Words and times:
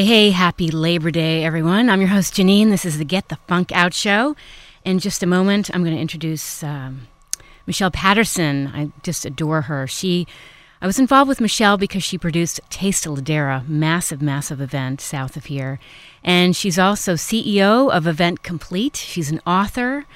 Hey, 0.00 0.06
hey, 0.06 0.30
happy 0.30 0.70
Labor 0.70 1.10
Day, 1.10 1.44
everyone. 1.44 1.90
I'm 1.90 2.00
your 2.00 2.08
host, 2.08 2.32
Janine. 2.32 2.70
This 2.70 2.86
is 2.86 2.96
the 2.96 3.04
Get 3.04 3.28
the 3.28 3.36
Funk 3.46 3.70
Out 3.70 3.92
show. 3.92 4.34
In 4.82 4.98
just 4.98 5.22
a 5.22 5.26
moment, 5.26 5.70
I'm 5.74 5.84
going 5.84 5.94
to 5.94 6.00
introduce 6.00 6.62
um, 6.64 7.08
Michelle 7.66 7.90
Patterson. 7.90 8.68
I 8.68 8.92
just 9.02 9.26
adore 9.26 9.60
her. 9.60 9.86
She, 9.86 10.26
I 10.80 10.86
was 10.86 10.98
involved 10.98 11.28
with 11.28 11.38
Michelle 11.38 11.76
because 11.76 12.02
she 12.02 12.16
produced 12.16 12.62
Taste 12.70 13.04
of 13.04 13.12
Ladera, 13.12 13.68
massive, 13.68 14.22
massive 14.22 14.58
event 14.58 15.02
south 15.02 15.36
of 15.36 15.44
here. 15.44 15.78
And 16.24 16.56
she's 16.56 16.78
also 16.78 17.12
CEO 17.12 17.92
of 17.92 18.06
Event 18.06 18.42
Complete. 18.42 18.96
She's 18.96 19.30
an 19.30 19.42
author. 19.46 20.06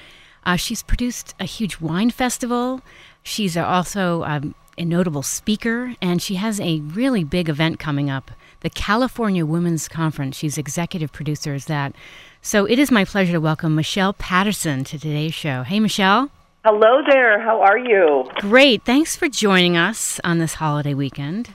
Uh, 0.47 0.55
she's 0.55 0.81
produced 0.81 1.35
a 1.39 1.45
huge 1.45 1.79
wine 1.79 2.09
festival. 2.09 2.81
She's 3.21 3.55
also 3.55 4.23
um, 4.23 4.55
a 4.79 4.83
notable 4.83 5.21
speaker, 5.21 5.93
and 6.01 6.23
she 6.23 6.35
has 6.35 6.59
a 6.59 6.79
really 6.79 7.23
big 7.23 7.49
event 7.49 7.77
coming 7.77 8.09
up 8.09 8.31
the 8.65 8.69
California 8.71 9.45
Women's 9.45 9.87
Conference. 9.87 10.35
She's 10.35 10.57
executive 10.57 11.11
producer 11.11 11.53
of 11.53 11.67
that. 11.67 11.93
So 12.41 12.65
it 12.65 12.79
is 12.79 12.89
my 12.89 13.05
pleasure 13.05 13.33
to 13.33 13.39
welcome 13.39 13.75
Michelle 13.75 14.11
Patterson 14.11 14.83
to 14.85 14.97
today's 14.97 15.35
show. 15.35 15.61
Hey, 15.61 15.79
Michelle. 15.79 16.31
Hello 16.63 17.03
there. 17.07 17.39
How 17.39 17.61
are 17.61 17.77
you? 17.77 18.27
Great. 18.37 18.83
Thanks 18.83 19.15
for 19.15 19.29
joining 19.29 19.77
us 19.77 20.19
on 20.23 20.39
this 20.39 20.55
holiday 20.55 20.95
weekend. 20.95 21.51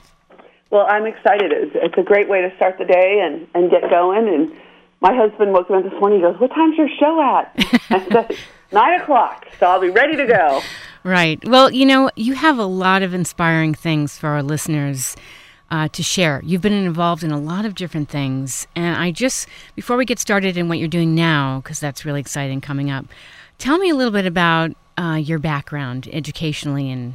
Well, 0.69 0.85
I'm 0.87 1.05
excited. 1.05 1.51
It's, 1.51 1.71
it's 1.75 1.97
a 1.97 2.01
great 2.01 2.29
way 2.29 2.43
to 2.43 2.55
start 2.55 2.77
the 2.77 2.85
day 2.85 3.19
and, 3.21 3.45
and 3.53 3.69
get 3.69 3.89
going. 3.89 4.29
And 4.29 4.53
my 5.01 5.13
husband 5.13 5.51
woke 5.51 5.69
me 5.69 5.79
up 5.79 5.83
this 5.83 5.99
morning. 5.99 6.19
He 6.19 6.23
goes, 6.23 6.39
What 6.39 6.51
time's 6.51 6.77
your 6.77 6.87
show 6.97 7.21
at? 7.21 7.53
I 7.89 8.07
said, 8.09 8.37
Nine 8.71 9.01
o'clock. 9.01 9.47
So 9.59 9.65
I'll 9.65 9.81
be 9.81 9.89
ready 9.89 10.15
to 10.15 10.25
go. 10.25 10.61
Right. 11.03 11.45
Well, 11.45 11.73
you 11.73 11.85
know, 11.85 12.09
you 12.15 12.35
have 12.35 12.57
a 12.57 12.63
lot 12.63 13.03
of 13.03 13.13
inspiring 13.13 13.73
things 13.73 14.17
for 14.17 14.29
our 14.29 14.41
listeners 14.41 15.17
uh, 15.71 15.87
to 15.87 16.03
share. 16.03 16.41
You've 16.43 16.61
been 16.61 16.73
involved 16.73 17.23
in 17.23 17.31
a 17.31 17.39
lot 17.39 17.65
of 17.65 17.73
different 17.75 18.09
things. 18.09 18.67
And 18.75 18.97
I 18.97 19.11
just, 19.11 19.47
before 19.75 19.97
we 19.97 20.05
get 20.05 20.19
started 20.19 20.57
in 20.57 20.67
what 20.67 20.77
you're 20.77 20.87
doing 20.89 21.15
now, 21.15 21.61
because 21.61 21.79
that's 21.79 22.05
really 22.05 22.19
exciting 22.19 22.61
coming 22.61 22.91
up, 22.91 23.05
tell 23.57 23.77
me 23.77 23.89
a 23.89 23.95
little 23.95 24.11
bit 24.11 24.25
about 24.25 24.71
uh, 24.97 25.15
your 25.15 25.39
background 25.39 26.09
educationally 26.11 26.91
and 26.91 27.13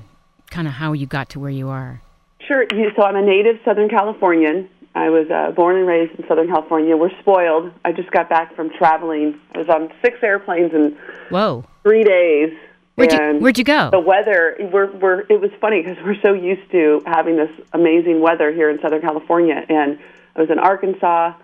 kind 0.50 0.66
of 0.66 0.74
how 0.74 0.94
you 0.94 1.06
got 1.06 1.28
to 1.30 1.38
where 1.38 1.50
you 1.50 1.68
are. 1.68 2.00
Sure. 2.40 2.64
So 2.96 3.02
I'm 3.02 3.16
a 3.16 3.22
native 3.22 3.60
Southern 3.64 3.88
Californian. 3.88 4.70
I 4.94 5.10
was 5.10 5.30
uh, 5.30 5.50
born 5.50 5.76
and 5.76 5.86
raised 5.86 6.18
in 6.18 6.26
Southern 6.26 6.48
California. 6.48 6.96
We're 6.96 7.10
spoiled. 7.20 7.70
I 7.84 7.92
just 7.92 8.10
got 8.10 8.30
back 8.30 8.56
from 8.56 8.70
traveling. 8.70 9.38
I 9.54 9.58
was 9.58 9.68
on 9.68 9.92
six 10.02 10.18
airplanes 10.22 10.72
in 10.72 10.96
Whoa. 11.28 11.64
three 11.82 12.02
days. 12.02 12.56
Where'd 12.96 13.12
you, 13.12 13.38
where'd 13.40 13.58
you 13.58 13.64
go? 13.64 13.90
The 13.90 14.00
weather, 14.00 14.56
we're, 14.72 14.90
we're, 14.90 15.20
it 15.28 15.40
was 15.40 15.50
funny 15.60 15.82
because 15.82 16.02
we're 16.02 16.20
so 16.22 16.32
used 16.32 16.70
to 16.72 17.02
having 17.06 17.36
this 17.36 17.50
amazing 17.72 18.20
weather 18.20 18.50
here 18.50 18.70
in 18.70 18.80
Southern 18.80 19.02
California. 19.02 19.64
And 19.68 19.98
I 20.34 20.40
was 20.40 20.50
in 20.50 20.58
Arkansas, 20.58 21.34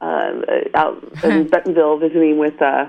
uh, 0.00 0.32
out 0.74 1.24
in 1.24 1.48
Bentonville 1.48 1.98
visiting 1.98 2.38
with 2.38 2.60
uh, 2.60 2.86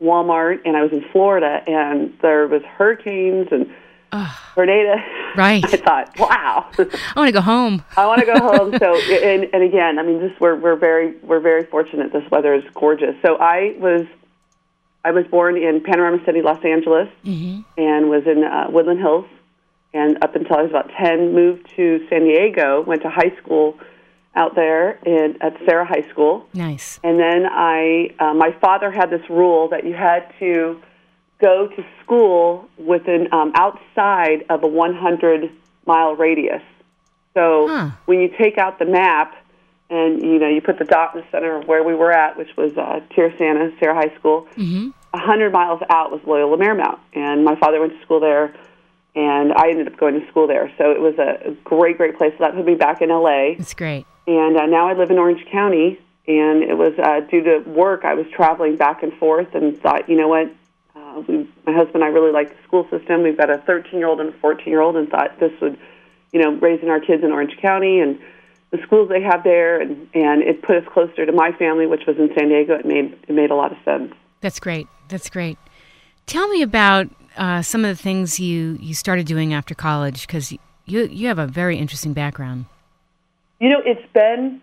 Walmart, 0.00 0.60
and 0.64 0.76
I 0.76 0.82
was 0.82 0.92
in 0.92 1.04
Florida, 1.10 1.62
and 1.66 2.16
there 2.22 2.46
was 2.46 2.62
hurricanes 2.62 3.48
and 3.50 3.68
tornadoes. 4.54 5.04
Right. 5.36 5.64
I 5.72 5.76
thought, 5.76 6.18
wow. 6.18 6.70
I 6.78 7.12
want 7.16 7.28
to 7.28 7.32
go 7.32 7.40
home. 7.40 7.84
I 7.96 8.06
want 8.06 8.20
to 8.20 8.26
go 8.26 8.38
home. 8.38 8.78
So, 8.78 8.94
and, 9.22 9.48
and 9.52 9.62
again, 9.62 9.98
I 9.98 10.02
mean, 10.02 10.20
just 10.20 10.40
we're 10.40 10.54
we're 10.54 10.76
very 10.76 11.16
we're 11.18 11.40
very 11.40 11.64
fortunate. 11.64 12.12
This 12.12 12.28
weather 12.30 12.54
is 12.54 12.64
gorgeous. 12.74 13.16
So 13.22 13.36
I 13.36 13.74
was 13.78 14.06
I 15.06 15.12
was 15.12 15.24
born 15.28 15.56
in 15.56 15.80
Panorama 15.82 16.18
City, 16.26 16.42
Los 16.42 16.64
Angeles, 16.64 17.08
mm-hmm. 17.24 17.60
and 17.78 18.10
was 18.10 18.24
in 18.26 18.42
uh, 18.42 18.66
Woodland 18.68 18.98
Hills. 18.98 19.26
And 19.94 20.18
up 20.24 20.34
until 20.34 20.56
I 20.56 20.62
was 20.62 20.70
about 20.70 20.90
10, 20.98 21.32
moved 21.32 21.70
to 21.76 22.04
San 22.10 22.24
Diego, 22.24 22.82
went 22.82 23.02
to 23.02 23.08
high 23.08 23.32
school 23.40 23.78
out 24.34 24.56
there 24.56 24.98
in, 25.06 25.38
at 25.40 25.56
Serra 25.64 25.86
High 25.86 26.06
School. 26.10 26.48
Nice. 26.54 26.98
And 27.04 27.20
then 27.20 27.46
I, 27.46 28.14
uh, 28.18 28.34
my 28.34 28.50
father 28.60 28.90
had 28.90 29.10
this 29.10 29.22
rule 29.30 29.68
that 29.68 29.86
you 29.86 29.94
had 29.94 30.34
to 30.40 30.82
go 31.40 31.68
to 31.68 31.84
school 32.02 32.68
within, 32.76 33.32
um, 33.32 33.52
outside 33.54 34.44
of 34.50 34.64
a 34.64 34.66
100 34.66 35.52
mile 35.86 36.16
radius. 36.16 36.62
So 37.34 37.68
Huh. 37.68 37.90
when 38.06 38.20
you 38.20 38.28
take 38.36 38.58
out 38.58 38.80
the 38.80 38.86
map, 38.86 39.36
and 39.90 40.20
you 40.22 40.38
know 40.38 40.48
you 40.48 40.60
put 40.60 40.78
the 40.78 40.84
dot 40.84 41.14
in 41.14 41.20
the 41.22 41.26
center 41.30 41.56
of 41.56 41.66
where 41.68 41.82
we 41.82 41.94
were 41.94 42.12
at, 42.12 42.36
which 42.36 42.56
was 42.56 42.76
uh, 42.76 43.00
Santa, 43.14 43.70
Serra 43.78 43.94
High 43.94 44.14
School. 44.18 44.46
Mm-hmm. 44.56 44.90
A 45.14 45.18
hundred 45.18 45.52
miles 45.52 45.80
out 45.90 46.10
was 46.10 46.20
Loyola 46.26 46.56
Marymount, 46.56 46.98
and 47.14 47.44
my 47.44 47.56
father 47.56 47.80
went 47.80 47.92
to 47.94 48.02
school 48.02 48.20
there, 48.20 48.54
and 49.14 49.52
I 49.52 49.70
ended 49.70 49.86
up 49.86 49.96
going 49.96 50.20
to 50.20 50.26
school 50.28 50.46
there. 50.46 50.70
So 50.76 50.90
it 50.90 51.00
was 51.00 51.14
a, 51.18 51.50
a 51.50 51.52
great, 51.64 51.96
great 51.96 52.18
place. 52.18 52.32
So 52.38 52.44
that 52.44 52.54
put 52.54 52.66
me 52.66 52.74
back 52.74 53.00
in 53.00 53.08
LA, 53.08 53.54
It's 53.58 53.74
great. 53.74 54.04
and 54.26 54.56
uh, 54.56 54.66
now 54.66 54.88
I 54.88 54.92
live 54.94 55.10
in 55.10 55.18
Orange 55.18 55.44
County. 55.50 56.00
And 56.28 56.64
it 56.64 56.76
was 56.76 56.92
uh, 56.98 57.20
due 57.30 57.40
to 57.44 57.58
work. 57.70 58.04
I 58.04 58.14
was 58.14 58.26
traveling 58.34 58.74
back 58.76 59.04
and 59.04 59.12
forth, 59.12 59.54
and 59.54 59.80
thought, 59.80 60.08
you 60.08 60.16
know 60.16 60.26
what? 60.26 60.52
Uh, 60.96 61.22
we, 61.28 61.48
my 61.64 61.72
husband 61.72 62.02
and 62.02 62.04
I 62.04 62.08
really 62.08 62.32
like 62.32 62.48
the 62.50 62.60
school 62.64 62.84
system. 62.90 63.22
We've 63.22 63.36
got 63.36 63.48
a 63.48 63.58
13 63.58 63.96
year 63.96 64.08
old 64.08 64.18
and 64.18 64.30
a 64.34 64.38
14 64.38 64.66
year 64.66 64.80
old, 64.80 64.96
and 64.96 65.08
thought 65.08 65.38
this 65.38 65.52
would, 65.60 65.78
you 66.32 66.42
know, 66.42 66.50
raising 66.54 66.88
our 66.90 66.98
kids 66.98 67.22
in 67.22 67.30
Orange 67.30 67.56
County 67.62 68.00
and 68.00 68.18
the 68.76 68.82
schools 68.86 69.08
they 69.08 69.22
have 69.22 69.44
there, 69.44 69.80
and 69.80 70.08
and 70.14 70.42
it 70.42 70.62
put 70.62 70.76
us 70.76 70.84
closer 70.92 71.26
to 71.26 71.32
my 71.32 71.52
family, 71.52 71.86
which 71.86 72.06
was 72.06 72.16
in 72.18 72.30
San 72.36 72.48
Diego. 72.48 72.74
It 72.74 72.86
made 72.86 73.18
it 73.28 73.32
made 73.32 73.50
a 73.50 73.54
lot 73.54 73.72
of 73.72 73.78
sense. 73.84 74.12
That's 74.40 74.60
great. 74.60 74.86
That's 75.08 75.30
great. 75.30 75.58
Tell 76.26 76.48
me 76.48 76.62
about 76.62 77.08
uh, 77.36 77.62
some 77.62 77.84
of 77.84 77.96
the 77.96 78.02
things 78.02 78.40
you, 78.40 78.78
you 78.80 78.94
started 78.94 79.26
doing 79.26 79.54
after 79.54 79.74
college 79.74 80.26
because 80.26 80.52
you 80.52 80.58
you 80.86 81.28
have 81.28 81.38
a 81.38 81.46
very 81.46 81.76
interesting 81.76 82.12
background. 82.12 82.66
You 83.60 83.70
know, 83.70 83.80
it's 83.84 84.06
been 84.12 84.60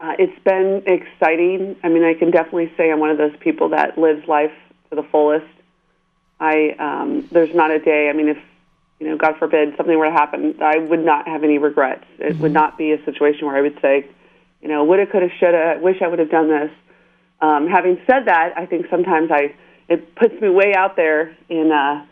uh, 0.00 0.12
it's 0.18 0.38
been 0.44 0.82
exciting. 0.86 1.76
I 1.82 1.88
mean, 1.88 2.04
I 2.04 2.14
can 2.14 2.30
definitely 2.30 2.72
say 2.76 2.90
I'm 2.90 3.00
one 3.00 3.10
of 3.10 3.18
those 3.18 3.36
people 3.40 3.70
that 3.70 3.98
lives 3.98 4.26
life 4.28 4.52
to 4.90 4.96
the 4.96 5.02
fullest. 5.02 5.46
I 6.38 6.76
um, 6.78 7.28
there's 7.32 7.54
not 7.54 7.70
a 7.70 7.78
day. 7.78 8.08
I 8.10 8.12
mean, 8.12 8.28
if 8.28 8.38
you 8.98 9.08
know, 9.08 9.16
God 9.16 9.34
forbid, 9.38 9.74
something 9.76 9.96
were 9.98 10.06
to 10.06 10.10
happen, 10.10 10.56
I 10.62 10.78
would 10.78 11.04
not 11.04 11.28
have 11.28 11.44
any 11.44 11.58
regrets. 11.58 12.04
It 12.18 12.38
would 12.38 12.52
not 12.52 12.78
be 12.78 12.92
a 12.92 13.04
situation 13.04 13.46
where 13.46 13.56
I 13.56 13.60
would 13.60 13.78
say, 13.82 14.08
you 14.62 14.68
know, 14.68 14.84
woulda, 14.84 15.06
coulda, 15.06 15.28
shoulda. 15.38 15.78
Wish 15.82 16.00
I 16.02 16.08
would 16.08 16.18
have 16.18 16.30
done 16.30 16.48
this. 16.48 16.70
Um, 17.40 17.68
having 17.68 17.98
said 18.06 18.24
that, 18.26 18.54
I 18.56 18.64
think 18.64 18.86
sometimes 18.90 19.30
I 19.30 19.54
it 19.88 20.16
puts 20.16 20.34
me 20.40 20.48
way 20.48 20.74
out 20.74 20.96
there 20.96 21.36
in 21.48 21.70
uh, 21.70 22.04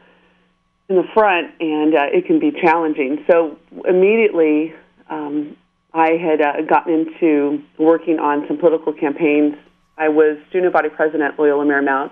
in 0.88 0.96
the 0.96 1.04
front, 1.14 1.52
and 1.60 1.94
uh, 1.94 2.06
it 2.12 2.26
can 2.26 2.38
be 2.38 2.52
challenging. 2.52 3.24
So 3.30 3.58
immediately, 3.88 4.74
um, 5.08 5.56
I 5.94 6.12
had 6.12 6.40
uh, 6.40 6.62
gotten 6.68 6.92
into 6.92 7.62
working 7.78 8.18
on 8.18 8.46
some 8.46 8.58
political 8.58 8.92
campaigns. 8.92 9.54
I 9.96 10.08
was 10.08 10.36
student 10.50 10.72
body 10.72 10.90
president 10.90 11.22
at 11.22 11.38
Loyola 11.38 11.64
Marymount, 11.64 12.10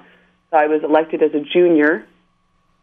so 0.50 0.56
I 0.56 0.66
was 0.66 0.82
elected 0.82 1.22
as 1.22 1.32
a 1.34 1.40
junior, 1.40 2.06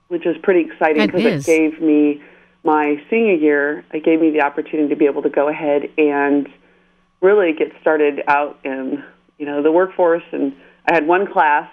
which 0.10 0.26
was 0.26 0.36
pretty 0.44 0.70
exciting 0.70 1.06
because 1.06 1.24
is. 1.24 1.48
it 1.48 1.58
gave 1.58 1.82
me 1.82 2.22
my 2.64 3.02
senior 3.10 3.36
year. 3.36 3.86
It 3.94 4.04
gave 4.04 4.20
me 4.20 4.32
the 4.32 4.42
opportunity 4.42 4.90
to 4.90 4.96
be 4.96 5.06
able 5.06 5.22
to 5.22 5.30
go 5.30 5.48
ahead 5.48 5.90
and 5.98 6.50
really 7.22 7.54
get 7.54 7.72
started 7.80 8.22
out 8.28 8.60
in 8.64 9.04
you 9.38 9.46
know 9.46 9.64
the 9.64 9.72
workforce. 9.72 10.24
And 10.32 10.56
I 10.86 10.94
had 10.94 11.08
one 11.08 11.32
class, 11.32 11.72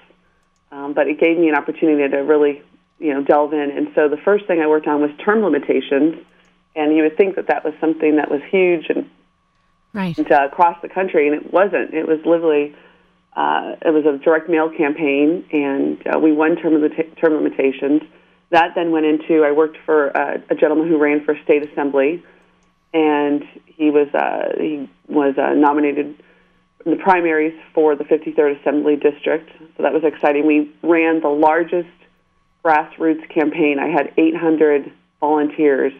um, 0.71 0.93
but 0.93 1.09
it 1.09 1.19
gave 1.19 1.39
me 1.39 1.49
an 1.49 1.57
opportunity 1.57 2.09
to 2.09 2.19
really 2.19 2.63
you 2.99 3.13
know 3.13 3.23
delve 3.23 3.53
in. 3.53 3.71
And 3.71 3.89
so 3.95 4.09
the 4.09 4.19
first 4.19 4.47
thing 4.47 4.61
I 4.61 4.67
worked 4.69 4.87
on 4.87 5.01
was 5.01 5.11
term 5.25 5.43
limitations. 5.43 6.25
And 6.77 6.95
you 6.95 7.05
would 7.05 7.17
think 7.17 7.37
that 7.37 7.47
that 7.47 7.65
was 7.65 7.73
something 7.81 8.17
that 8.17 8.31
was 8.31 8.43
huge 8.51 8.91
and 8.91 9.09
Right. 9.95 10.17
and, 10.19 10.31
uh, 10.31 10.47
across 10.53 10.77
the 10.83 10.91
country, 10.91 11.27
and 11.27 11.35
it 11.35 11.55
wasn't. 11.55 11.95
It 11.95 12.07
was 12.07 12.19
literally 12.27 12.77
uh, 13.35 13.77
it 13.81 13.95
was 13.95 14.05
a 14.05 14.19
direct 14.23 14.47
mail 14.51 14.69
campaign, 14.69 15.43
and 15.53 16.03
uh, 16.07 16.19
we 16.19 16.33
won 16.33 16.57
term, 16.57 16.75
limita- 16.75 17.19
term 17.19 17.33
limitations. 17.33 18.03
That 18.51 18.75
then 18.75 18.93
went 18.93 19.07
into 19.07 19.45
I 19.45 19.53
worked 19.53 19.77
for 19.85 20.17
uh, 20.17 20.39
a 20.51 20.55
gentleman 20.55 20.89
who 20.89 20.99
ran 20.99 21.25
for 21.25 21.37
state 21.45 21.69
assembly, 21.69 22.23
and 22.95 23.45
he 23.67 23.91
was 23.91 24.09
uh, 24.15 24.53
he 24.59 24.89
was 25.09 25.37
uh, 25.37 25.55
nominated 25.55 26.15
in 26.85 26.93
the 26.93 27.03
primaries 27.03 27.55
for 27.75 27.97
the 27.97 28.05
53rd 28.05 28.61
Assembly 28.61 28.97
District. 28.97 29.51
So 29.77 29.83
that 29.83 29.93
was 29.93 30.05
exciting. 30.05 30.47
We 30.47 30.73
ran 30.83 31.21
the 31.21 31.29
largest 31.29 31.89
grassroots 32.65 33.29
campaign. 33.29 33.79
I 33.79 33.89
had 33.89 34.13
800 34.17 34.93
volunteers 35.21 35.93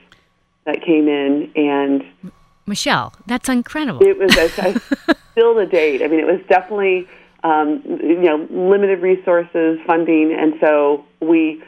that 0.65 0.83
came 0.83 1.09
in, 1.09 1.51
and 1.57 2.33
Michelle, 2.67 3.13
that's 3.27 3.49
incredible. 3.49 4.01
it 4.03 4.19
was 4.19 4.33
still 5.33 5.55
the 5.55 5.67
date. 5.67 6.03
I 6.03 6.09
mean, 6.09 6.21
it 6.21 6.27
was 6.27 6.41
definitely 6.49 7.09
um, 7.45 7.83
you 7.85 8.23
know 8.23 8.47
limited 8.51 9.01
resources, 9.01 9.79
funding, 9.87 10.33
and 10.33 10.55
so 10.61 11.05
we 11.21 11.63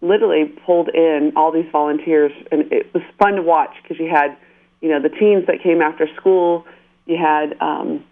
literally 0.00 0.44
pulled 0.66 0.88
in 0.88 1.32
all 1.36 1.52
these 1.52 1.70
volunteers, 1.70 2.32
and 2.50 2.70
it 2.72 2.92
was 2.94 3.02
fun 3.18 3.34
to 3.34 3.42
watch 3.42 3.74
because 3.82 3.98
you 3.98 4.08
had 4.10 4.36
you 4.80 4.88
know 4.88 5.00
the 5.00 5.08
teens 5.10 5.46
that 5.46 5.62
came 5.62 5.82
after 5.82 6.08
school, 6.16 6.64
you 7.06 7.16
had 7.16 7.56
um, 7.60 8.04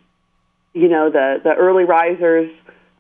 you 0.75 0.89
know 0.89 1.11
the 1.11 1.41
the 1.43 1.55
early 1.55 1.85
risers. 1.85 2.51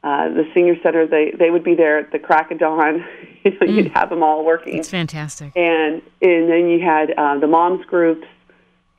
Uh, 0.05 0.29
the 0.29 0.49
senior 0.55 0.76
center, 0.81 1.08
they 1.08 1.32
they 1.37 1.50
would 1.50 1.64
be 1.64 1.75
there 1.75 1.99
at 1.99 2.12
the 2.12 2.20
crack 2.20 2.52
of 2.52 2.58
dawn. 2.61 3.05
you 3.44 3.50
know, 3.58 3.67
You'd 3.67 3.90
have 3.93 4.11
them 4.11 4.23
all 4.23 4.44
working 4.44 4.79
It's 4.79 4.88
fantastic. 4.88 5.52
and 5.56 6.00
and 6.23 6.49
then 6.49 6.69
you 6.69 6.81
had 6.81 7.11
uh, 7.19 7.37
the 7.38 7.49
moms 7.49 7.84
groups, 7.84 8.25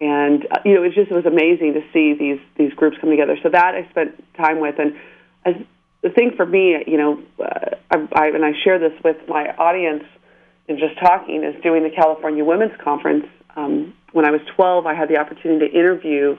and 0.01 0.45
uh, 0.51 0.59
you 0.65 0.73
know 0.73 0.83
it 0.83 0.87
was 0.87 0.95
just 0.95 1.09
it 1.09 1.13
was 1.15 1.25
amazing 1.25 1.73
to 1.73 1.81
see 1.93 2.13
these 2.13 2.39
these 2.57 2.73
groups 2.73 2.97
come 2.99 3.09
together. 3.09 3.37
So 3.41 3.47
that 3.47 3.75
I 3.75 3.89
spent 3.89 4.21
time 4.35 4.59
with, 4.59 4.77
and 4.77 4.93
as, 5.45 5.55
the 6.01 6.09
thing 6.09 6.33
for 6.35 6.45
me, 6.45 6.83
you 6.87 6.97
know, 6.97 7.21
uh, 7.39 7.75
I, 7.91 8.07
I 8.13 8.27
and 8.27 8.45
I 8.45 8.53
share 8.63 8.79
this 8.79 8.93
with 9.03 9.17
my 9.27 9.49
audience 9.57 10.03
in 10.67 10.77
just 10.77 10.97
talking 10.99 11.43
is 11.43 11.61
doing 11.61 11.83
the 11.83 11.89
California 11.89 12.43
Women's 12.45 12.79
Conference. 12.81 13.25
Um, 13.55 13.93
when 14.13 14.25
I 14.25 14.31
was 14.31 14.41
12, 14.55 14.85
I 14.85 14.93
had 14.93 15.09
the 15.09 15.17
opportunity 15.17 15.67
to 15.67 15.73
interview 15.73 16.37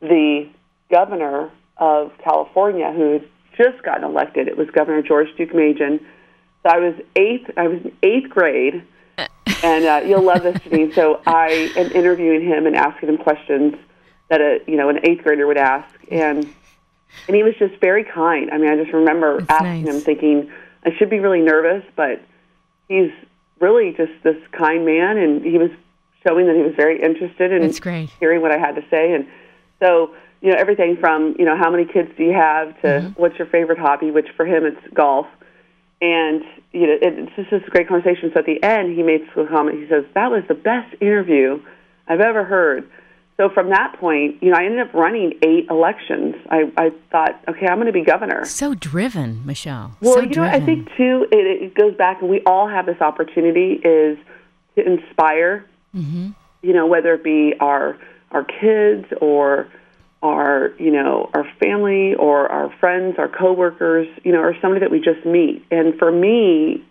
the 0.00 0.48
governor 0.90 1.50
of 1.78 2.12
California 2.22 2.92
who 2.92 3.14
had 3.14 3.28
just 3.56 3.82
gotten 3.82 4.04
elected. 4.04 4.48
It 4.48 4.56
was 4.56 4.68
Governor 4.70 5.02
George 5.02 5.28
Deukmejian. 5.38 5.98
So 6.62 6.68
I 6.68 6.78
was 6.78 6.94
eighth. 7.16 7.50
I 7.56 7.66
was 7.66 7.80
in 7.82 7.92
eighth 8.02 8.30
grade, 8.30 8.84
and 9.18 9.84
uh, 9.84 10.02
you'll 10.06 10.22
love 10.22 10.42
this, 10.42 10.56
Janine. 10.58 10.94
So 10.94 11.20
I 11.26 11.72
am 11.76 11.90
interviewing 11.90 12.46
him 12.46 12.66
and 12.66 12.76
asking 12.76 13.08
him 13.08 13.18
questions 13.18 13.74
that 14.28 14.40
a 14.40 14.60
you 14.66 14.76
know 14.76 14.88
an 14.88 15.00
eighth 15.02 15.24
grader 15.24 15.46
would 15.46 15.56
ask, 15.56 15.92
and 16.10 16.46
and 17.26 17.36
he 17.36 17.42
was 17.42 17.54
just 17.58 17.74
very 17.80 18.04
kind. 18.04 18.50
I 18.50 18.58
mean, 18.58 18.70
I 18.70 18.76
just 18.76 18.92
remember 18.92 19.38
That's 19.40 19.50
asking 19.50 19.84
nice. 19.84 19.94
him, 19.94 20.00
thinking 20.00 20.52
I 20.84 20.90
should 20.98 21.10
be 21.10 21.18
really 21.20 21.40
nervous, 21.40 21.84
but 21.96 22.20
he's 22.88 23.10
really 23.60 23.92
just 23.96 24.12
this 24.24 24.36
kind 24.52 24.84
man, 24.84 25.16
and 25.18 25.44
he 25.44 25.58
was 25.58 25.70
showing 26.26 26.46
that 26.46 26.56
he 26.56 26.62
was 26.62 26.74
very 26.76 27.00
interested 27.02 27.52
in 27.52 27.62
That's 27.62 27.80
great. 27.80 28.10
hearing 28.20 28.40
what 28.42 28.50
I 28.52 28.58
had 28.58 28.74
to 28.76 28.84
say, 28.90 29.12
and 29.14 29.26
so 29.82 30.14
you 30.40 30.50
know 30.50 30.56
everything 30.58 30.96
from 30.98 31.36
you 31.38 31.44
know 31.44 31.56
how 31.56 31.70
many 31.70 31.84
kids 31.84 32.10
do 32.16 32.24
you 32.24 32.32
have 32.32 32.74
to 32.82 32.86
Mm-hmm. 32.88 33.20
what's 33.20 33.38
your 33.38 33.46
favorite 33.46 33.78
hobby, 33.78 34.10
which 34.10 34.28
for 34.36 34.44
him 34.44 34.64
it's 34.66 34.80
golf, 34.94 35.26
and 36.00 36.42
you 36.72 36.86
know 36.86 36.94
it, 36.94 37.14
it's 37.18 37.36
just 37.36 37.50
this 37.50 37.62
great 37.70 37.86
conversation. 37.88 38.30
So 38.34 38.40
at 38.40 38.46
the 38.46 38.62
end, 38.62 38.96
he 38.96 39.02
made 39.02 39.22
a 39.36 39.46
comment. 39.46 39.78
He 39.80 39.88
says 39.88 40.04
that 40.14 40.30
was 40.30 40.42
the 40.48 40.54
best 40.54 40.94
interview 41.00 41.62
I've 42.08 42.20
ever 42.20 42.44
heard. 42.44 42.88
So 43.42 43.48
from 43.48 43.70
that 43.70 43.96
point, 43.98 44.40
you 44.40 44.52
know, 44.52 44.56
I 44.56 44.66
ended 44.66 44.86
up 44.86 44.94
running 44.94 45.32
eight 45.42 45.66
elections. 45.68 46.36
I, 46.48 46.70
I 46.76 46.92
thought, 47.10 47.42
okay, 47.48 47.66
I'm 47.66 47.74
going 47.74 47.86
to 47.88 47.92
be 47.92 48.04
governor. 48.04 48.44
So 48.44 48.76
driven, 48.76 49.44
Michelle. 49.44 49.96
Well, 50.00 50.14
so 50.14 50.20
you 50.20 50.26
know, 50.26 50.32
driven. 50.32 50.52
what? 50.52 50.62
I 50.62 50.64
think 50.64 50.88
too, 50.96 51.26
it, 51.32 51.62
it 51.62 51.74
goes 51.74 51.96
back, 51.96 52.20
and 52.20 52.30
we 52.30 52.40
all 52.46 52.68
have 52.68 52.86
this 52.86 53.00
opportunity 53.00 53.80
is 53.82 54.16
to 54.76 54.86
inspire. 54.86 55.66
Mm-hmm. 55.92 56.30
You 56.62 56.72
know, 56.72 56.86
whether 56.86 57.14
it 57.14 57.24
be 57.24 57.54
our 57.58 57.98
our 58.30 58.44
kids 58.44 59.06
or 59.20 59.68
our 60.22 60.72
you 60.78 60.92
know 60.92 61.28
our 61.34 61.44
family 61.58 62.14
or 62.14 62.46
our 62.46 62.72
friends, 62.78 63.16
our 63.18 63.28
coworkers, 63.28 64.06
you 64.22 64.30
know, 64.30 64.38
or 64.38 64.54
somebody 64.62 64.82
that 64.82 64.92
we 64.92 65.00
just 65.00 65.26
meet. 65.26 65.66
And 65.72 65.98
for 65.98 66.12
me, 66.12 66.84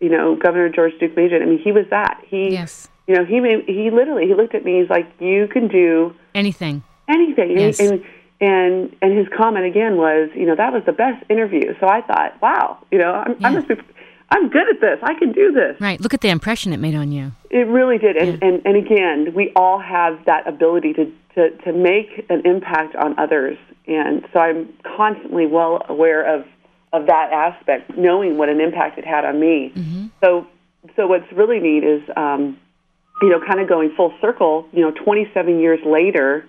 you 0.00 0.08
know, 0.08 0.34
Governor 0.34 0.70
George 0.70 0.94
Deukmejian, 0.94 1.40
I 1.40 1.44
mean, 1.44 1.60
he 1.60 1.70
was 1.70 1.86
that. 1.90 2.20
He, 2.26 2.50
Yes. 2.50 2.88
You 3.06 3.14
know, 3.14 3.24
he 3.24 3.40
made, 3.40 3.64
he 3.66 3.90
literally 3.90 4.26
he 4.26 4.34
looked 4.34 4.54
at 4.54 4.64
me. 4.64 4.80
He's 4.80 4.90
like, 4.90 5.06
you 5.20 5.46
can 5.48 5.68
do 5.68 6.14
Anything. 6.34 6.82
anything. 7.08 7.50
And, 7.50 7.60
Yes. 7.60 7.80
and 7.80 8.04
and 8.40 8.96
and 9.02 9.16
his 9.18 9.26
comment 9.36 9.64
again 9.66 9.96
was, 9.96 10.30
you 10.34 10.46
know, 10.46 10.56
that 10.56 10.72
was 10.72 10.82
the 10.86 10.92
best 10.92 11.24
interview. 11.30 11.74
So 11.80 11.86
I 11.88 12.00
thought, 12.02 12.40
wow, 12.42 12.78
you 12.90 12.98
know, 12.98 13.12
I'm, 13.12 13.32
I 13.44 13.48
Yeah. 13.48 13.50
must 13.50 13.68
be, 13.68 13.74
I'm 14.30 14.48
good 14.48 14.68
at 14.68 14.80
this. 14.80 14.98
I 15.02 15.14
can 15.14 15.32
do 15.32 15.52
this. 15.52 15.80
Right. 15.80 16.00
Look 16.00 16.14
at 16.14 16.20
the 16.20 16.30
impression 16.30 16.72
it 16.72 16.78
made 16.78 16.94
on 16.94 17.12
you. 17.12 17.32
It 17.50 17.66
really 17.68 17.98
did. 17.98 18.16
And 18.16 18.42
and 18.42 18.62
and 18.64 18.76
again, 18.76 19.32
we 19.34 19.52
all 19.54 19.78
have 19.78 20.18
that 20.26 20.48
ability 20.48 20.94
to 20.94 21.12
to 21.34 21.50
to 21.64 21.72
make 21.72 22.26
an 22.30 22.42
impact 22.46 22.96
on 22.96 23.18
others. 23.18 23.56
And 23.86 24.26
so 24.32 24.40
I'm 24.40 24.72
constantly 24.96 25.46
well 25.46 25.84
aware 25.88 26.22
of 26.34 26.46
of 26.92 27.06
that 27.06 27.32
aspect, 27.32 27.96
knowing 27.98 28.38
what 28.38 28.48
an 28.48 28.60
impact 28.60 28.98
it 28.98 29.04
had 29.06 29.24
on 29.24 29.38
me. 29.38 29.72
So 30.22 30.46
so 30.96 31.06
what's 31.06 31.30
really 31.32 31.60
neat 31.60 31.84
is. 31.84 32.02
Um, 32.16 32.58
you 33.22 33.28
know, 33.30 33.40
kind 33.46 33.60
of 33.60 33.68
going 33.68 33.92
full 33.96 34.12
circle, 34.20 34.66
you 34.72 34.80
know, 34.80 34.90
27 34.90 35.58
years 35.60 35.80
later, 35.84 36.44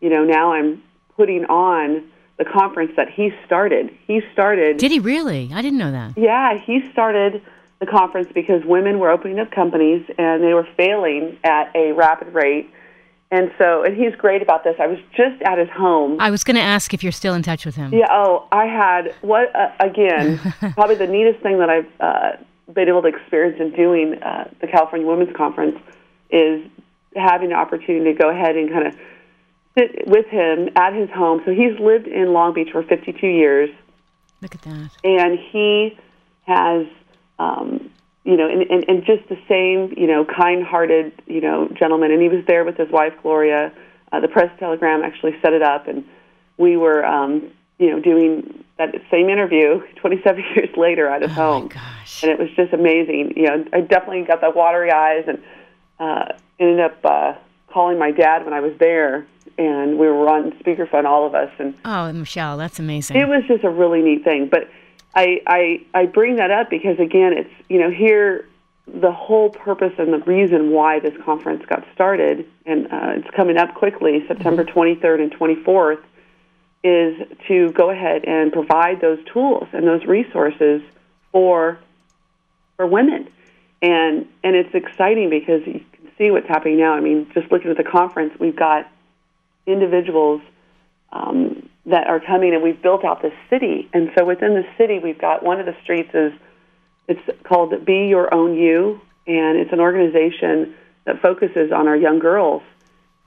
you 0.00 0.10
know, 0.10 0.24
now 0.24 0.52
I'm 0.52 0.82
putting 1.16 1.44
on 1.46 2.04
the 2.38 2.44
conference 2.44 2.92
that 2.96 3.08
he 3.10 3.30
started. 3.46 3.90
He 4.06 4.20
started, 4.32 4.76
Did 4.78 4.90
he 4.90 4.98
really? 4.98 5.50
I 5.54 5.62
didn't 5.62 5.78
know 5.78 5.92
that. 5.92 6.16
yeah, 6.18 6.58
he 6.58 6.82
started 6.92 7.42
the 7.80 7.86
conference 7.86 8.28
because 8.34 8.64
women 8.64 8.98
were 8.98 9.10
opening 9.10 9.38
up 9.38 9.50
companies 9.50 10.04
and 10.18 10.42
they 10.42 10.54
were 10.54 10.66
failing 10.76 11.38
at 11.44 11.74
a 11.74 11.92
rapid 11.92 12.32
rate. 12.32 12.70
And 13.30 13.50
so, 13.58 13.82
and 13.82 13.96
he's 13.96 14.14
great 14.14 14.42
about 14.42 14.62
this. 14.62 14.76
I 14.78 14.86
was 14.86 14.98
just 15.16 15.42
at 15.42 15.58
his 15.58 15.68
home. 15.70 16.20
I 16.20 16.30
was 16.30 16.44
going 16.44 16.54
to 16.56 16.62
ask 16.62 16.94
if 16.94 17.02
you're 17.02 17.10
still 17.12 17.34
in 17.34 17.42
touch 17.42 17.66
with 17.66 17.74
him. 17.74 17.92
Yeah. 17.92 18.06
Oh, 18.10 18.46
I 18.52 18.66
had 18.66 19.14
what 19.22 19.54
uh, 19.56 19.70
again? 19.80 20.38
probably 20.74 20.94
the 20.94 21.08
neatest 21.08 21.40
thing 21.42 21.58
that 21.58 21.68
I've 21.68 21.86
uh, 21.98 22.32
been 22.72 22.88
able 22.88 23.02
to 23.02 23.08
experience 23.08 23.56
in 23.60 23.72
doing 23.72 24.22
uh, 24.22 24.48
the 24.60 24.68
California 24.68 25.06
Women's 25.06 25.34
Conference 25.36 25.76
is 26.30 26.64
having 27.16 27.50
the 27.50 27.54
opportunity 27.54 28.12
to 28.12 28.18
go 28.18 28.28
ahead 28.30 28.56
and 28.56 28.70
kind 28.70 28.86
of 28.88 28.94
sit 29.78 30.06
with 30.06 30.26
him 30.26 30.68
at 30.76 30.92
his 30.94 31.10
home. 31.10 31.42
So 31.44 31.52
he's 31.52 31.78
lived 31.78 32.06
in 32.06 32.32
Long 32.32 32.54
Beach 32.54 32.68
for 32.72 32.82
52 32.82 33.26
years, 33.26 33.70
Look 34.40 34.54
at 34.54 34.62
that. 34.62 34.90
and 35.04 35.38
he 35.38 35.98
has. 36.46 36.86
Um, 37.38 37.90
you 38.24 38.38
know, 38.38 38.48
and, 38.48 38.62
and, 38.70 38.84
and 38.88 39.04
just 39.04 39.28
the 39.28 39.36
same, 39.46 39.92
you 39.98 40.06
know, 40.06 40.24
kind-hearted, 40.24 41.12
you 41.26 41.42
know, 41.42 41.68
gentleman. 41.78 42.10
And 42.10 42.22
he 42.22 42.28
was 42.30 42.42
there 42.46 42.64
with 42.64 42.76
his 42.78 42.90
wife 42.90 43.12
Gloria. 43.22 43.70
Uh, 44.12 44.20
the 44.20 44.28
press 44.28 44.50
telegram 44.58 45.02
actually 45.02 45.32
set 45.42 45.52
it 45.52 45.60
up, 45.62 45.88
and 45.88 46.04
we 46.56 46.76
were, 46.78 47.04
um, 47.04 47.50
you 47.78 47.90
know, 47.90 48.00
doing 48.00 48.64
that 48.78 48.94
same 49.10 49.28
interview 49.28 49.82
27 49.96 50.42
years 50.54 50.74
later 50.76 51.06
at 51.08 51.20
his 51.22 51.32
Oh 51.32 51.34
home, 51.34 51.70
and 52.22 52.30
it 52.30 52.38
was 52.38 52.48
just 52.56 52.72
amazing. 52.72 53.34
You 53.36 53.42
know, 53.48 53.64
I 53.74 53.80
definitely 53.82 54.22
got 54.22 54.40
the 54.40 54.50
watery 54.50 54.90
eyes, 54.90 55.24
and 55.26 55.42
uh, 55.98 56.26
ended 56.58 56.80
up 56.80 56.98
uh, 57.04 57.34
calling 57.68 57.98
my 57.98 58.10
dad 58.10 58.44
when 58.44 58.52
I 58.54 58.60
was 58.60 58.72
there, 58.78 59.26
and 59.58 59.98
we 59.98 60.06
were 60.08 60.28
on 60.28 60.52
speakerphone, 60.52 61.04
all 61.04 61.26
of 61.26 61.34
us, 61.34 61.50
and 61.58 61.74
Oh, 61.84 62.12
Michelle, 62.12 62.56
that's 62.56 62.78
amazing. 62.78 63.16
it 63.16 63.28
was 63.28 63.44
just 63.46 63.64
a 63.64 63.70
really 63.70 64.02
neat 64.02 64.24
thing. 64.24 64.48
But 64.48 64.68
I, 65.14 65.40
I 65.46 65.80
I 65.94 66.06
bring 66.06 66.36
that 66.36 66.50
up 66.50 66.70
because 66.70 66.98
again, 66.98 67.32
it's 67.32 67.50
you 67.68 67.78
know 67.78 67.90
here 67.90 68.48
the 68.86 69.12
whole 69.12 69.48
purpose 69.48 69.94
and 69.98 70.12
the 70.12 70.18
reason 70.18 70.70
why 70.70 71.00
this 71.00 71.14
conference 71.24 71.64
got 71.66 71.84
started, 71.94 72.46
and 72.66 72.86
uh, 72.92 73.12
it's 73.16 73.30
coming 73.30 73.56
up 73.56 73.74
quickly, 73.74 74.22
September 74.28 74.62
23rd 74.62 75.22
and 75.22 75.32
24th, 75.32 76.02
is 76.82 77.16
to 77.48 77.72
go 77.72 77.88
ahead 77.88 78.24
and 78.26 78.52
provide 78.52 79.00
those 79.00 79.18
tools 79.32 79.66
and 79.72 79.86
those 79.86 80.04
resources 80.04 80.82
for 81.32 81.78
for 82.76 82.86
women, 82.86 83.28
and 83.84 84.26
and 84.42 84.56
it's 84.56 84.74
exciting 84.74 85.28
because 85.28 85.60
you 85.66 85.84
can 85.92 86.10
see 86.16 86.30
what's 86.30 86.48
happening 86.48 86.78
now. 86.78 86.94
I 86.94 87.00
mean, 87.00 87.30
just 87.34 87.52
looking 87.52 87.70
at 87.70 87.76
the 87.76 87.84
conference, 87.84 88.32
we've 88.40 88.56
got 88.56 88.90
individuals 89.66 90.40
um, 91.12 91.68
that 91.84 92.06
are 92.06 92.18
coming, 92.18 92.54
and 92.54 92.62
we've 92.62 92.80
built 92.80 93.04
out 93.04 93.20
this 93.20 93.34
city. 93.50 93.90
And 93.92 94.10
so 94.16 94.24
within 94.24 94.54
the 94.54 94.64
city, 94.78 95.00
we've 95.00 95.20
got 95.20 95.42
one 95.42 95.60
of 95.60 95.66
the 95.66 95.76
streets 95.82 96.10
is 96.14 96.32
it's 97.08 97.20
called 97.44 97.84
Be 97.84 98.06
Your 98.08 98.32
Own 98.32 98.56
You, 98.56 99.02
and 99.26 99.58
it's 99.58 99.72
an 99.72 99.80
organization 99.80 100.74
that 101.04 101.20
focuses 101.20 101.70
on 101.70 101.86
our 101.86 101.96
young 101.96 102.18
girls. 102.18 102.62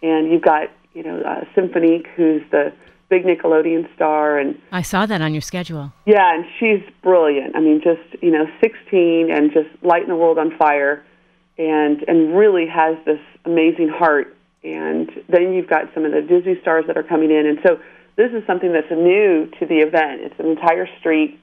And 0.01 0.31
you've 0.31 0.41
got 0.41 0.71
you 0.95 1.03
know 1.03 1.21
uh, 1.21 1.45
Symphonique, 1.53 2.07
who's 2.15 2.41
the 2.49 2.73
big 3.09 3.23
Nickelodeon 3.23 3.93
star, 3.95 4.37
and 4.37 4.59
I 4.71 4.81
saw 4.81 5.05
that 5.05 5.21
on 5.21 5.33
your 5.33 5.41
schedule. 5.41 5.91
Yeah, 6.05 6.33
and 6.33 6.45
she's 6.59 6.81
brilliant. 7.01 7.55
I 7.55 7.61
mean, 7.61 7.81
just 7.81 8.21
you 8.21 8.31
know, 8.31 8.45
16 8.61 9.29
and 9.31 9.51
just 9.51 9.69
lighting 9.83 10.09
the 10.09 10.15
world 10.15 10.37
on 10.37 10.57
fire, 10.57 11.05
and 11.57 12.03
and 12.07 12.35
really 12.37 12.67
has 12.67 12.97
this 13.05 13.19
amazing 13.45 13.89
heart. 13.89 14.35
And 14.63 15.09
then 15.29 15.53
you've 15.53 15.69
got 15.69 15.93
some 15.93 16.03
of 16.03 16.11
the 16.11 16.21
Disney 16.21 16.59
stars 16.61 16.85
that 16.87 16.97
are 16.97 17.03
coming 17.03 17.31
in, 17.31 17.45
and 17.45 17.59
so 17.65 17.79
this 18.17 18.31
is 18.31 18.45
something 18.47 18.73
that's 18.73 18.91
new 18.91 19.49
to 19.59 19.65
the 19.65 19.77
event. 19.77 20.21
It's 20.21 20.39
an 20.39 20.47
entire 20.47 20.87
street 20.99 21.39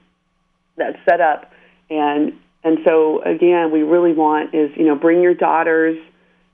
that's 0.77 0.97
set 1.09 1.21
up, 1.21 1.51
and 1.89 2.33
and 2.63 2.79
so 2.85 3.21
again, 3.23 3.71
we 3.71 3.81
really 3.81 4.13
want 4.13 4.53
is 4.53 4.69
you 4.75 4.85
know 4.85 4.95
bring 4.95 5.21
your 5.21 5.33
daughters, 5.33 5.97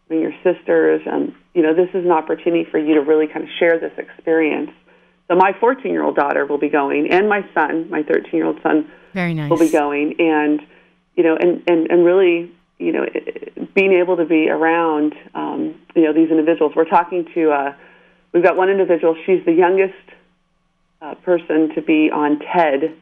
bring 0.08 0.22
your 0.22 0.34
sisters, 0.44 1.01
and 1.06 1.34
you 1.53 1.62
know 1.62 1.74
this 1.74 1.89
is 1.89 2.06
an 2.06 2.12
opportunity 2.12 2.65
for 2.70 2.77
you 2.77 2.94
to 2.94 3.01
really 3.01 3.27
kind 3.27 3.44
of 3.44 3.50
share 3.60 3.77
this 3.77 3.94
experience 3.98 4.72
so 5.31 5.38
my 5.38 5.53
14 5.59 5.89
year 5.89 6.03
old 6.03 6.15
daughter 6.15 6.45
will 6.45 6.57
be 6.57 6.67
going, 6.67 7.09
and 7.09 7.29
my 7.29 7.45
son, 7.53 7.89
my 7.89 8.03
13 8.03 8.31
year 8.33 8.45
old 8.45 8.59
son, 8.61 8.91
very 9.13 9.33
nice, 9.33 9.50
will 9.50 9.57
be 9.57 9.69
going, 9.69 10.15
and 10.19 10.59
you 11.15 11.23
know, 11.23 11.38
and 11.39 11.63
and 11.67 11.89
and 11.89 12.03
really, 12.03 12.51
you 12.79 12.91
know, 12.91 13.05
being 13.73 13.93
able 13.93 14.17
to 14.17 14.25
be 14.25 14.50
around, 14.50 15.15
um, 15.33 15.79
you 15.95 16.03
know, 16.03 16.11
these 16.11 16.29
individuals. 16.29 16.73
We're 16.75 16.83
talking 16.83 17.25
to, 17.33 17.51
uh, 17.51 17.73
we've 18.33 18.43
got 18.43 18.57
one 18.57 18.69
individual. 18.69 19.15
She's 19.25 19.43
the 19.45 19.53
youngest 19.53 19.93
uh, 21.01 21.15
person 21.15 21.73
to 21.75 21.81
be 21.81 22.11
on 22.11 22.39
TED, 22.39 22.93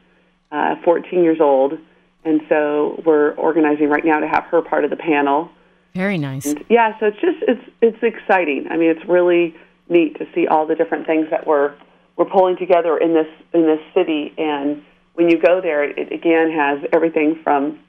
uh, 0.52 0.76
14 0.84 1.24
years 1.24 1.40
old, 1.40 1.78
and 2.24 2.42
so 2.48 3.02
we're 3.04 3.32
organizing 3.32 3.88
right 3.88 4.04
now 4.04 4.20
to 4.20 4.28
have 4.28 4.44
her 4.44 4.62
part 4.62 4.84
of 4.84 4.90
the 4.90 4.96
panel. 4.96 5.50
Very 5.96 6.16
nice. 6.16 6.46
And, 6.46 6.64
yeah, 6.68 6.96
so 7.00 7.06
it's 7.06 7.20
just 7.20 7.38
it's 7.48 7.70
it's 7.82 8.02
exciting. 8.04 8.68
I 8.70 8.76
mean, 8.76 8.90
it's 8.90 9.04
really 9.08 9.56
neat 9.88 10.16
to 10.20 10.26
see 10.32 10.46
all 10.46 10.64
the 10.64 10.76
different 10.76 11.04
things 11.08 11.26
that 11.32 11.44
we're 11.44 11.74
we're 12.16 12.26
pulling 12.26 12.56
together 12.56 12.98
in 12.98 13.14
this 13.14 13.28
in 13.52 13.62
this 13.66 13.80
city. 13.94 14.32
And 14.36 14.82
when 15.14 15.28
you 15.28 15.40
go 15.40 15.60
there, 15.60 15.84
it 15.84 16.12
again 16.12 16.50
has 16.52 16.80
everything 16.92 17.40
from 17.42 17.80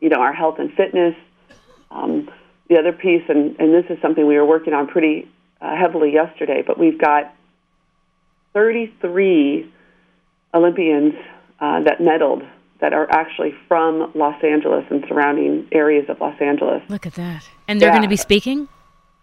you 0.00 0.08
know 0.08 0.20
our 0.20 0.32
health 0.32 0.58
and 0.58 0.72
fitness. 0.72 1.14
Um, 1.90 2.30
the 2.68 2.78
other 2.78 2.92
piece, 2.92 3.22
and, 3.28 3.58
and 3.60 3.72
this 3.72 3.84
is 3.90 4.02
something 4.02 4.26
we 4.26 4.36
were 4.36 4.44
working 4.44 4.72
on 4.72 4.88
pretty 4.88 5.28
uh, 5.60 5.76
heavily 5.76 6.12
yesterday, 6.12 6.64
but 6.66 6.78
we've 6.78 7.00
got 7.00 7.32
33 8.54 9.72
Olympians 10.52 11.14
uh, 11.60 11.82
that 11.84 11.98
medaled 12.00 12.46
that 12.80 12.92
are 12.92 13.10
actually 13.10 13.54
from 13.68 14.12
Los 14.14 14.42
Angeles 14.42 14.84
and 14.90 15.04
surrounding 15.08 15.66
areas 15.72 16.06
of 16.08 16.20
Los 16.20 16.38
Angeles. 16.40 16.82
Look 16.88 17.06
at 17.06 17.14
that. 17.14 17.48
And 17.68 17.80
they're 17.80 17.88
yeah. 17.88 17.94
going 17.94 18.02
to 18.02 18.08
be 18.08 18.16
speaking? 18.16 18.68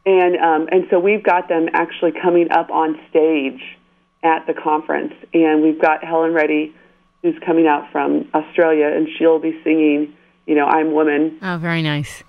And 0.06 0.36
um, 0.38 0.68
and 0.72 0.86
so 0.90 1.00
we've 1.00 1.24
got 1.24 1.48
them 1.48 1.70
actually 1.74 2.12
coming 2.12 2.52
up 2.52 2.70
on 2.70 3.00
stage 3.10 3.62
at 4.24 4.48
the 4.48 4.53
conference. 4.53 5.13
And 5.34 5.62
we've 5.62 5.80
got 5.80 6.03
Helen 6.03 6.34
Reddy, 6.34 6.74
who's 7.22 7.36
coming 7.46 7.68
out 7.68 7.92
from 7.92 8.30
Australia, 8.34 8.88
and 8.88 9.08
she'll 9.18 9.39
be 9.39 9.60
singing, 9.63 10.13
you 10.46 10.56
know, 10.56 10.65
I'm 10.65 10.94
Woman. 10.94 11.38
Oh, 11.42 11.58
very 11.58 11.82
nice. 11.82 12.24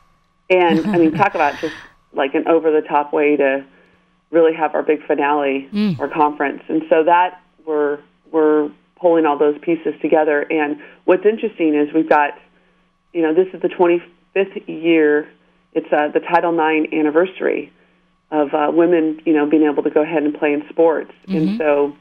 And 0.50 0.86
I 0.86 0.98
mean, 0.98 1.12
talk 1.12 1.34
about 1.34 1.58
just 1.60 1.74
like 2.12 2.34
an 2.34 2.48
over 2.48 2.70
the 2.70 2.86
top 2.86 3.12
way 3.12 3.36
to 3.36 3.64
really 4.30 4.54
have 4.54 4.74
our 4.74 4.82
big 4.82 5.06
finale 5.06 5.68
mm. 5.72 5.98
or 5.98 6.08
conference. 6.08 6.62
And 6.68 6.82
so 6.90 7.04
that 7.04 7.40
we're 7.64 8.00
we're 8.30 8.70
pulling 9.00 9.26
all 9.26 9.38
those 9.38 9.58
pieces 9.62 9.94
together. 10.02 10.40
And 10.50 10.80
what's 11.04 11.24
interesting 11.24 11.74
is 11.74 11.94
we've 11.94 12.08
got, 12.08 12.32
you 13.12 13.22
know, 13.22 13.34
this 13.34 13.46
is 13.54 13.62
the 13.62 13.68
25th 13.68 14.66
year. 14.66 15.28
It's 15.72 15.92
uh, 15.92 16.08
the 16.12 16.20
Title 16.20 16.52
IX 16.52 16.92
anniversary 16.92 17.72
of 18.30 18.52
uh, 18.54 18.70
women, 18.72 19.20
you 19.24 19.32
know, 19.32 19.46
being 19.46 19.64
able 19.64 19.82
to 19.82 19.90
go 19.90 20.02
ahead 20.02 20.22
and 20.22 20.34
play 20.34 20.52
in 20.52 20.64
sports. 20.68 21.12
Mm-hmm. 21.28 21.36
And 21.36 21.58
so 21.58 21.96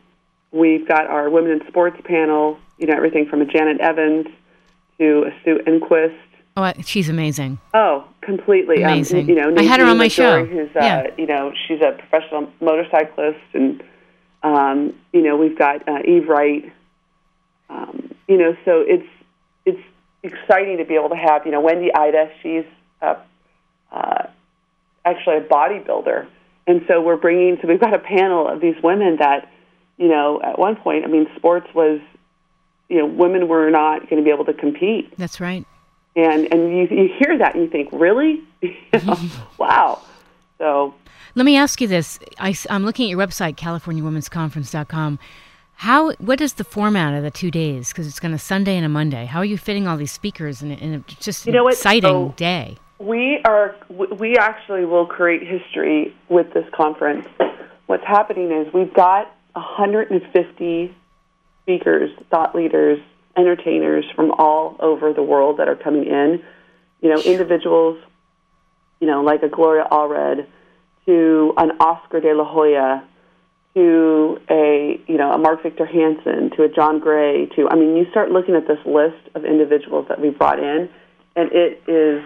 we've 0.51 0.87
got 0.87 1.07
our 1.07 1.29
women 1.29 1.51
in 1.51 1.67
sports 1.67 1.97
panel, 2.05 2.57
you 2.77 2.87
know, 2.87 2.95
everything 2.95 3.27
from 3.27 3.41
a 3.41 3.45
Janet 3.45 3.79
Evans 3.81 4.27
to 4.99 5.25
a 5.27 5.43
Sue 5.43 5.59
Enquist. 5.67 6.17
Oh, 6.55 6.71
she's 6.85 7.09
amazing. 7.09 7.59
Oh, 7.73 8.07
completely 8.21 8.83
um, 8.83 8.93
amazing. 8.93 9.21
Um, 9.21 9.29
you 9.29 9.35
know, 9.35 9.55
I 9.57 9.63
had 9.63 9.79
her 9.79 9.87
on 9.87 9.97
my 9.97 10.07
show. 10.07 10.45
Who's, 10.45 10.69
uh, 10.75 10.79
yeah. 10.79 11.07
you 11.17 11.25
know, 11.25 11.51
she's 11.67 11.81
a 11.81 11.93
professional 11.93 12.51
motorcyclist, 12.61 13.39
and 13.53 13.83
um, 14.43 14.93
you 15.13 15.23
know, 15.23 15.35
we've 15.35 15.57
got 15.57 15.87
uh, 15.87 15.99
Eve 16.05 16.27
Wright. 16.27 16.71
Um, 17.69 18.13
you 18.27 18.37
know, 18.37 18.55
so 18.65 18.83
it's 18.85 19.07
it's 19.65 19.81
exciting 20.21 20.77
to 20.77 20.85
be 20.85 20.93
able 20.93 21.09
to 21.09 21.15
have 21.15 21.43
you 21.45 21.51
know 21.51 21.59
Wendy 21.61 21.91
Ida. 21.93 22.29
She's 22.43 22.65
a 23.01 23.17
uh, 23.91 24.27
actually 25.05 25.37
a 25.37 25.41
bodybuilder. 25.41 26.27
And 26.65 26.81
so 26.87 27.01
we're 27.01 27.17
bringing, 27.17 27.57
so 27.61 27.67
we've 27.67 27.79
got 27.79 27.93
a 27.93 27.99
panel 27.99 28.47
of 28.47 28.61
these 28.61 28.75
women 28.83 29.17
that, 29.19 29.51
you 29.97 30.07
know, 30.07 30.41
at 30.41 30.57
one 30.57 30.75
point, 30.75 31.03
I 31.03 31.07
mean, 31.07 31.27
sports 31.35 31.67
was, 31.73 31.99
you 32.89 32.97
know, 32.97 33.05
women 33.05 33.47
were 33.47 33.69
not 33.69 34.09
going 34.09 34.17
to 34.17 34.23
be 34.23 34.31
able 34.31 34.45
to 34.45 34.53
compete. 34.53 35.15
That's 35.17 35.39
right. 35.39 35.65
And 36.15 36.47
and 36.53 36.69
you 36.69 36.87
you 36.91 37.09
hear 37.17 37.37
that 37.39 37.55
and 37.55 37.63
you 37.63 37.69
think, 37.69 37.89
really? 37.91 38.43
wow. 39.57 39.99
So 40.59 40.93
let 41.35 41.45
me 41.45 41.57
ask 41.57 41.81
you 41.81 41.87
this: 41.87 42.19
I, 42.37 42.55
am 42.69 42.85
looking 42.85 43.05
at 43.05 43.09
your 43.09 43.19
website, 43.19 43.55
CaliforniaWomen'sConference.com. 43.55 45.19
How 45.75 46.11
what 46.13 46.39
is 46.39 46.53
the 46.53 46.63
format 46.63 47.15
of 47.15 47.23
the 47.23 47.31
two 47.31 47.49
days? 47.49 47.89
Because 47.89 48.05
it's 48.07 48.19
going 48.19 48.31
to 48.31 48.37
Sunday 48.37 48.77
and 48.77 48.85
a 48.85 48.89
Monday. 48.89 49.25
How 49.25 49.39
are 49.39 49.45
you 49.45 49.57
fitting 49.57 49.87
all 49.87 49.97
these 49.97 50.11
speakers 50.11 50.61
in, 50.61 50.71
in 50.71 50.93
a 50.93 50.99
just 51.19 51.47
you 51.47 51.51
know 51.51 51.67
exciting 51.67 52.29
so, 52.29 52.33
day? 52.37 52.77
We 52.99 53.39
are 53.45 53.75
we 53.89 54.37
actually 54.37 54.85
will 54.85 55.05
create 55.05 55.41
history 55.45 56.15
with 56.29 56.53
this 56.53 56.65
conference. 56.73 57.27
What's 57.85 58.05
happening 58.05 58.51
is 58.51 58.73
we've 58.73 58.93
got 58.93 59.33
150 59.53 60.95
speakers, 61.63 62.09
thought 62.29 62.55
leaders, 62.55 62.99
entertainers 63.37 64.05
from 64.15 64.31
all 64.31 64.75
over 64.79 65.13
the 65.13 65.23
world 65.23 65.57
that 65.59 65.67
are 65.67 65.75
coming 65.75 66.05
in. 66.05 66.43
You 67.01 67.09
know, 67.09 67.21
individuals, 67.21 67.99
you 68.99 69.07
know, 69.07 69.21
like 69.21 69.43
a 69.43 69.49
Gloria 69.49 69.85
Allred, 69.91 70.47
to 71.05 71.53
an 71.57 71.71
Oscar 71.79 72.21
De 72.21 72.33
La 72.33 72.45
Hoya, 72.45 73.03
to 73.75 74.39
a 74.49 75.01
you 75.07 75.17
know 75.17 75.31
a 75.31 75.37
Mark 75.37 75.63
Victor 75.63 75.85
Hansen, 75.85 76.51
to 76.55 76.63
a 76.63 76.69
John 76.69 76.99
Gray, 76.99 77.47
to 77.55 77.67
I 77.69 77.75
mean, 77.75 77.95
you 77.97 78.05
start 78.11 78.31
looking 78.31 78.55
at 78.55 78.67
this 78.67 78.79
list 78.85 79.35
of 79.35 79.45
individuals 79.45 80.05
that 80.09 80.21
we 80.21 80.29
brought 80.29 80.59
in, 80.59 80.89
and 81.35 81.51
it 81.51 81.81
is 81.87 82.23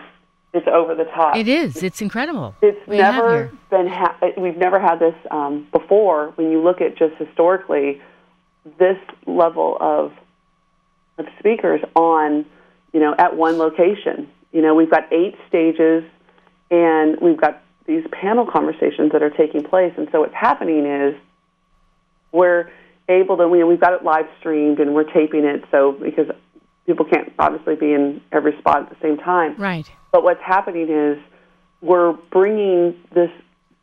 it's 0.54 0.68
over 0.68 0.96
the 0.96 1.04
top. 1.06 1.36
It 1.36 1.48
is. 1.48 1.84
It's 1.84 2.02
incredible. 2.02 2.56
It's 2.62 2.88
never 2.88 3.52
been. 3.70 3.88
Ha- 3.88 4.18
we've 4.38 4.58
never 4.58 4.80
had 4.80 5.00
this 5.00 5.16
um, 5.30 5.68
before. 5.72 6.32
When 6.36 6.52
you 6.52 6.64
look 6.64 6.82
at 6.82 6.98
just 6.98 7.16
historically, 7.16 8.02
this 8.80 8.98
level 9.26 9.78
of 9.80 10.14
of 11.18 11.26
speakers 11.40 11.82
on, 11.96 12.46
you 12.94 13.00
know, 13.00 13.16
at 13.18 13.36
one 13.36 13.58
location. 13.58 14.30
You 14.52 14.62
know, 14.62 14.74
we've 14.74 14.90
got 14.90 15.12
eight 15.12 15.36
stages, 15.48 16.04
and 16.72 17.20
we've 17.20 17.40
got 17.40 17.62
these 17.86 18.06
panel 18.12 18.46
conversations 18.46 19.12
that 19.12 19.22
are 19.22 19.30
taking 19.30 19.64
place. 19.64 19.94
And 19.98 20.08
so 20.12 20.22
what's 20.22 20.34
happening 20.34 20.86
is 20.86 21.16
we're 22.32 22.72
able 23.10 23.36
to. 23.38 23.44
You 23.44 23.60
know, 23.60 23.68
we've 23.68 23.82
got 23.82 23.94
it 23.94 24.04
live 24.04 24.26
streamed 24.40 24.80
and 24.80 24.96
we're 24.96 25.12
taping 25.12 25.44
it. 25.44 25.66
So 25.72 25.92
because 25.92 26.28
people 26.88 27.06
can't 27.06 27.32
obviously 27.38 27.76
be 27.76 27.94
in 27.94 28.22
every 28.32 28.58
spot 28.58 28.84
at 28.84 28.90
the 28.90 28.96
same 29.02 29.18
time. 29.18 29.56
Right. 29.58 29.86
But 30.12 30.24
what's 30.24 30.42
happening 30.42 30.90
is 30.90 31.20
we're 31.82 32.14
bringing 32.32 32.96
this 33.14 33.30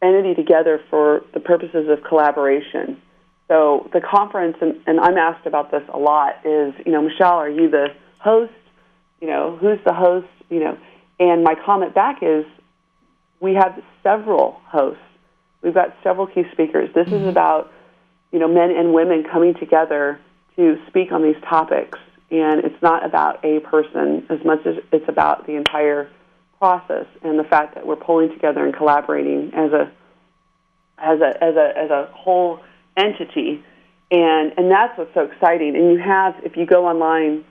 entity 0.03 0.35
together 0.35 0.81
for 0.91 1.23
the 1.35 1.41
purposes 1.41 1.89
of 1.89 2.03
collaboration. 2.03 3.01
So 3.47 3.89
the 3.93 4.01
conference, 4.01 4.57
and, 4.61 4.81
and 4.87 4.99
I'm 4.99 5.19
asked 5.19 5.47
about 5.47 5.71
this 5.71 5.83
a 5.93 5.99
lot, 5.99 6.37
is, 6.45 6.73
you 6.85 6.93
know, 6.93 7.03
Michelle, 7.03 7.37
are 7.37 7.49
you 7.49 7.71
the 7.71 7.89
host? 8.19 8.53
You 9.21 9.29
know, 9.29 9.59
who's 9.61 9.79
the 9.85 9.93
host? 9.93 10.27
You 10.49 10.61
know, 10.61 10.79
and 11.21 11.45
my 11.45 11.55
comment 11.55 11.95
back 11.95 12.23
is 12.23 12.47
we 13.41 13.55
have 13.55 13.81
several 14.03 14.61
hosts. 14.67 15.03
We've 15.63 15.75
got 15.75 15.95
several 16.03 16.27
key 16.27 16.45
speakers. 16.53 16.91
This 16.95 17.07
mm-hmm. 17.07 17.25
is 17.25 17.29
about, 17.29 17.71
you 18.33 18.39
know, 18.39 18.49
men 18.49 18.71
and 18.71 18.95
women 18.95 19.25
coming 19.31 19.55
together 19.55 20.19
to 20.57 20.77
speak 20.89 21.13
on 21.13 21.23
these 21.23 21.41
topics 21.49 21.99
and 22.31 22.65
it's 22.65 22.83
not 22.83 23.05
about 23.05 23.45
a 23.45 23.61
person 23.61 24.27
as 24.31 24.45
much 24.45 24.67
as 24.67 24.77
it's 24.93 25.09
about 25.09 25.47
the 25.47 25.55
entire 25.55 26.11
process 26.59 27.07
and 27.23 27.39
the 27.39 27.45
fact 27.45 27.75
that 27.75 27.87
we're 27.87 27.97
pulling 27.97 28.31
together 28.31 28.65
and 28.65 28.75
collaborating 28.75 29.53
as 29.55 29.73
a 29.73 29.91
as 30.99 31.21
a 31.21 31.45
as 31.45 31.57
a 31.57 31.73
as 31.77 31.91
a 31.91 32.09
whole 32.13 32.61
entity 32.97 33.63
and 34.11 34.53
and 34.57 34.71
that's 34.71 34.97
what's 34.97 35.13
so 35.15 35.23
exciting 35.23 35.77
and 35.77 35.93
you 35.93 35.99
have 35.99 36.35
if 36.45 36.57
you 36.57 36.65
go 36.65 36.87
online 36.87 37.45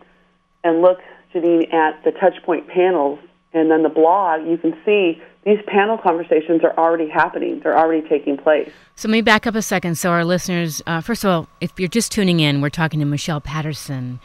and 0.63 0.81
look 0.81 0.99
Janine 1.33 1.73
at 1.73 2.03
the 2.03 2.11
touchpoint 2.11 2.67
panels 2.67 3.19
and 3.53 3.69
then 3.69 3.83
the 3.83 3.89
blog, 3.89 4.47
you 4.47 4.57
can 4.57 4.73
see 4.85 5.21
these 5.45 5.59
panel 5.67 5.97
conversations 5.97 6.63
are 6.63 6.75
already 6.77 7.09
happening. 7.09 7.59
They're 7.61 7.77
already 7.77 8.07
taking 8.07 8.37
place. 8.37 8.71
So, 8.95 9.07
let 9.07 9.13
me 9.13 9.21
back 9.21 9.45
up 9.45 9.55
a 9.55 9.61
second. 9.61 9.97
So, 9.97 10.09
our 10.09 10.25
listeners, 10.25 10.81
uh, 10.87 11.01
first 11.01 11.23
of 11.23 11.29
all, 11.29 11.47
if 11.61 11.79
you're 11.79 11.89
just 11.89 12.11
tuning 12.11 12.39
in, 12.39 12.61
we're 12.61 12.69
talking 12.69 12.99
to 12.99 13.05
Michelle 13.05 13.41
Patterson. 13.41 14.19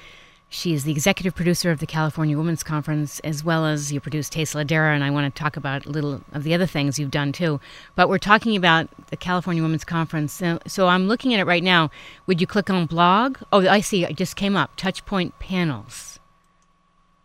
She 0.50 0.72
is 0.72 0.84
the 0.84 0.92
executive 0.92 1.34
producer 1.34 1.70
of 1.70 1.78
the 1.78 1.86
California 1.86 2.36
Women's 2.36 2.62
Conference, 2.62 3.20
as 3.20 3.44
well 3.44 3.66
as 3.66 3.92
you 3.92 4.00
produce 4.00 4.30
Taste 4.30 4.54
Ladera, 4.54 4.94
and 4.94 5.04
I 5.04 5.10
want 5.10 5.32
to 5.32 5.38
talk 5.38 5.58
about 5.58 5.84
a 5.84 5.90
little 5.90 6.22
of 6.32 6.42
the 6.42 6.54
other 6.54 6.64
things 6.64 6.98
you've 6.98 7.10
done 7.10 7.32
too. 7.32 7.60
But 7.94 8.08
we're 8.08 8.16
talking 8.16 8.56
about 8.56 8.88
the 9.08 9.16
California 9.18 9.62
Women's 9.62 9.84
Conference. 9.84 10.32
So, 10.32 10.58
so 10.66 10.88
I'm 10.88 11.06
looking 11.06 11.34
at 11.34 11.40
it 11.40 11.44
right 11.44 11.62
now. 11.62 11.90
Would 12.26 12.40
you 12.40 12.46
click 12.46 12.70
on 12.70 12.86
blog? 12.86 13.38
Oh, 13.52 13.68
I 13.68 13.80
see. 13.80 14.04
It 14.04 14.16
just 14.16 14.36
came 14.36 14.56
up. 14.56 14.74
Touchpoint 14.78 15.32
panels. 15.38 16.18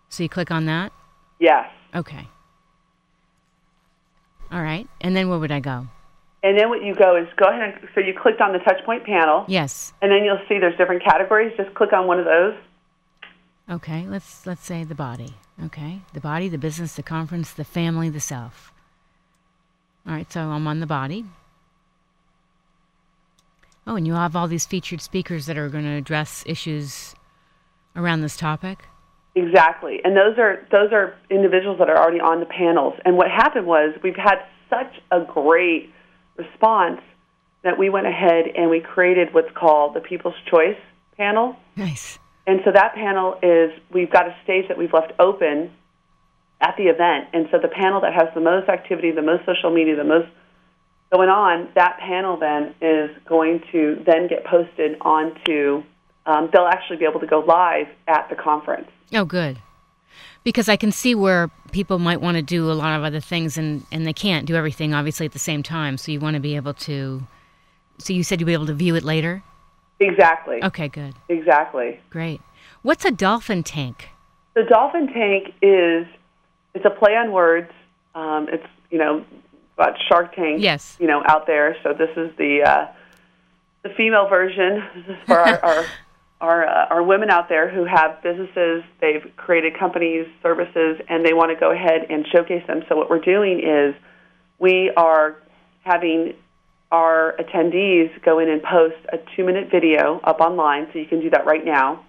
So 0.10 0.22
you 0.22 0.30
click 0.30 0.51
on 0.51 0.65
that? 0.65 0.92
Yes. 1.39 1.72
Okay. 1.96 2.27
All 4.51 4.62
right. 4.62 4.88
And 5.00 5.15
then 5.15 5.30
where 5.30 5.39
would 5.39 5.51
I 5.51 5.62
go? 5.62 5.88
And 6.44 6.60
then 6.60 6.68
what 6.68 6.84
you 6.84 6.94
go 6.94 7.15
is 7.15 7.27
go 7.38 7.46
ahead 7.46 7.62
and 7.62 7.89
so 7.96 8.01
you 8.01 8.13
clicked 8.13 8.42
on 8.42 8.51
the 8.51 8.60
touchpoint 8.60 9.06
panel. 9.06 9.46
Yes. 9.48 9.94
And 10.01 10.12
then 10.12 10.25
you'll 10.25 10.42
see 10.50 10.60
there's 10.60 10.77
different 10.77 11.06
categories. 11.06 11.53
Just 11.56 11.74
click 11.74 11.94
on 11.94 12.06
one 12.06 12.20
of 12.20 12.25
those. 12.25 12.53
Okay. 13.70 14.05
Let's 14.08 14.46
let's 14.46 14.65
say 14.65 14.84
the 14.84 14.96
body. 14.96 15.36
Okay. 15.65 16.01
The 16.13 16.22
body, 16.22 16.50
the 16.50 16.58
business, 16.58 16.96
the 16.96 17.03
conference, 17.03 17.53
the 17.53 17.63
family, 17.63 18.10
the 18.10 18.20
self. 18.20 18.74
All 20.08 20.13
right. 20.13 20.32
So 20.32 20.41
I'm 20.41 20.67
on 20.67 20.79
the 20.79 20.88
body. 20.88 21.25
Oh, 23.86 23.96
and 23.96 24.08
you 24.08 24.13
have 24.13 24.36
all 24.36 24.48
these 24.48 24.65
featured 24.65 25.01
speakers 25.01 25.46
that 25.46 25.58
are 25.58 25.70
going 25.70 25.84
to 25.84 25.91
address 25.91 26.43
issues 26.48 27.15
around 27.96 28.22
this 28.22 28.38
topic. 28.38 28.86
Exactly, 29.36 30.00
and 30.03 30.15
those 30.15 30.38
are 30.38 30.65
those 30.72 30.91
are 30.91 31.15
individuals 31.32 31.79
that 31.79 31.89
are 31.89 31.98
already 31.98 32.20
on 32.20 32.39
the 32.39 32.46
panels. 32.46 32.93
And 33.03 33.17
what 33.17 33.32
happened 33.32 33.65
was 33.65 33.96
we've 34.03 34.15
had 34.15 34.36
such 34.70 35.01
a 35.12 35.22
great 35.22 35.91
response 36.38 37.01
that 37.63 37.79
we 37.79 37.89
went 37.89 38.05
ahead 38.05 38.46
and 38.55 38.70
we 38.70 38.79
created 38.79 39.34
what's 39.34 39.51
called 39.55 39.96
the 39.96 40.01
People's 40.01 40.36
Choice 40.50 40.77
panel. 41.17 41.55
Nice. 41.75 42.20
And 42.46 42.60
so 42.66 42.72
that 42.72 42.94
panel 42.96 43.40
is 43.42 43.72
we've 43.92 44.12
got 44.12 44.28
a 44.28 44.36
stage 44.44 44.68
that 44.68 44.78
we've 44.78 44.94
left 44.94 45.14
open 45.20 45.72
at 46.60 46.76
the 46.78 46.84
event, 46.84 47.28
and 47.34 47.48
so 47.52 47.60
the 47.62 47.68
panel 47.68 48.02
that 48.02 48.14
has 48.14 48.30
the 48.34 48.42
most 48.42 48.70
activity, 48.70 49.12
the 49.12 49.22
most 49.22 49.46
social 49.46 49.70
media, 49.74 49.96
the 49.96 50.04
most 50.04 50.30
going 51.14 51.30
on, 51.30 51.70
that 51.76 52.00
panel 52.00 52.38
then 52.38 52.74
is 52.82 53.10
going 53.28 53.62
to 53.72 54.02
then 54.06 54.28
get 54.28 54.44
posted 54.46 54.98
onto. 55.02 55.84
Um, 56.26 56.50
they'll 56.52 56.68
actually 56.68 56.98
be 56.98 57.06
able 57.06 57.20
to 57.20 57.28
go 57.28 57.40
live 57.40 57.88
at 58.08 58.30
the 58.30 58.36
conference. 58.36 58.90
Oh, 59.14 59.26
good. 59.26 59.60
Because 60.44 60.68
I 60.70 60.76
can 60.76 60.92
see 60.92 61.16
where 61.16 61.50
people 61.72 62.00
might 62.00 62.22
want 62.22 62.38
to 62.38 62.42
do 62.42 62.72
a 62.72 62.74
lot 62.74 62.98
of 62.98 63.04
other 63.04 63.20
things 63.20 63.58
and, 63.58 63.86
and 63.92 64.08
they 64.08 64.14
can't 64.14 64.46
do 64.46 64.56
everything, 64.56 64.94
obviously, 64.94 65.26
at 65.26 65.34
the 65.34 65.40
same 65.40 65.64
time. 65.64 65.98
So 65.98 66.12
you 66.12 66.20
want 66.20 66.36
to 66.36 66.40
be 66.40 66.56
able 66.56 66.74
to. 66.74 67.28
So 68.00 68.14
you 68.14 68.24
said 68.24 68.40
you'll 68.40 68.48
be 68.48 68.54
able 68.54 68.68
to 68.68 68.74
view 68.74 68.96
it 68.96 69.04
later? 69.04 69.44
Exactly. 70.03 70.63
Okay, 70.63 70.88
good. 70.88 71.13
Exactly. 71.29 72.00
Great. 72.10 72.41
What's 72.81 73.05
a 73.05 73.12
dolphin 73.12 73.63
tank? 73.63 74.10
The 74.55 74.63
dolphin 74.63 75.07
tank 75.07 75.53
is 75.62 76.05
it's 76.74 76.86
a 76.86 76.89
play 76.89 77.15
on 77.15 77.31
words. 77.31 77.72
Um, 78.15 78.48
it's 78.51 78.65
you 78.91 78.98
know 78.98 79.25
about 79.75 79.95
Shark 80.07 80.36
Tank. 80.36 80.62
Yes. 80.62 80.98
You 81.00 81.07
know 81.07 81.24
out 81.25 81.48
there. 81.48 81.75
So 81.83 81.93
this 81.93 82.10
is 82.15 82.36
the 82.38 82.63
uh, 82.63 82.88
the 83.83 83.89
female 83.95 84.27
version. 84.27 84.83
For 85.25 85.39
our 85.39 85.63
our 85.63 85.86
our, 86.41 86.67
uh, 86.67 86.88
our 86.89 87.03
women 87.03 87.29
out 87.29 87.48
there 87.48 87.69
who 87.69 87.86
have 87.86 88.22
businesses. 88.22 88.83
They've 89.00 89.25
created 89.38 89.79
companies, 89.79 90.27
services, 90.41 91.00
and 91.07 91.25
they 91.25 91.33
want 91.33 91.51
to 91.51 91.55
go 91.55 91.72
ahead 91.72 92.07
and 92.10 92.27
showcase 92.27 92.67
them. 92.67 92.83
So 92.89 92.98
what 92.98 93.10
we're 93.10 93.22
doing 93.22 93.62
is 93.62 93.95
we 94.60 94.91
are 94.98 95.38
having 95.83 96.33
our 96.94 97.36
attendees 97.40 98.10
go 98.24 98.38
in 98.38 98.48
and 98.50 98.62
post 98.62 98.96
a 99.12 99.18
two 99.36 99.44
minute 99.44 99.70
video 99.72 100.22
up 100.24 100.40
online. 100.40 100.88
So 100.94 101.00
you 101.00 101.06
can 101.08 101.20
do 101.20 101.30
that 101.32 101.46
right 101.46 101.66
now. 101.66 102.06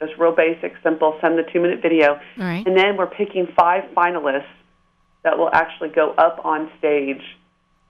Just 0.00 0.12
real 0.16 0.32
basic, 0.34 0.74
simple. 0.84 1.18
Send 1.20 1.36
the 1.36 1.42
two 1.42 1.60
minute 1.60 1.82
video. 1.82 2.20
Right. 2.38 2.64
And 2.64 2.76
then 2.76 2.96
we're 2.96 3.08
picking 3.08 3.48
five 3.58 3.82
finalists 3.96 4.46
that 5.24 5.36
will 5.36 5.50
actually 5.52 5.88
go 5.88 6.12
up 6.12 6.40
on 6.44 6.70
stage. 6.78 7.22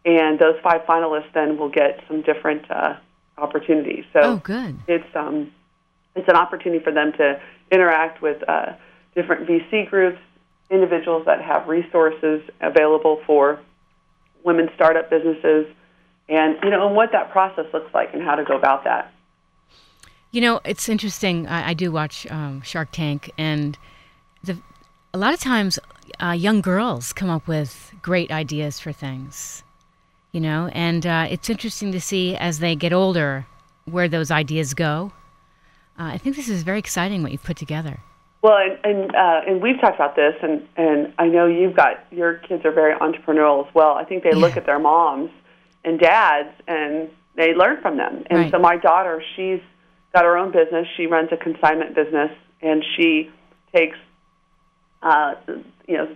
And 0.07 0.39
those 0.39 0.57
five 0.63 0.81
finalists 0.89 1.31
then 1.35 1.59
will 1.59 1.69
get 1.69 2.01
some 2.09 2.23
different 2.23 2.69
uh, 2.71 2.97
opportunities. 3.37 4.05
So 4.15 4.21
Oh, 4.23 4.37
good. 4.37 4.79
it's 4.89 5.15
um, 5.15 5.53
it's 6.17 6.29
an 6.29 6.37
opportunity 6.37 6.83
for 6.83 6.93
them 6.93 7.13
to 7.19 7.39
interact 7.71 8.23
with 8.23 8.43
uh, 8.49 8.73
different 9.15 9.47
VC 9.47 9.91
groups, 9.91 10.19
individuals 10.71 11.27
that 11.27 11.43
have 11.43 11.69
resources 11.69 12.41
available 12.63 13.21
for 13.27 13.61
women 14.45 14.71
startup 14.75 15.11
businesses, 15.11 15.67
and 16.29 16.57
you 16.63 16.71
know, 16.71 16.87
and 16.87 16.97
what 16.97 17.13
that 17.13 17.31
process 17.31 17.67
looks 17.73 17.93
like 17.95 18.13
and 18.13 18.23
how 18.23 18.35
to 18.35 18.45
go 18.45 18.57
about 18.57 18.85
that. 18.85 19.13
You 20.31 20.43
know, 20.43 20.61
it's 20.65 20.89
interesting. 20.89 21.47
I, 21.47 21.71
I 21.71 21.75
do 21.75 21.91
watch 21.91 22.27
um, 22.31 22.61
Shark 22.63 22.91
Tank, 22.93 23.31
and 23.39 23.79
the, 24.45 24.59
a 25.15 25.19
lot 25.19 25.33
of 25.33 25.41
times 25.41 25.79
uh, 26.21 26.33
young 26.33 26.61
girls 26.61 27.13
come 27.13 27.31
up 27.31 27.49
with 27.49 27.93
great 28.03 28.31
ideas 28.31 28.79
for 28.79 28.93
things, 28.93 29.63
you 30.33 30.41
know, 30.41 30.69
and 30.73 31.07
uh, 31.07 31.27
it's 31.31 31.49
interesting 31.49 31.93
to 31.93 32.01
see 32.01 32.37
as 32.37 32.59
they 32.59 32.77
get 32.77 32.93
older 32.93 33.47
where 33.87 34.09
those 34.09 34.31
ideas 34.31 34.75
go. 34.75 35.13
Uh, 35.99 36.13
I 36.13 36.19
think 36.19 36.37
this 36.37 36.49
is 36.49 36.63
very 36.63 36.79
exciting 36.79 37.23
what 37.23 37.33
you've 37.33 37.43
put 37.43 37.57
together. 37.57 38.01
Well, 38.43 38.57
and 38.57 38.79
and, 38.85 39.17
uh, 39.17 39.41
and 39.49 39.63
we've 39.63 39.81
talked 39.81 39.97
about 39.97 40.15
this, 40.15 40.35
and 40.43 40.69
and 40.77 41.13
I 41.19 41.27
know 41.27 41.47
you've 41.47 41.75
got 41.75 42.05
your 42.13 42.35
kids 42.35 42.65
are 42.67 42.71
very 42.71 42.95
entrepreneurial 42.97 43.67
as 43.67 43.75
well. 43.75 43.95
I 43.95 44.05
think 44.05 44.23
they 44.23 44.33
look 44.33 44.57
at 44.57 44.67
their 44.67 44.79
moms 44.79 45.31
and 45.89 45.99
dads, 45.99 46.51
and 46.69 47.09
they 47.35 47.55
learn 47.55 47.81
from 47.81 47.97
them. 47.97 48.25
And 48.29 48.39
Right. 48.39 48.51
so 48.51 48.59
my 48.59 48.77
daughter, 48.77 49.23
she's 49.35 49.61
got 50.13 50.25
her 50.25 50.37
own 50.37 50.51
business. 50.53 50.87
She 50.97 51.07
runs 51.07 51.31
a 51.33 51.37
consignment 51.37 51.95
business, 51.95 52.31
and 52.63 52.85
she 52.97 53.31
takes, 53.75 53.97
uh, 55.03 55.35
you 55.87 55.97
know, 55.97 56.09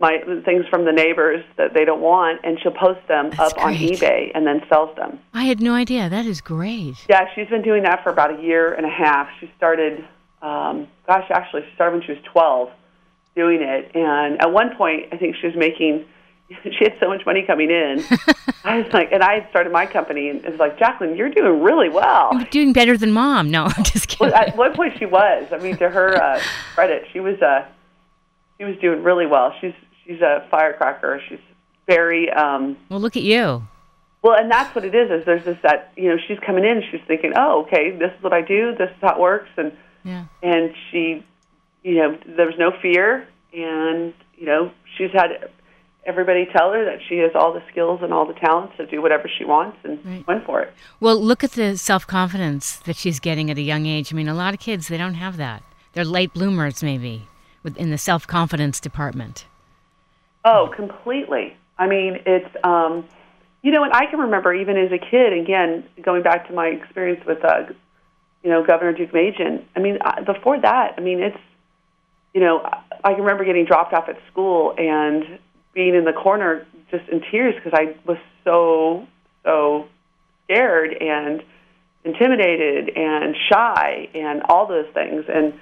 my 0.00 0.18
things 0.44 0.64
from 0.68 0.84
the 0.84 0.92
neighbors 0.92 1.44
that 1.56 1.74
they 1.74 1.84
don't 1.84 2.00
want, 2.00 2.40
and 2.44 2.60
she'll 2.60 2.70
post 2.70 3.00
them 3.08 3.30
That's 3.30 3.52
up 3.52 3.64
on 3.64 3.74
eBay 3.74 4.30
and 4.32 4.46
then 4.46 4.62
sells 4.68 4.94
them. 4.96 5.18
I 5.34 5.44
had 5.44 5.60
no 5.60 5.74
idea. 5.74 6.08
That 6.08 6.24
is 6.24 6.40
great. 6.40 6.94
Yeah, 7.08 7.26
she's 7.34 7.48
been 7.48 7.62
doing 7.62 7.82
that 7.82 8.04
for 8.04 8.10
about 8.10 8.38
a 8.38 8.42
year 8.42 8.72
and 8.74 8.86
a 8.86 8.90
half. 8.90 9.28
She 9.40 9.50
started, 9.56 10.04
um, 10.40 10.86
gosh, 11.06 11.28
actually, 11.30 11.62
she 11.68 11.74
started 11.74 11.98
when 11.98 12.06
she 12.06 12.12
was 12.12 12.22
12 12.32 12.70
doing 13.34 13.60
it. 13.60 13.90
And 13.96 14.40
at 14.40 14.52
one 14.52 14.76
point, 14.76 15.06
I 15.12 15.16
think 15.16 15.34
she 15.40 15.48
was 15.48 15.56
making, 15.56 16.04
she 16.64 16.84
had 16.84 16.96
so 17.00 17.08
much 17.08 17.24
money 17.26 17.42
coming 17.46 17.70
in. 17.70 18.02
I 18.64 18.78
was 18.78 18.92
like, 18.92 19.12
and 19.12 19.22
I 19.22 19.40
had 19.40 19.50
started 19.50 19.72
my 19.72 19.86
company, 19.86 20.28
and 20.30 20.44
it 20.44 20.50
was 20.50 20.58
like, 20.60 20.78
Jacqueline, 20.78 21.16
you're 21.16 21.30
doing 21.30 21.62
really 21.62 21.88
well. 21.88 22.30
You're 22.32 22.44
doing 22.44 22.72
better 22.72 22.96
than 22.96 23.12
mom. 23.12 23.50
No, 23.50 23.64
I'm 23.76 23.84
just 23.84 24.08
kidding. 24.08 24.32
Well, 24.32 24.34
at 24.34 24.56
one 24.56 24.74
point, 24.74 24.94
she 24.98 25.06
was. 25.06 25.46
I 25.52 25.58
mean, 25.58 25.76
to 25.78 25.88
her 25.88 26.16
uh, 26.22 26.40
credit, 26.74 27.04
she 27.12 27.20
was 27.20 27.40
uh, 27.42 27.66
she 28.58 28.64
was 28.64 28.76
doing 28.78 29.02
really 29.02 29.26
well. 29.26 29.52
She's 29.60 29.74
she's 30.06 30.20
a 30.20 30.46
firecracker. 30.50 31.20
She's 31.28 31.38
very 31.86 32.30
um, 32.30 32.76
Well, 32.88 33.00
look 33.00 33.16
at 33.16 33.22
you. 33.22 33.62
Well, 34.22 34.36
and 34.36 34.50
that's 34.50 34.74
what 34.74 34.84
it 34.84 34.94
is. 34.94 35.10
Is 35.10 35.24
there's 35.26 35.44
this 35.44 35.58
that 35.62 35.92
you 35.96 36.08
know 36.08 36.16
she's 36.26 36.38
coming 36.40 36.64
in, 36.64 36.82
she's 36.90 37.00
thinking, 37.06 37.32
oh, 37.36 37.62
okay, 37.62 37.90
this 37.92 38.10
is 38.16 38.22
what 38.22 38.32
I 38.32 38.42
do, 38.42 38.74
this 38.76 38.90
is 38.90 38.96
how 39.00 39.14
it 39.14 39.20
works, 39.20 39.48
and 39.56 39.72
Yeah. 40.04 40.24
and 40.42 40.74
she, 40.90 41.24
you 41.84 41.94
know, 41.94 42.18
there 42.26 42.46
was 42.46 42.56
no 42.58 42.72
fear, 42.82 43.28
and 43.52 44.12
you 44.36 44.46
know 44.46 44.72
she's 44.96 45.12
had 45.12 45.50
everybody 46.04 46.46
tell 46.46 46.72
her 46.72 46.84
that 46.84 46.98
she 47.08 47.18
has 47.18 47.32
all 47.34 47.52
the 47.52 47.62
skills 47.70 48.00
and 48.02 48.12
all 48.12 48.24
the 48.26 48.34
talents 48.34 48.74
to 48.78 48.86
do 48.86 49.02
whatever 49.02 49.28
she 49.28 49.44
wants, 49.44 49.76
and 49.84 49.98
Right. 50.04 50.26
went 50.26 50.44
for 50.46 50.60
it. 50.62 50.72
Well, 51.00 51.20
look 51.20 51.44
at 51.44 51.52
the 51.52 51.76
self 51.76 52.06
confidence 52.06 52.76
that 52.80 52.96
she's 52.96 53.20
getting 53.20 53.50
at 53.50 53.58
a 53.58 53.62
young 53.62 53.86
age. 53.86 54.12
I 54.12 54.16
mean, 54.16 54.28
a 54.28 54.34
lot 54.34 54.54
of 54.54 54.60
kids, 54.60 54.88
they 54.88 54.96
don't 54.96 55.14
have 55.14 55.36
that. 55.36 55.62
They're 55.92 56.04
late 56.04 56.32
bloomers, 56.32 56.82
maybe, 56.82 57.28
within 57.62 57.90
the 57.90 57.98
self 57.98 58.26
confidence 58.26 58.80
department. 58.80 59.46
Oh, 60.44 60.70
completely. 60.74 61.56
I 61.78 61.86
mean, 61.86 62.18
it's 62.26 62.48
um, 62.64 63.04
you 63.62 63.72
know, 63.72 63.82
and 63.84 63.92
I 63.92 64.06
can 64.06 64.20
remember 64.20 64.54
even 64.54 64.76
as 64.76 64.90
a 64.92 64.98
kid. 64.98 65.32
Again, 65.32 65.84
going 66.02 66.22
back 66.22 66.46
to 66.48 66.54
my 66.54 66.68
experience 66.68 67.24
with 67.26 67.44
uh, 67.44 67.64
you 68.42 68.50
know 68.50 68.64
Governor 68.64 68.94
Deukmejian. 68.94 69.62
I 69.76 69.80
mean, 69.80 69.98
I- 70.00 70.22
before 70.22 70.58
that, 70.60 70.94
I 70.96 71.00
mean, 71.00 71.20
it's 71.20 71.36
you 72.34 72.40
know, 72.40 72.60
I 73.04 73.14
can 73.14 73.22
remember 73.22 73.44
getting 73.44 73.64
dropped 73.64 73.92
off 73.94 74.08
at 74.08 74.16
school 74.30 74.74
and 74.78 75.38
being 75.74 75.94
in 75.94 76.04
the 76.04 76.12
corner 76.12 76.66
just 76.90 77.08
in 77.08 77.22
tears 77.30 77.54
because 77.54 77.72
I 77.74 77.96
was 78.06 78.18
so 78.44 79.06
so 79.44 79.86
scared 80.44 80.94
and 81.00 81.42
intimidated 82.04 82.90
and 82.96 83.36
shy 83.50 84.08
and 84.14 84.42
all 84.48 84.66
those 84.66 84.86
things 84.94 85.24
and 85.28 85.54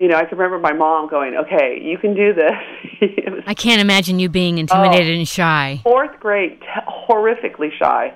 you 0.00 0.08
know, 0.08 0.16
I 0.16 0.24
can 0.24 0.36
remember 0.36 0.58
my 0.58 0.72
mom 0.72 1.08
going, 1.08 1.36
"Okay, 1.36 1.80
you 1.80 1.98
can 1.98 2.14
do 2.14 2.34
this." 2.34 2.52
was 3.44 3.44
I 3.46 3.54
can't 3.54 3.80
imagine 3.80 4.18
you 4.18 4.28
being 4.28 4.58
intimidated 4.58 5.16
and 5.16 5.26
shy. 5.26 5.80
fourth 5.82 6.18
grade, 6.20 6.60
t- 6.60 6.66
horrifically 7.08 7.70
shy, 7.78 8.12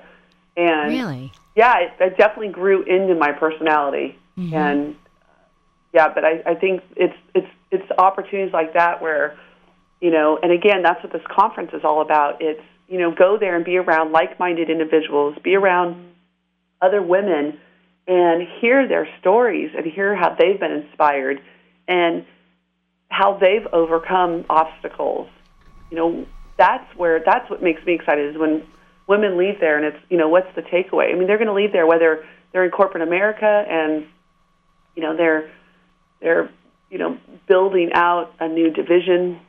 and 0.57 0.89
Really? 0.89 1.31
yeah, 1.55 1.79
it, 1.79 1.93
it 1.99 2.17
definitely 2.17 2.49
grew 2.49 2.83
into 2.83 3.15
my 3.15 3.31
personality. 3.31 4.17
And 4.37 4.95
uh, 4.95 5.33
yeah, 5.93 6.13
but 6.13 6.23
I, 6.23 6.41
I 6.45 6.55
think 6.55 6.81
it's 6.95 7.15
it's 7.35 7.47
it's 7.71 7.91
opportunities 7.97 8.53
like 8.53 8.73
that 8.73 9.01
where 9.01 9.37
you 10.01 10.11
know, 10.11 10.39
and 10.41 10.51
again, 10.51 10.81
that's 10.83 11.03
what 11.03 11.11
this 11.11 11.21
conference 11.29 11.71
is 11.73 11.81
all 11.83 12.01
about. 12.01 12.41
It's, 12.41 12.61
you 12.87 12.99
know, 12.99 13.13
go 13.13 13.37
there 13.39 13.55
and 13.55 13.65
be 13.65 13.77
around 13.77 14.11
like 14.11 14.39
minded 14.39 14.69
individuals, 14.69 15.35
be 15.43 15.55
around 15.55 16.13
other 16.81 17.01
women, 17.01 17.59
and 18.07 18.47
hear 18.59 18.87
their 18.87 19.07
stories 19.19 19.71
and 19.77 19.85
hear 19.85 20.15
how 20.15 20.35
they've 20.35 20.59
been 20.59 20.71
inspired 20.71 21.41
and 21.87 22.25
how 23.09 23.37
they've 23.37 23.67
overcome 23.73 24.45
obstacles. 24.49 25.27
You 25.91 25.97
know, 25.97 26.25
that's 26.57 26.85
where 26.95 27.21
that's 27.23 27.49
what 27.49 27.61
makes 27.61 27.85
me 27.85 27.93
excited 27.93 28.33
is 28.33 28.39
when 28.39 28.63
women 29.07 29.37
leave 29.37 29.59
there 29.59 29.77
and 29.77 29.85
it's 29.85 30.03
you 30.09 30.17
know 30.17 30.29
what's 30.29 30.53
the 30.55 30.61
takeaway? 30.61 31.13
I 31.13 31.17
mean, 31.17 31.27
they're 31.27 31.37
going 31.37 31.47
to 31.47 31.53
leave 31.53 31.71
there 31.71 31.85
whether 31.85 32.25
they're 32.51 32.65
in 32.65 32.71
corporate 32.71 33.03
America 33.03 33.65
and 33.69 34.05
you 34.95 35.03
know 35.03 35.15
they're 35.15 35.51
they're 36.21 36.49
you 36.89 36.97
know 36.97 37.17
building 37.47 37.91
out 37.93 38.33
a 38.39 38.47
new 38.47 38.71
division 38.71 39.39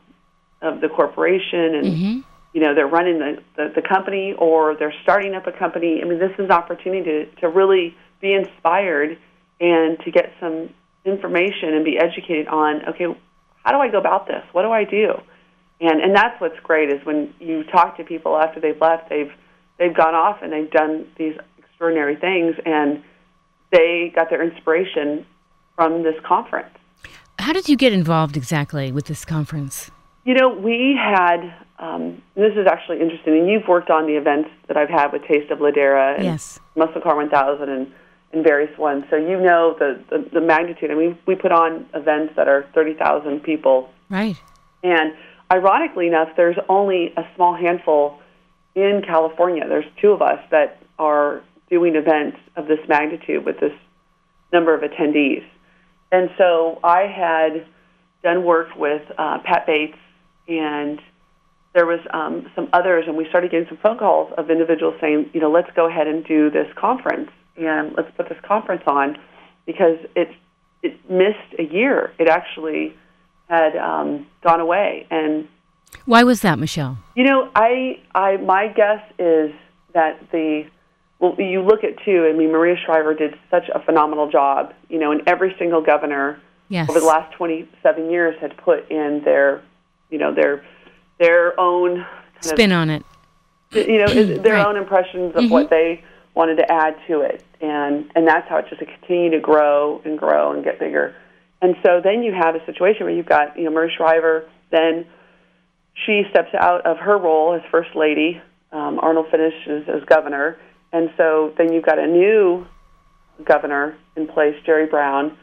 of 0.63 0.81
the 0.81 0.89
corporation 0.89 1.75
and 1.75 1.87
Mm-hmm. 1.87 2.21
you 2.53 2.61
know 2.61 2.75
they're 2.75 2.87
running 2.87 3.19
the, 3.19 3.43
the 3.57 3.73
the 3.77 3.83
company 3.83 4.35
or 4.39 4.77
they're 4.77 4.95
starting 5.03 5.35
up 5.35 5.47
a 5.47 5.53
company. 5.53 6.01
I 6.03 6.05
mean, 6.07 6.19
this 6.19 6.33
is 6.33 6.47
an 6.47 6.53
opportunity 6.53 7.05
to 7.05 7.27
to 7.41 7.49
really 7.49 7.97
be 8.21 8.35
inspired 8.35 9.19
and 9.61 9.99
to 10.01 10.11
get 10.11 10.33
some 10.41 10.71
information 11.05 11.75
and 11.75 11.85
be 11.85 11.99
educated 11.99 12.49
on 12.49 12.87
okay, 12.89 13.07
how 13.65 13.73
do 13.73 13.79
I 13.79 13.89
go 13.91 13.99
about 13.99 14.27
this? 14.27 14.43
What 14.53 14.63
do 14.63 14.71
I 14.71 14.85
do? 14.85 15.15
And 15.81 16.01
and 16.01 16.15
that's 16.15 16.41
what's 16.41 16.59
great 16.61 16.91
is 16.91 17.05
when 17.05 17.33
you 17.41 17.65
talk 17.65 17.97
to 17.97 18.05
people 18.05 18.37
after 18.37 18.61
they've 18.61 18.81
left, 18.81 19.09
they've 19.09 19.33
they've 19.79 19.97
gone 19.97 20.15
off 20.15 20.43
and 20.43 20.53
they've 20.53 20.71
done 20.71 21.07
these 21.17 21.35
extraordinary 21.59 22.17
things 22.17 22.55
and 22.67 23.03
they 23.73 24.13
got 24.15 24.29
their 24.29 24.43
inspiration 24.43 25.25
from 25.75 26.03
this 26.03 26.17
conference. 26.27 26.75
How 27.39 27.55
did 27.55 27.69
you 27.69 27.77
get 27.77 27.93
involved 27.95 28.37
exactly 28.37 28.93
with 28.93 29.07
this 29.07 29.25
conference? 29.25 29.91
You 30.25 30.35
know, 30.35 30.49
we 30.51 30.99
had 30.99 31.55
um, 31.79 32.23
this 32.35 32.53
is 32.57 32.67
actually 32.67 33.01
interesting, 33.01 33.39
and 33.39 33.49
you've 33.49 33.67
worked 33.67 33.91
on 33.91 34.07
the 34.07 34.17
events 34.17 34.51
that 34.69 34.77
I've 34.77 34.91
had 34.91 35.13
with 35.13 35.23
Taste 35.25 35.51
of 35.51 35.61
Ladera 35.61 36.17
and 36.17 36.25
Yes. 36.25 36.61
Muscle 36.77 37.01
Car 37.01 37.17
1000 37.17 37.69
and, 37.69 37.91
and 38.33 38.45
various 38.45 38.77
ones. 38.79 39.05
So 39.09 39.17
you 39.17 39.41
know 39.41 39.75
the, 39.79 39.99
the, 40.11 40.29
the 40.35 40.41
magnitude. 40.41 40.91
I 40.91 40.95
mean, 40.95 41.19
we 41.27 41.35
put 41.35 41.53
on 41.53 41.87
events 41.95 42.35
that 42.37 42.49
are 42.49 42.67
30,000 42.75 43.41
people 43.43 43.89
Right. 44.11 44.37
And 44.83 45.15
ironically 45.51 46.09
enough, 46.09 46.31
there's 46.37 46.57
only 46.69 47.15
a 47.17 47.23
small 47.37 47.55
handful 47.55 48.19
in 48.75 49.03
California. 49.07 49.65
There's 49.67 49.87
two 50.01 50.11
of 50.11 50.21
us 50.21 50.41
that 50.51 50.83
are 50.99 51.43
doing 51.71 51.95
events 51.95 52.37
of 52.57 52.67
this 52.67 52.81
magnitude 52.89 53.47
with 53.47 53.61
this 53.61 53.73
number 54.53 54.75
of 54.75 54.83
attendees. 54.83 55.45
And 56.13 56.29
so 56.37 56.81
I 56.83 57.03
had 57.03 57.67
done 58.23 58.45
work 58.45 58.69
with 58.77 59.03
uh, 59.17 59.39
Pat 59.45 59.65
Bates, 59.67 59.97
and 60.51 61.01
there 61.75 61.87
was 61.87 62.01
um, 62.13 62.51
some 62.55 62.69
others, 62.73 63.05
and 63.07 63.17
we 63.17 63.27
started 63.29 63.51
getting 63.51 63.69
some 63.69 63.79
phone 63.79 63.99
calls 63.99 64.33
of 64.37 64.51
individuals 64.51 64.95
saying, 65.01 65.31
you 65.33 65.41
know, 65.41 65.51
let's 65.51 65.71
go 65.77 65.87
ahead 65.89 66.07
and 66.09 66.25
do 66.25 66.51
this 66.51 66.67
conference, 66.77 67.31
and 67.57 67.95
let's 67.97 68.11
put 68.17 68.29
this 68.29 68.39
conference 68.47 68.83
on 68.87 69.17
because 69.67 69.99
it 70.17 70.29
it 70.83 70.99
missed 71.11 71.55
a 71.59 71.63
year. 71.63 72.13
It 72.19 72.29
actually 72.29 72.95
had 73.49 73.77
um, 73.77 74.27
gone 74.43 74.61
away, 74.61 75.07
and 75.11 75.47
Why 76.07 76.25
was 76.25 76.41
that, 76.41 76.59
Michelle? 76.59 76.99
you 77.15 77.25
know, 77.25 77.51
I, 77.55 78.01
I, 78.15 78.37
my 78.39 78.69
guess 78.69 79.03
is 79.19 79.53
that 79.93 80.31
the, 80.33 80.65
well, 81.19 81.35
you 81.39 81.61
look 81.63 81.85
at 81.85 82.03
too. 82.05 82.29
I 82.33 82.37
mean, 82.37 82.51
Maria 82.53 82.77
Shriver 82.85 83.13
did 83.15 83.35
such 83.51 83.69
a 83.75 83.81
phenomenal 83.85 84.31
job. 84.31 84.73
You 84.89 84.99
know, 84.99 85.13
and 85.13 85.23
every 85.27 85.55
single 85.59 85.83
governor 85.83 86.41
Yes. 86.69 86.89
over 86.89 87.01
the 87.01 87.07
last 87.07 87.35
27 87.37 88.11
years 88.11 88.37
had 88.41 88.57
put 88.57 88.89
in 88.93 89.23
their, 89.25 89.61
you 90.11 90.19
know, 90.19 90.35
their, 90.35 90.65
their 91.19 91.59
own 91.59 92.05
Spin 92.41 92.73
on 92.73 92.89
it. 92.91 93.05
you 93.73 93.99
know, 93.99 94.09
their 94.39 94.55
Right. 94.55 94.67
own 94.67 94.77
impressions 94.77 95.35
of 95.37 95.51
what 95.51 95.71
they 95.71 96.03
wanted 96.35 96.57
to 96.57 96.73
add 96.73 96.97
to 97.07 97.21
it, 97.21 97.45
and 97.61 98.11
and 98.15 98.27
that's 98.27 98.49
how 98.49 98.57
it 98.59 98.67
just 98.69 98.81
continued 98.81 99.33
to 99.33 99.41
grow 99.41 100.01
and 100.05 100.19
grow 100.19 100.53
and 100.53 100.65
get 100.65 100.79
bigger. 100.79 101.15
And 101.63 101.77
so 101.85 102.01
then 102.03 102.23
you 102.23 102.33
have 102.33 102.55
a 102.55 102.65
situation 102.65 103.05
where 103.05 103.15
you've 103.15 103.27
got, 103.27 103.59
you 103.59 103.65
know, 103.65 103.71
Maria 103.71 103.91
Shriver, 103.95 104.49
then 104.71 105.05
she 106.07 106.23
steps 106.31 106.49
out 106.59 106.87
of 106.87 106.97
her 106.99 107.19
role 107.19 107.53
as 107.55 107.61
first 107.71 107.91
lady. 107.95 108.41
Um, 108.73 108.99
Arnold 109.01 109.27
finishes 109.31 109.87
as 109.89 110.03
governor, 110.07 110.57
and 110.93 111.11
so 111.19 111.53
then 111.59 111.73
you've 111.73 111.85
got 111.85 111.99
a 111.99 112.07
new 112.07 112.67
governor 113.45 113.97
in 114.17 114.27
place, 114.29 114.55
Jerry 114.65 114.87
Brown, 114.87 115.37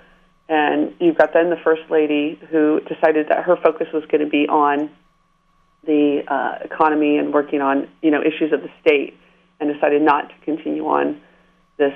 and 0.50 0.94
you've 1.00 1.18
got 1.18 1.34
then 1.34 1.50
the 1.50 1.58
first 1.64 1.84
lady 1.90 2.40
who 2.50 2.80
decided 2.82 3.28
that 3.30 3.44
her 3.44 3.58
focus 3.58 3.88
was 3.94 4.04
going 4.06 4.24
to 4.24 4.30
be 4.30 4.48
on 4.48 4.90
the 5.86 6.24
uh, 6.28 6.60
economy 6.64 7.18
and 7.18 7.34
working 7.34 7.62
on 7.62 7.88
you 8.02 8.12
know 8.12 8.22
issues 8.22 8.52
of 8.54 8.62
the 8.62 8.70
state, 8.82 9.18
and 9.60 9.74
decided 9.74 10.02
not 10.02 10.30
to 10.30 10.36
continue 10.46 10.86
on 10.88 11.20
this 11.78 11.94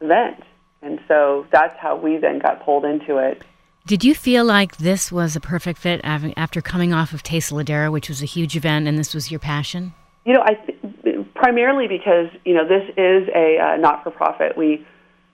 event. 0.00 0.42
And 0.82 1.00
so 1.08 1.46
that's 1.50 1.74
how 1.78 1.96
we 1.96 2.18
then 2.18 2.38
got 2.38 2.62
pulled 2.64 2.84
into 2.84 3.16
it. 3.16 3.42
Did 3.86 4.02
you 4.02 4.14
feel 4.14 4.44
like 4.44 4.78
this 4.78 5.12
was 5.12 5.36
a 5.36 5.40
perfect 5.40 5.78
fit 5.78 6.00
after 6.04 6.62
coming 6.62 6.94
off 6.94 7.12
of 7.12 7.22
Taste 7.22 7.52
Ladera, 7.52 7.92
which 7.92 8.08
was 8.08 8.22
a 8.22 8.26
huge 8.26 8.56
event, 8.56 8.88
and 8.88 8.98
this 8.98 9.12
was 9.12 9.30
your 9.30 9.40
passion? 9.40 9.92
You 10.24 10.32
know, 10.32 10.42
I 10.42 10.54
th- 10.54 11.26
primarily 11.34 11.86
because 11.86 12.28
you 12.44 12.54
know 12.54 12.66
this 12.66 12.88
is 12.96 13.28
a 13.34 13.58
uh, 13.58 13.76
not-for-profit. 13.76 14.56
We 14.56 14.86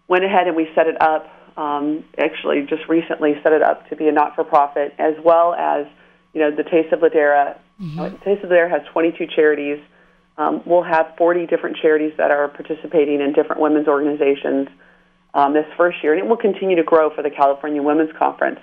went 0.09 0.25
ahead 0.25 0.49
and 0.49 0.57
we 0.57 0.69
set 0.75 0.89
it 0.89 1.01
up. 1.01 1.29
Um, 1.61 2.05
actually, 2.16 2.64
just 2.66 2.88
recently 2.88 3.35
set 3.42 3.53
it 3.53 3.62
up 3.62 3.87
to 3.90 3.96
be 3.96 4.09
a 4.09 4.12
not-for-profit, 4.12 4.94
as 4.99 5.12
well 5.23 5.53
as 5.53 5.87
you 6.33 6.40
know 6.40 6.51
the 6.51 6.62
Taste 6.62 6.90
of 6.90 7.01
Ladera. 7.01 7.59
Uh, 8.01 8.09
Taste 8.25 8.42
of 8.42 8.49
Ladera 8.49 8.70
has 8.70 8.81
22 8.92 9.27
charities. 9.27 9.79
Um, 10.38 10.62
we'll 10.64 10.83
have 10.83 11.12
40 11.18 11.46
different 11.46 11.77
charities 11.77 12.14
that 12.16 12.31
are 12.31 12.49
participating 12.49 13.20
in 13.20 13.35
different 13.35 13.61
women's 13.61 13.88
organizations 13.88 14.68
um, 15.35 15.53
this 15.53 15.66
first 15.77 16.03
year, 16.03 16.14
and 16.14 16.23
it 16.25 16.27
will 16.27 16.38
continue 16.38 16.77
to 16.77 16.83
grow 16.83 17.14
for 17.14 17.23
the 17.23 17.31
California 17.31 17.83
Women's 17.83 18.16
Conference. 18.16 18.61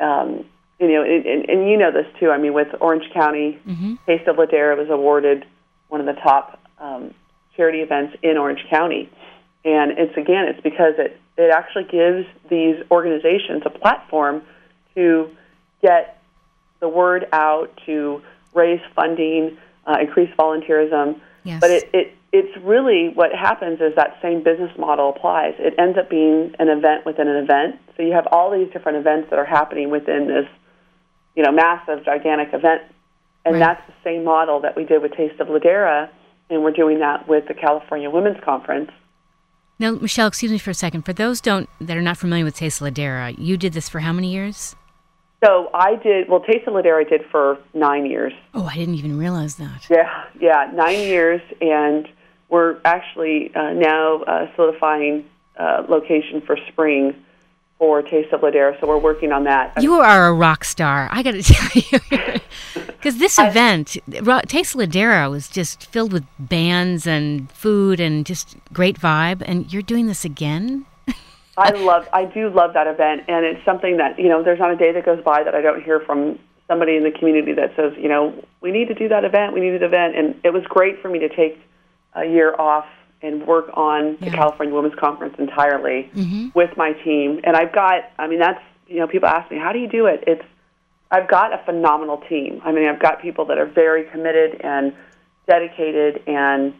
Um, 0.00 0.46
you 0.80 0.88
know, 0.88 1.02
and, 1.02 1.26
and, 1.26 1.50
and 1.50 1.68
you 1.68 1.76
know 1.76 1.92
this 1.92 2.06
too. 2.18 2.30
I 2.30 2.38
mean, 2.38 2.54
with 2.54 2.68
Orange 2.80 3.04
County, 3.12 3.58
Taste 4.06 4.26
of 4.26 4.36
Ladera 4.36 4.74
was 4.78 4.88
awarded 4.88 5.44
one 5.88 6.00
of 6.00 6.06
the 6.06 6.18
top 6.22 6.58
um, 6.78 7.12
charity 7.58 7.80
events 7.80 8.16
in 8.22 8.38
Orange 8.38 8.64
County, 8.70 9.10
and 9.66 9.92
it's 9.98 10.16
again, 10.16 10.46
it's 10.48 10.62
because 10.62 10.94
it 10.96 11.20
it 11.36 11.50
actually 11.50 11.84
gives 11.84 12.26
these 12.50 12.76
organizations 12.90 13.62
a 13.64 13.70
platform 13.70 14.42
to 14.94 15.30
get 15.80 16.22
the 16.80 16.88
word 16.88 17.26
out, 17.32 17.70
to 17.86 18.22
raise 18.54 18.80
funding, 18.94 19.56
uh, 19.86 19.96
increase 20.00 20.30
volunteerism. 20.38 21.18
Yes. 21.44 21.60
But 21.60 21.70
it, 21.70 21.90
it 21.92 22.14
it's 22.32 22.56
really 22.64 23.10
what 23.14 23.32
happens 23.34 23.80
is 23.80 23.94
that 23.96 24.18
same 24.22 24.42
business 24.42 24.70
model 24.78 25.10
applies. 25.10 25.54
It 25.58 25.74
ends 25.78 25.98
up 25.98 26.08
being 26.08 26.54
an 26.58 26.68
event 26.68 27.04
within 27.04 27.28
an 27.28 27.36
event. 27.36 27.78
So 27.96 28.02
you 28.02 28.12
have 28.12 28.26
all 28.32 28.50
these 28.50 28.72
different 28.72 28.98
events 28.98 29.28
that 29.30 29.38
are 29.38 29.44
happening 29.44 29.90
within 29.90 30.28
this, 30.28 30.48
you 31.36 31.42
know, 31.42 31.52
massive, 31.52 32.04
gigantic 32.04 32.54
event. 32.54 32.82
And 33.44 33.54
Right. 33.54 33.60
that's 33.60 33.86
the 33.86 33.92
same 34.02 34.24
model 34.24 34.60
that 34.60 34.76
we 34.76 34.84
did 34.84 35.02
with 35.02 35.12
Taste 35.12 35.40
of 35.40 35.48
Ladera, 35.48 36.08
and 36.48 36.62
we're 36.62 36.70
doing 36.70 37.00
that 37.00 37.28
with 37.28 37.48
the 37.48 37.54
California 37.54 38.08
Women's 38.08 38.40
Conference. 38.40 38.90
Now, 39.82 39.90
Michelle, 39.90 40.28
excuse 40.28 40.52
me 40.52 40.58
for 40.58 40.70
a 40.70 40.74
second. 40.74 41.02
For 41.02 41.12
those 41.12 41.40
don't 41.40 41.68
that 41.80 41.96
are 41.96 42.02
not 42.02 42.16
familiar 42.16 42.44
with 42.44 42.54
Taste 42.54 42.80
Ladera, 42.80 43.34
you 43.36 43.56
did 43.56 43.72
this 43.72 43.88
for 43.88 43.98
how 43.98 44.12
many 44.12 44.30
years? 44.32 44.76
So 45.44 45.70
I 45.74 45.96
did 45.96 46.28
well. 46.28 46.38
Taste 46.38 46.68
of 46.68 46.74
Ladera 46.74 47.04
I 47.04 47.08
did 47.10 47.22
for 47.32 47.58
nine 47.74 48.06
years. 48.06 48.32
Oh, 48.54 48.64
I 48.64 48.76
didn't 48.76 48.94
even 48.94 49.18
realize 49.18 49.56
that. 49.56 49.88
Yeah, 49.90 50.26
yeah, 50.38 50.70
nine 50.72 51.00
years, 51.00 51.40
and 51.60 52.08
we're 52.48 52.76
actually 52.84 53.52
uh, 53.56 53.72
now 53.72 54.22
uh, 54.22 54.54
solidifying 54.54 55.24
uh, 55.58 55.82
location 55.88 56.42
for 56.46 56.56
spring 56.68 57.16
for 57.82 58.00
Taste 58.00 58.32
of 58.32 58.42
Ladera. 58.42 58.78
So 58.80 58.86
we're 58.86 58.96
working 58.96 59.32
on 59.32 59.42
that. 59.42 59.82
You 59.82 59.94
are 59.94 60.28
a 60.28 60.32
rock 60.32 60.62
star. 60.62 61.08
I 61.10 61.24
got 61.24 61.32
to 61.32 61.42
tell 61.42 61.82
you, 61.82 62.40
because 62.86 63.18
this 63.18 63.40
event, 63.40 63.96
Ro- 64.22 64.42
Taste 64.46 64.76
Ladera, 64.76 65.28
was 65.28 65.48
just 65.48 65.86
filled 65.86 66.12
with 66.12 66.24
bands 66.38 67.08
and 67.08 67.50
food 67.50 67.98
and 67.98 68.24
just 68.24 68.56
great 68.72 69.00
vibe. 69.00 69.42
And 69.44 69.72
you're 69.72 69.82
doing 69.82 70.06
this 70.06 70.24
again? 70.24 70.86
I 71.56 71.70
love, 71.70 72.08
I 72.12 72.24
do 72.24 72.50
love 72.50 72.72
that 72.74 72.86
event, 72.86 73.24
and 73.26 73.44
it's 73.44 73.64
something 73.64 73.96
that 73.96 74.16
you 74.16 74.28
know. 74.28 74.44
There's 74.44 74.60
not 74.60 74.70
a 74.70 74.76
day 74.76 74.92
that 74.92 75.04
goes 75.04 75.22
by 75.24 75.42
that 75.42 75.56
I 75.56 75.60
don't 75.60 75.82
hear 75.82 75.98
from 75.98 76.38
somebody 76.68 76.94
in 76.94 77.02
the 77.02 77.10
community 77.10 77.52
that 77.52 77.74
says, 77.74 77.94
you 77.98 78.08
know, 78.08 78.32
we 78.60 78.70
need 78.70 78.86
to 78.88 78.94
do 78.94 79.08
that 79.08 79.24
event. 79.24 79.54
We 79.54 79.60
need 79.60 79.74
an 79.74 79.82
event, 79.82 80.16
and 80.16 80.36
it 80.44 80.50
was 80.50 80.62
great 80.68 81.02
for 81.02 81.08
me 81.08 81.18
to 81.18 81.28
take 81.28 81.58
a 82.14 82.26
year 82.26 82.54
off 82.60 82.86
and 83.22 83.46
work 83.46 83.70
on 83.74 84.16
the 84.20 84.30
California 84.30 84.74
Women's 84.74 84.98
Conference 84.98 85.34
entirely 85.38 86.10
mm-hmm. 86.14 86.48
with 86.54 86.76
my 86.76 86.92
team. 86.92 87.40
And 87.44 87.56
I've 87.56 87.72
got, 87.72 88.10
I 88.18 88.26
mean, 88.26 88.40
that's 88.40 88.60
you 88.92 88.98
know, 88.98 89.06
people 89.06 89.28
ask 89.28 89.50
me, 89.50 89.58
how 89.58 89.72
do 89.72 89.78
you 89.78 89.88
do 89.88 90.06
it? 90.06 90.22
It's 90.26 90.44
I've 91.10 91.28
got 91.28 91.52
a 91.52 91.62
phenomenal 91.64 92.18
team. 92.28 92.60
I 92.64 92.72
mean, 92.72 92.88
I've 92.88 93.00
got 93.00 93.20
people 93.20 93.44
that 93.46 93.58
are 93.58 93.66
very 93.66 94.04
committed 94.10 94.60
and 94.62 94.94
dedicated, 95.46 96.22
and 96.26 96.74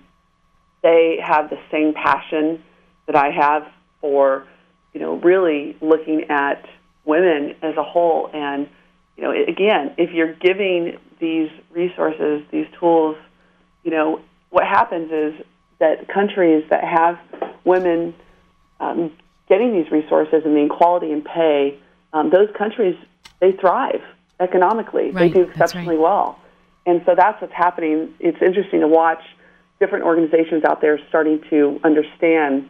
they 0.83 1.19
have 1.23 1.51
the 1.51 1.59
same 1.71 1.93
passion 1.93 2.63
that 3.07 3.17
I 3.17 3.31
have 3.31 3.67
for, 4.01 4.47
you 4.95 5.01
know, 5.01 5.17
really 5.17 5.77
looking 5.83 6.25
at 6.31 6.65
women 7.05 7.55
as 7.63 7.77
a 7.77 7.83
whole. 7.83 8.31
And, 8.33 8.69
you 9.17 9.25
know, 9.25 9.33
again, 9.33 9.95
if 9.99 10.13
you're 10.13 10.35
giving 10.35 10.99
these 11.21 11.51
resources, 11.71 12.43
these 12.51 12.67
tools, 12.81 13.17
you 13.85 13.91
know, 13.91 14.21
what 14.49 14.65
happens 14.65 15.11
is 15.13 15.47
that 15.83 16.09
countries 16.09 16.65
that 16.71 16.85
have 16.85 17.19
women 17.65 18.15
um, 18.79 19.13
getting 19.49 19.73
these 19.73 19.91
resources 19.91 20.43
and 20.45 20.57
the 20.57 20.65
equality 20.65 21.11
in 21.11 21.23
pay, 21.23 21.77
um, 22.13 22.31
those 22.31 22.49
countries 22.57 22.97
they 23.41 23.53
thrive 23.53 24.01
economically. 24.39 25.11
Right, 25.11 25.33
they 25.33 25.41
do 25.41 25.51
exceptionally 25.51 25.97
right. 25.97 26.03
well, 26.03 26.39
and 26.87 27.03
so 27.05 27.15
that's 27.17 27.41
what's 27.41 27.53
happening. 27.53 28.15
It's 28.21 28.41
interesting 28.41 28.81
to 28.81 28.89
watch 28.89 29.23
different 29.81 30.05
organizations 30.05 30.63
out 30.65 30.81
there 30.81 31.01
starting 31.09 31.43
to 31.51 31.81
understand 31.83 32.69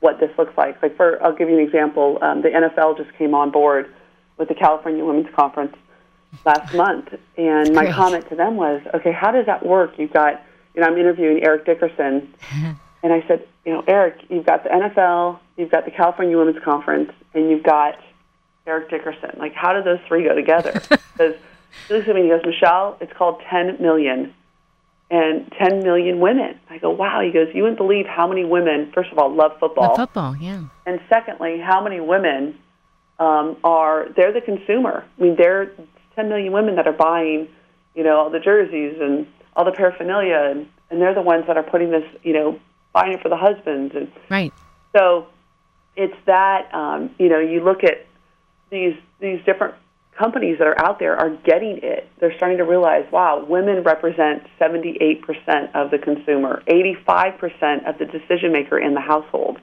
what 0.00 0.18
this 0.18 0.30
looks 0.36 0.56
like. 0.58 0.82
Like 0.82 0.96
for, 0.96 1.22
I'll 1.22 1.34
give 1.34 1.48
you 1.48 1.58
an 1.58 1.64
example. 1.64 2.18
Um, 2.20 2.42
the 2.42 2.48
NFL 2.48 2.96
just 2.96 3.16
came 3.16 3.34
on 3.34 3.52
board 3.52 3.94
with 4.36 4.48
the 4.48 4.54
California 4.54 5.04
Women's 5.04 5.32
Conference 5.36 5.76
last 6.44 6.74
month, 6.74 7.14
and 7.36 7.74
my 7.74 7.84
Great. 7.84 7.94
comment 7.94 8.28
to 8.30 8.34
them 8.34 8.56
was, 8.56 8.82
okay, 8.94 9.12
how 9.12 9.30
does 9.30 9.46
that 9.46 9.64
work? 9.64 9.98
You've 9.98 10.12
got, 10.12 10.42
you 10.78 10.84
know, 10.84 10.90
I'm 10.92 10.96
interviewing 10.96 11.42
Eric 11.42 11.66
Dickerson, 11.66 12.32
and 13.02 13.12
I 13.12 13.24
said, 13.26 13.44
you 13.66 13.72
know, 13.72 13.82
Eric, 13.88 14.20
you've 14.28 14.46
got 14.46 14.62
the 14.62 14.70
NFL, 14.70 15.40
you've 15.56 15.72
got 15.72 15.84
the 15.84 15.90
California 15.90 16.38
Women's 16.38 16.62
Conference, 16.62 17.10
and 17.34 17.50
you've 17.50 17.64
got 17.64 17.98
Eric 18.64 18.88
Dickerson. 18.88 19.32
Like, 19.38 19.54
how 19.54 19.72
do 19.72 19.82
those 19.82 19.98
three 20.06 20.22
go 20.24 20.34
together? 20.34 20.80
Because 21.18 21.34
he 21.88 21.94
looks 21.94 22.08
at 22.08 22.14
me 22.14 22.20
and 22.20 22.30
he 22.30 22.36
goes, 22.36 22.46
Michelle, 22.46 22.96
it's 23.00 23.12
called 23.12 23.42
10 23.50 23.82
million 23.82 24.32
and 25.10 25.52
10 25.58 25.82
million 25.82 26.20
women. 26.20 26.56
I 26.70 26.78
go, 26.78 26.90
wow. 26.90 27.20
He 27.20 27.32
goes, 27.32 27.48
you 27.52 27.62
wouldn't 27.62 27.76
believe 27.76 28.06
how 28.06 28.28
many 28.28 28.44
women, 28.44 28.92
first 28.94 29.10
of 29.10 29.18
all, 29.18 29.34
love 29.34 29.58
football. 29.58 29.88
Love 29.88 29.96
football, 29.96 30.36
yeah. 30.36 30.62
And 30.86 31.00
secondly, 31.08 31.58
how 31.58 31.82
many 31.82 31.98
women 31.98 32.56
um, 33.18 33.56
are, 33.64 34.06
they're 34.14 34.32
the 34.32 34.40
consumer. 34.40 35.04
I 35.18 35.20
mean, 35.20 35.34
there 35.36 35.60
are 35.60 35.72
10 36.14 36.28
million 36.28 36.52
women 36.52 36.76
that 36.76 36.86
are 36.86 36.92
buying, 36.92 37.48
you 37.96 38.04
know, 38.04 38.16
all 38.16 38.30
the 38.30 38.38
jerseys 38.38 38.96
and 39.00 39.26
all 39.58 39.64
the 39.64 39.72
paraphernalia, 39.72 40.40
and, 40.52 40.68
and 40.88 41.02
they're 41.02 41.14
the 41.14 41.20
ones 41.20 41.44
that 41.48 41.56
are 41.56 41.64
putting 41.64 41.90
this, 41.90 42.04
you 42.22 42.32
know, 42.32 42.58
buying 42.92 43.12
it 43.12 43.20
for 43.20 43.28
the 43.28 43.36
husbands. 43.36 43.92
And 43.94 44.10
Right. 44.30 44.52
so 44.96 45.26
it's 45.96 46.14
that, 46.26 46.72
um, 46.72 47.10
you 47.18 47.28
know, 47.28 47.40
you 47.40 47.62
look 47.64 47.82
at 47.82 48.06
these, 48.70 48.94
these 49.18 49.44
different 49.44 49.74
companies 50.16 50.58
that 50.58 50.68
are 50.68 50.80
out 50.80 51.00
there 51.00 51.16
are 51.16 51.30
getting 51.30 51.80
it. 51.82 52.08
They're 52.20 52.34
starting 52.36 52.58
to 52.58 52.64
realize, 52.64 53.04
wow, 53.10 53.44
women 53.44 53.82
represent 53.82 54.44
78% 54.60 55.74
of 55.74 55.90
the 55.90 55.98
consumer, 55.98 56.62
85% 56.68 57.88
of 57.88 57.98
the 57.98 58.04
decision 58.04 58.52
maker 58.52 58.78
in 58.78 58.94
the 58.94 59.00
household. 59.00 59.58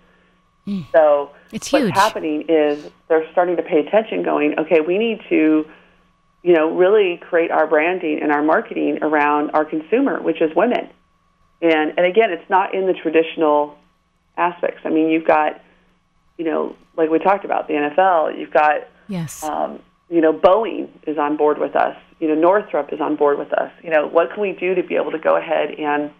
So 0.92 1.30
It's 1.54 1.72
what's 1.72 1.86
huge. 1.86 1.94
happening 1.96 2.46
is 2.50 2.90
they're 3.08 3.30
starting 3.32 3.56
to 3.58 3.62
pay 3.64 3.80
attention, 3.86 4.24
going, 4.24 4.58
okay, 4.60 4.82
we 4.82 4.98
need 4.98 5.22
to, 5.30 5.66
you 6.46 6.54
know, 6.54 6.70
really 6.76 7.18
create 7.18 7.50
our 7.50 7.66
branding 7.66 8.20
and 8.22 8.32
our 8.32 8.44
marketing 8.44 9.00
around 9.02 9.50
our 9.56 9.66
consumer, 9.66 10.22
which 10.22 10.42
is 10.42 10.56
women. 10.56 10.88
And 11.60 11.98
and 11.98 12.06
again, 12.06 12.32
it's 12.32 12.48
not 12.52 12.76
in 12.76 12.86
the 12.86 12.94
traditional 12.94 13.76
aspects. 14.38 14.82
I 14.86 14.90
mean, 14.90 15.10
you've 15.10 15.26
got, 15.26 15.60
you 16.38 16.46
know, 16.46 16.76
like 16.96 17.10
we 17.10 17.18
talked 17.18 17.46
about 17.46 17.68
the 17.68 17.74
NFL. 17.74 18.38
You've 18.38 18.54
got, 18.54 18.82
Yes. 19.08 19.44
um, 19.44 19.80
you 20.08 20.22
know, 20.22 20.34
Boeing 20.34 20.90
is 21.08 21.18
on 21.18 21.36
board 21.36 21.58
with 21.58 21.76
us. 21.76 21.98
You 22.20 22.28
know, 22.28 22.36
Northrop 22.36 22.94
is 22.94 23.02
on 23.02 23.16
board 23.16 23.40
with 23.40 23.52
us. 23.52 23.72
You 23.82 23.90
know, 23.90 24.06
what 24.06 24.32
can 24.32 24.42
we 24.42 24.52
do 24.52 24.76
to 24.76 24.84
be 24.84 24.98
able 24.98 25.14
to 25.14 25.20
go 25.20 25.36
ahead 25.36 25.72
and 25.72 26.12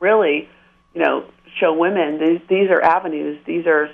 really, 0.00 0.48
you 0.94 1.02
know, 1.02 1.26
show 1.60 1.74
women 1.74 2.18
these, 2.18 2.40
these 2.48 2.70
are 2.70 2.80
avenues. 2.80 3.38
These 3.44 3.66
are 3.66 3.90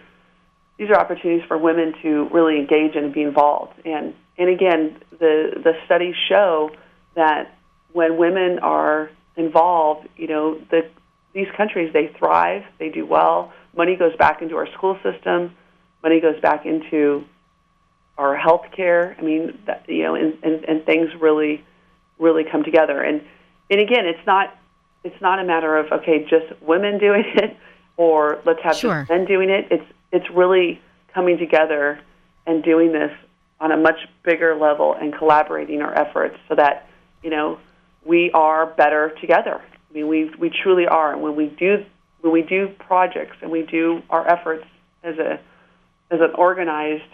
these 0.79 0.91
are 0.91 0.99
opportunities 0.99 1.47
for 1.49 1.59
women 1.59 1.93
to 2.03 2.29
really 2.33 2.59
engage 2.59 2.95
and 2.95 3.13
be 3.13 3.23
involved. 3.23 3.75
And 3.85 4.15
and 4.37 4.49
again, 4.49 4.97
the 5.11 5.61
the 5.63 5.73
studies 5.85 6.15
show 6.29 6.71
that 7.15 7.59
when 7.93 8.17
women 8.17 8.61
are 8.61 9.11
involved, 9.37 10.09
you 10.17 10.29
know, 10.29 10.61
the 10.71 10.89
these 11.35 11.49
countries 11.57 11.93
they 11.93 12.09
thrive, 12.19 12.63
they 12.79 12.89
do 12.89 13.05
well. 13.05 13.53
Money 13.77 13.97
goes 13.97 14.17
back 14.17 14.41
into 14.43 14.57
our 14.57 14.67
school 14.73 14.99
system. 15.03 15.55
Money 16.03 16.21
goes 16.21 16.41
back 16.41 16.65
into 16.65 17.25
our 18.17 18.37
health 18.37 18.67
care. 18.75 19.17
I 19.19 19.23
mean, 19.23 19.59
that, 19.67 19.85
you 19.89 20.03
know, 20.03 20.15
and, 20.17 20.37
and, 20.43 20.65
and 20.65 20.85
things 20.85 21.09
really, 21.21 21.65
really 22.19 22.45
come 22.51 22.65
together. 22.65 23.01
And 23.01 23.23
and 23.71 23.81
again, 23.81 24.07
it's 24.07 24.27
not 24.27 24.57
it's 25.05 25.21
not 25.21 25.39
a 25.39 25.45
matter 25.45 25.77
of 25.77 25.91
okay, 25.93 26.23
just 26.29 26.61
women 26.63 26.99
doing 26.99 27.25
it, 27.35 27.57
or 27.97 28.41
let's 28.45 28.61
have 28.63 28.77
Sure. 28.77 29.07
men 29.09 29.25
doing 29.25 29.51
it. 29.51 29.67
It's 29.71 29.85
it's 30.13 30.29
really 30.31 30.81
coming 31.15 31.39
together 31.39 32.01
and 32.47 32.63
doing 32.63 32.93
this 32.93 33.13
on 33.61 33.73
a 33.73 33.77
much 33.77 33.99
bigger 34.25 34.55
level 34.57 34.95
and 34.95 35.15
collaborating 35.17 35.83
our 35.83 35.97
efforts 35.99 36.37
so 36.49 36.55
that 36.55 36.89
you 37.23 37.31
know 37.31 37.59
we 38.05 38.31
are 38.33 38.67
better 38.67 39.13
together. 39.21 39.61
I 39.91 39.95
mean, 39.95 40.09
we 40.09 40.31
we 40.39 40.51
truly 40.51 40.87
are. 40.87 41.13
And 41.13 41.23
when 41.23 41.37
we 41.37 41.47
do 41.47 41.85
when 42.21 42.33
we 42.33 42.43
do 42.43 42.69
projects 42.79 43.37
and 43.43 43.51
we 43.51 43.63
do 43.63 44.03
our 44.11 44.27
efforts 44.27 44.65
as 45.03 45.19
a 45.19 45.41
as 46.11 46.21
an 46.21 46.33
organized 46.35 47.05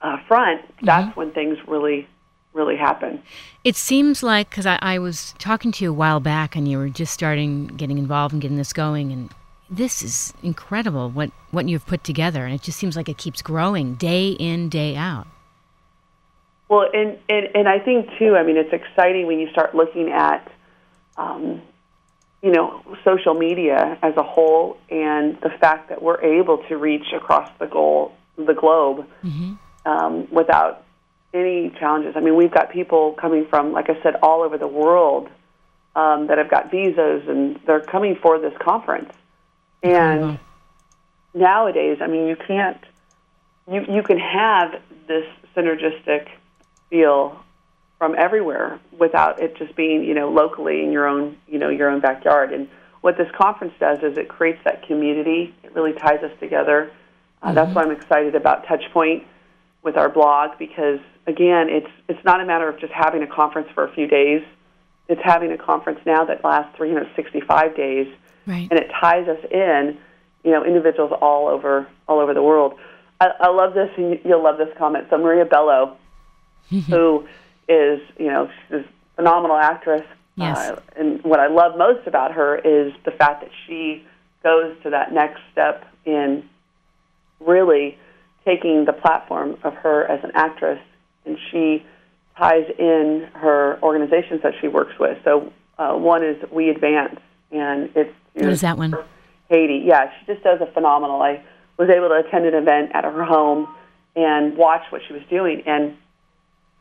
uh, 0.00 0.16
front, 0.26 0.62
that's 0.82 1.16
when 1.16 1.32
things 1.32 1.58
really 1.66 2.08
really 2.52 2.76
happen. 2.76 3.22
It 3.64 3.76
seems 3.76 4.22
like 4.22 4.50
because 4.50 4.66
I, 4.66 4.78
I 4.80 4.98
was 4.98 5.34
talking 5.38 5.72
to 5.72 5.84
you 5.84 5.90
a 5.90 5.94
while 5.94 6.20
back, 6.20 6.56
and 6.56 6.66
you 6.68 6.78
were 6.78 6.88
just 6.88 7.12
starting 7.12 7.68
getting 7.68 7.98
involved 7.98 8.32
and 8.32 8.42
getting 8.42 8.56
this 8.56 8.72
going, 8.72 9.12
and 9.12 9.30
this 9.70 10.02
is 10.02 10.34
incredible 10.42 11.08
what 11.10 11.30
what 11.52 11.68
you've 11.68 11.86
put 11.86 12.02
together, 12.04 12.44
and 12.44 12.54
it 12.54 12.62
just 12.62 12.78
seems 12.78 12.96
like 12.96 13.08
it 13.08 13.16
keeps 13.16 13.40
growing 13.40 13.94
day 13.94 14.30
in 14.30 14.68
day 14.68 14.96
out. 14.96 15.26
Well, 16.68 16.88
and, 16.94 17.18
and, 17.28 17.48
and 17.54 17.68
I 17.68 17.80
think 17.80 18.08
too, 18.16 18.36
I 18.36 18.44
mean, 18.44 18.56
it's 18.56 18.72
exciting 18.72 19.26
when 19.26 19.40
you 19.40 19.50
start 19.50 19.74
looking 19.74 20.10
at, 20.10 20.48
um, 21.16 21.62
you 22.42 22.52
know, 22.52 22.80
social 23.02 23.34
media 23.34 23.98
as 24.02 24.16
a 24.16 24.22
whole, 24.22 24.78
and 24.88 25.36
the 25.40 25.50
fact 25.60 25.88
that 25.88 26.00
we're 26.00 26.20
able 26.20 26.58
to 26.68 26.76
reach 26.76 27.12
across 27.12 27.50
the 27.58 27.66
goal, 27.66 28.12
the 28.36 28.54
globe, 28.54 29.04
um, 29.84 30.28
without 30.30 30.84
any 31.34 31.70
challenges. 31.80 32.14
I 32.16 32.20
mean, 32.20 32.36
we've 32.36 32.52
got 32.52 32.70
people 32.70 33.14
coming 33.14 33.46
from, 33.46 33.72
like 33.72 33.90
I 33.90 34.00
said, 34.02 34.14
all 34.22 34.42
over 34.42 34.56
the 34.56 34.68
world 34.68 35.28
um, 35.96 36.28
that 36.28 36.38
have 36.38 36.50
got 36.50 36.70
visas, 36.70 37.24
and 37.26 37.58
they're 37.66 37.80
coming 37.80 38.14
for 38.14 38.38
this 38.38 38.54
conference. 38.60 39.12
And 39.82 40.38
nowadays, 41.34 41.98
I 42.00 42.06
mean, 42.06 42.26
you 42.26 42.36
can't 42.36 42.82
you 43.70 43.84
you 43.88 44.02
can 44.02 44.18
have 44.18 44.80
this 45.06 45.24
synergistic 45.56 46.28
feel 46.88 47.38
from 47.98 48.14
everywhere 48.16 48.80
without 48.98 49.40
it 49.40 49.56
just 49.56 49.76
being 49.76 50.04
you 50.04 50.14
know 50.14 50.30
locally 50.30 50.82
in 50.82 50.92
your 50.92 51.06
own 51.06 51.36
you 51.46 51.58
know 51.58 51.68
your 51.68 51.90
own 51.90 52.00
backyard. 52.00 52.52
And 52.52 52.68
what 53.00 53.16
this 53.16 53.28
conference 53.36 53.74
does 53.80 53.98
is 54.02 54.18
it 54.18 54.28
creates 54.28 54.60
that 54.64 54.86
community. 54.86 55.54
It 55.62 55.74
really 55.74 55.92
ties 55.92 56.22
us 56.22 56.32
together. 56.40 56.90
Uh, 57.42 57.52
That's 57.52 57.74
why 57.74 57.82
I'm 57.82 57.90
excited 57.90 58.34
about 58.34 58.66
Touchpoint 58.66 59.24
with 59.82 59.96
our 59.96 60.10
blog 60.10 60.58
because 60.58 61.00
again, 61.26 61.68
it's 61.70 61.90
it's 62.08 62.24
not 62.24 62.40
a 62.40 62.44
matter 62.44 62.68
of 62.68 62.78
just 62.78 62.92
having 62.92 63.22
a 63.22 63.26
conference 63.26 63.68
for 63.74 63.84
a 63.84 63.92
few 63.94 64.06
days. 64.06 64.42
It's 65.08 65.22
having 65.24 65.50
a 65.52 65.58
conference 65.58 66.00
now 66.06 66.24
that 66.26 66.44
lasts 66.44 66.76
365 66.76 67.76
days 67.76 68.06
Right. 68.46 68.68
and 68.70 68.78
it 68.80 68.90
ties 69.00 69.28
us 69.28 69.38
in, 69.50 69.98
you 70.44 70.50
know, 70.50 70.64
individuals 70.64 71.12
all 71.20 71.48
over 71.48 71.86
all 72.08 72.18
over 72.20 72.34
the 72.34 72.42
world. 72.42 72.74
I, 73.20 73.28
I 73.40 73.48
love 73.50 73.74
this, 73.74 73.90
and 73.96 74.10
you- 74.12 74.20
you'll 74.24 74.42
love 74.42 74.58
this 74.58 74.70
comment. 74.78 75.06
So 75.10 75.18
Maria 75.18 75.44
Bello, 75.44 75.96
who 76.70 77.26
is, 77.68 78.00
you 78.18 78.26
know, 78.28 78.48
she's 78.68 78.80
a 78.80 78.84
phenomenal 79.16 79.56
actress. 79.56 80.02
Yes. 80.36 80.56
Uh, 80.58 80.80
and 80.96 81.22
what 81.22 81.38
I 81.40 81.48
love 81.48 81.76
most 81.76 82.06
about 82.06 82.32
her 82.32 82.56
is 82.56 82.92
the 83.04 83.10
fact 83.10 83.42
that 83.42 83.50
she 83.66 84.04
goes 84.42 84.74
to 84.84 84.90
that 84.90 85.12
next 85.12 85.40
step 85.52 85.84
in 86.06 86.48
really 87.40 87.98
taking 88.44 88.84
the 88.86 88.92
platform 88.92 89.58
of 89.64 89.74
her 89.74 90.06
as 90.10 90.24
an 90.24 90.30
actress, 90.34 90.80
and 91.26 91.36
she 91.50 91.84
ties 92.38 92.64
in 92.78 93.28
her 93.34 93.78
organizations 93.82 94.40
that 94.42 94.54
she 94.60 94.68
works 94.68 94.98
with. 94.98 95.18
So 95.24 95.52
uh, 95.78 95.94
one 95.94 96.24
is 96.24 96.36
We 96.50 96.70
Advance, 96.70 97.20
and 97.52 97.90
it's 97.94 98.14
What 98.34 98.46
is 98.46 98.60
that 98.60 98.78
one? 98.78 98.94
Haiti. 99.48 99.82
Yeah, 99.84 100.10
she 100.18 100.32
just 100.32 100.42
does 100.44 100.60
a 100.60 100.72
phenomenal. 100.72 101.20
I 101.20 101.42
was 101.76 101.88
able 101.88 102.08
to 102.08 102.16
attend 102.26 102.46
an 102.46 102.54
event 102.54 102.92
at 102.94 103.04
her 103.04 103.24
home 103.24 103.68
and 104.16 104.56
watch 104.56 104.82
what 104.90 105.02
she 105.06 105.12
was 105.12 105.22
doing, 105.28 105.62
and 105.66 105.96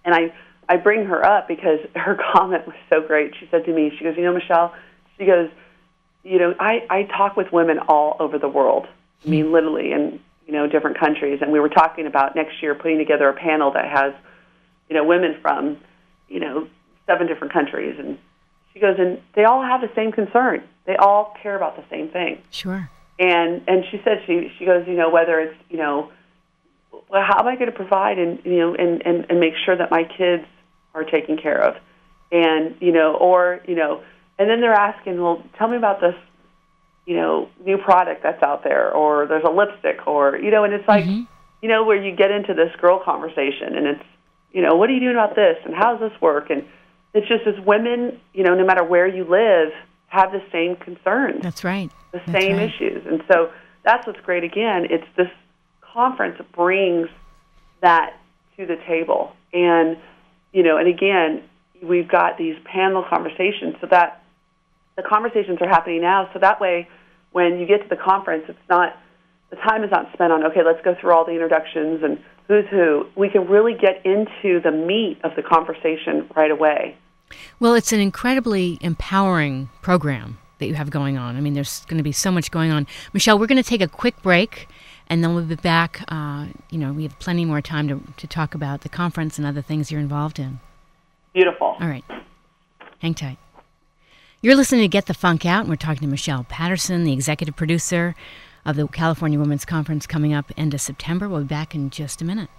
and 0.05 0.15
I 0.15 0.33
I 0.67 0.77
bring 0.77 1.05
her 1.05 1.25
up 1.25 1.47
because 1.47 1.79
her 1.95 2.17
comment 2.33 2.67
was 2.67 2.75
so 2.89 3.01
great. 3.01 3.33
She 3.39 3.47
said 3.51 3.65
to 3.65 3.73
me, 3.73 3.91
she 3.97 4.03
goes, 4.03 4.15
you 4.15 4.23
know, 4.23 4.33
Michelle, 4.33 4.73
she 5.17 5.25
goes, 5.25 5.49
you 6.23 6.37
know, 6.37 6.53
I 6.59 6.85
I 6.89 7.03
talk 7.03 7.35
with 7.35 7.51
women 7.51 7.79
all 7.87 8.15
over 8.19 8.37
the 8.37 8.49
world. 8.49 8.87
I 9.25 9.29
mean, 9.29 9.51
literally 9.51 9.91
in 9.91 10.19
you 10.45 10.53
know 10.53 10.67
different 10.67 10.97
countries, 10.99 11.39
and 11.41 11.51
we 11.51 11.59
were 11.59 11.69
talking 11.69 12.05
about 12.07 12.35
next 12.35 12.61
year 12.61 12.75
putting 12.75 12.97
together 12.97 13.27
a 13.29 13.33
panel 13.33 13.71
that 13.71 13.85
has 13.85 14.13
you 14.89 14.95
know 14.95 15.03
women 15.03 15.37
from 15.41 15.77
you 16.27 16.39
know 16.39 16.67
seven 17.05 17.27
different 17.27 17.53
countries, 17.53 17.95
and 17.99 18.17
she 18.73 18.79
goes, 18.79 18.95
and 18.99 19.19
they 19.35 19.43
all 19.43 19.61
have 19.61 19.81
the 19.81 19.89
same 19.95 20.11
concern. 20.11 20.63
They 20.85 20.95
all 20.95 21.35
care 21.41 21.55
about 21.55 21.75
the 21.75 21.83
same 21.89 22.09
thing 22.09 22.41
Sure. 22.49 22.89
and 23.19 23.61
and 23.67 23.83
she 23.91 24.01
said 24.03 24.23
she 24.25 24.51
she 24.57 24.65
goes 24.65 24.87
you 24.87 24.95
know 24.95 25.09
whether 25.11 25.39
it's 25.39 25.55
you 25.69 25.77
know 25.77 26.09
well 27.09 27.23
how 27.23 27.39
am 27.39 27.47
I 27.47 27.55
going 27.55 27.69
to 27.69 27.75
provide 27.75 28.17
and 28.17 28.39
you 28.43 28.57
know 28.57 28.73
and 28.73 29.05
and 29.05 29.25
and 29.29 29.39
make 29.39 29.53
sure 29.65 29.75
that 29.77 29.91
my 29.91 30.03
kids 30.03 30.45
are 30.95 31.03
taken 31.03 31.37
care 31.37 31.61
of 31.61 31.75
and 32.31 32.75
you 32.79 32.91
know, 32.91 33.13
or 33.15 33.59
you 33.67 33.75
know, 33.75 34.01
and 34.37 34.49
then 34.49 34.61
they're 34.61 34.73
asking, 34.73 35.19
well, 35.21 35.43
tell 35.57 35.67
me 35.67 35.77
about 35.77 35.99
this, 35.99 36.13
you 37.05 37.15
know, 37.15 37.49
new 37.65 37.77
product 37.77 38.21
that's 38.23 38.41
out 38.43 38.63
there, 38.63 38.91
or 38.93 39.25
there's 39.27 39.43
a 39.43 39.49
lipstick, 39.51 40.05
or 40.07 40.37
you 40.37 40.49
know, 40.51 40.63
and 40.63 40.73
it's 40.73 40.87
like, 40.87 41.05
Mhm. 41.05 41.25
you 41.61 41.69
know, 41.69 41.83
where 41.83 41.97
you 41.97 42.15
get 42.15 42.29
into 42.31 42.53
this 42.53 42.75
girl 42.77 42.99
conversation, 42.99 43.75
and 43.75 43.87
it's, 43.87 44.03
you 44.51 44.61
know, 44.61 44.75
what 44.75 44.89
are 44.89 44.93
you 44.93 44.99
doing 44.99 45.15
about 45.15 45.35
this, 45.35 45.57
and 45.65 45.73
how 45.75 45.95
does 45.95 46.11
this 46.11 46.21
work, 46.21 46.49
and 46.51 46.63
it's 47.13 47.27
just 47.27 47.47
as 47.47 47.55
women, 47.65 48.19
you 48.33 48.43
know, 48.43 48.55
no 48.55 48.65
matter 48.65 48.83
where 48.83 49.07
you 49.07 49.23
live, 49.23 49.71
have 50.07 50.31
the 50.31 50.41
same 50.51 50.75
concerns 50.75 51.41
That's 51.41 51.63
right. 51.63 51.89
the 52.11 52.19
That's 52.25 52.31
same 52.31 52.57
right. 52.57 52.69
issues. 52.69 53.05
And 53.05 53.23
so 53.31 53.51
that's 53.83 54.05
what's 54.05 54.19
great. 54.21 54.43
Again, 54.43 54.87
it's 54.89 55.05
this 55.15 55.29
conference 55.81 56.39
brings 56.53 57.09
that 57.81 58.13
to 58.57 58.65
the 58.65 58.77
table. 58.87 59.33
And, 59.53 59.97
you 60.51 60.63
know, 60.63 60.77
and 60.77 60.87
again, 60.87 61.43
we've 61.81 62.07
got 62.07 62.37
these 62.37 62.55
panel 62.65 63.05
conversations 63.09 63.75
so 63.81 63.87
that 63.89 64.23
the 64.97 65.03
conversations 65.03 65.59
are 65.61 65.69
happening 65.69 66.01
now. 66.01 66.29
So 66.33 66.39
that 66.39 66.59
way, 66.59 66.87
when 67.31 67.59
you 67.59 67.65
get 67.65 67.81
to 67.83 67.87
the 67.87 67.95
conference, 67.95 68.45
it's 68.47 68.59
not, 68.69 68.97
the 69.49 69.55
time 69.55 69.83
is 69.83 69.91
not 69.91 70.11
spent 70.13 70.33
on, 70.33 70.43
okay, 70.45 70.61
let's 70.65 70.83
go 70.83 70.95
through 70.99 71.13
all 71.13 71.25
the 71.25 71.31
introductions 71.31 72.01
and 72.03 72.19
who's 72.49 72.65
who. 72.69 73.05
We 73.15 73.29
can 73.29 73.47
really 73.47 73.73
get 73.73 74.05
into 74.05 74.59
the 74.59 74.71
meat 74.71 75.19
of 75.23 75.35
the 75.37 75.43
conversation 75.43 76.29
right 76.35 76.51
away. 76.51 76.97
Well, 77.59 77.75
it's 77.75 77.93
an 77.93 77.99
incredibly 78.01 78.77
empowering 78.81 79.69
program 79.81 80.39
that 80.57 80.65
you 80.65 80.73
have 80.73 80.89
going 80.89 81.17
on. 81.17 81.37
I 81.37 81.41
mean, 81.41 81.53
there's 81.53 81.85
going 81.85 81.99
to 81.99 82.03
be 82.03 82.11
so 82.11 82.31
much 82.31 82.51
going 82.51 82.71
on. 82.71 82.87
Michelle, 83.13 83.39
we're 83.39 83.47
going 83.47 83.61
to 83.61 83.69
take 83.69 83.81
a 83.81 83.87
quick 83.87 84.21
break, 84.21 84.67
and 85.07 85.23
then 85.23 85.33
we'll 85.33 85.45
be 85.45 85.55
back. 85.55 86.03
Uh, 86.09 86.47
you 86.69 86.79
know, 86.79 86.91
we 86.91 87.03
have 87.03 87.17
plenty 87.19 87.45
more 87.45 87.61
time 87.61 87.87
to, 87.87 88.01
to 88.17 88.27
talk 88.27 88.55
about 88.55 88.81
the 88.81 88.89
conference 88.89 89.37
and 89.37 89.45
other 89.45 89.61
things 89.61 89.91
you're 89.91 90.01
involved 90.01 90.39
in. 90.39 90.59
Beautiful. 91.33 91.77
All 91.79 91.87
right. 91.87 92.03
Hang 92.99 93.13
tight. 93.13 93.37
You're 94.41 94.55
listening 94.55 94.81
to 94.81 94.87
Get 94.87 95.05
the 95.05 95.13
Funk 95.13 95.45
Out, 95.45 95.61
and 95.61 95.69
we're 95.69 95.75
talking 95.75 96.01
to 96.01 96.07
Michelle 96.07 96.45
Patterson, 96.45 97.03
the 97.03 97.13
executive 97.13 97.55
producer 97.55 98.15
of 98.65 98.75
the 98.75 98.87
California 98.87 99.39
Women's 99.39 99.65
Conference 99.65 100.05
coming 100.07 100.33
up 100.33 100.51
end 100.57 100.73
of 100.73 100.81
September. 100.81 101.27
We'll 101.27 101.41
be 101.41 101.47
back 101.47 101.75
in 101.75 101.89
just 101.89 102.21
a 102.21 102.25
minute. 102.25 102.49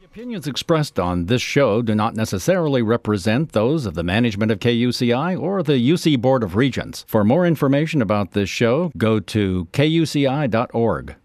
The 0.00 0.06
opinions 0.06 0.46
expressed 0.46 0.98
on 0.98 1.26
this 1.26 1.42
show 1.42 1.82
do 1.82 1.94
not 1.94 2.14
necessarily 2.14 2.82
represent 2.82 3.52
those 3.52 3.86
of 3.86 3.94
the 3.94 4.02
management 4.02 4.52
of 4.52 4.60
KUCI 4.60 5.40
or 5.40 5.62
the 5.62 5.72
UC 5.90 6.20
Board 6.20 6.42
of 6.42 6.56
Regents. 6.56 7.04
For 7.08 7.24
more 7.24 7.46
information 7.46 8.00
about 8.00 8.32
this 8.32 8.48
show, 8.48 8.92
go 8.96 9.18
to 9.20 9.66
kuci.org. 9.72 11.16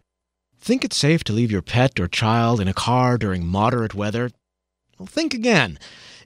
Think 0.61 0.83
it's 0.83 0.97
safe 0.97 1.23
to 1.23 1.33
leave 1.33 1.51
your 1.51 1.61
pet 1.61 1.99
or 1.99 2.07
child 2.07 2.59
in 2.59 2.67
a 2.67 2.73
car 2.73 3.17
during 3.17 3.45
moderate 3.45 3.93
weather? 3.93 4.29
Well, 4.97 5.05
think 5.05 5.33
again. 5.33 5.79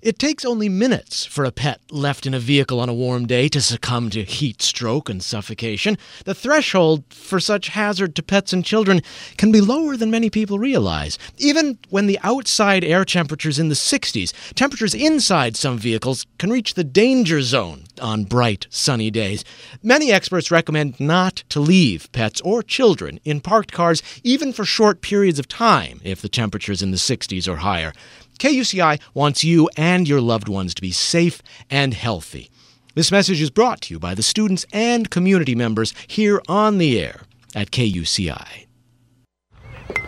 It 0.04 0.20
takes 0.20 0.44
only 0.44 0.68
minutes 0.68 1.26
for 1.26 1.46
a 1.46 1.52
pet 1.54 1.80
left 1.90 2.26
in 2.26 2.34
a 2.34 2.40
vehicle 2.40 2.82
on 2.82 2.90
a 2.90 2.94
warm 2.94 3.26
day 3.26 3.48
to 3.48 3.62
succumb 3.62 4.10
to 4.10 4.26
heat 4.26 4.62
stroke 4.62 5.08
and 5.08 5.24
suffocation. 5.24 5.98
The 6.26 6.36
threshold 6.36 7.06
for 7.10 7.40
such 7.40 7.70
hazard 7.70 8.14
to 8.18 8.22
pets 8.22 8.52
and 8.52 8.66
children 8.66 9.02
can 9.38 9.50
be 9.54 9.62
lower 9.62 9.96
than 9.96 10.12
many 10.12 10.30
people 10.30 10.60
realize. 10.60 11.18
Even 11.38 11.80
when 11.90 12.08
the 12.08 12.20
outside 12.22 12.84
air 12.84 13.06
temperature's 13.06 13.58
in 13.58 13.70
the 13.70 13.76
60s, 13.76 14.34
temperatures 14.56 14.94
inside 14.94 15.56
some 15.56 15.78
vehicles 15.78 16.26
can 16.38 16.50
reach 16.50 16.74
the 16.74 16.84
danger 16.84 17.42
zone 17.42 17.86
on 18.02 18.26
bright, 18.26 18.68
sunny 18.70 19.10
days. 19.10 19.46
Many 19.82 20.12
experts 20.12 20.52
recommend 20.52 21.00
not 21.00 21.46
to 21.48 21.62
leave 21.62 22.12
pets 22.12 22.42
or 22.42 22.62
children 22.62 23.22
in 23.24 23.40
parked 23.40 23.72
cars 23.72 24.04
even 24.22 24.52
for 24.52 24.66
short 24.66 25.00
periods 25.00 25.40
of 25.40 25.48
time 25.48 26.02
if 26.04 26.22
the 26.22 26.28
temperature's 26.28 26.82
in 26.82 26.92
the 26.92 26.98
60s 26.98 27.48
or 27.48 27.58
higher. 27.58 27.94
KUCI 28.44 29.00
wants 29.14 29.46
you 29.46 29.70
and 29.78 30.06
your 30.06 30.20
loved 30.20 30.50
ones 30.50 30.74
to 30.74 30.82
be 30.82 30.92
safe 30.92 31.42
and 31.70 31.94
healthy. 31.94 32.50
This 32.94 33.10
message 33.10 33.42
is 33.42 33.50
brought 33.50 33.80
to 33.84 33.94
you 33.94 34.02
by 34.02 34.16
the 34.16 34.22
students 34.22 34.66
and 34.74 35.10
community 35.10 35.56
members 35.56 35.94
here 36.08 36.42
on 36.50 36.78
the 36.78 37.00
air 37.00 37.22
at 37.56 37.72
KUCI. 37.72 38.66
Go 39.88 40.04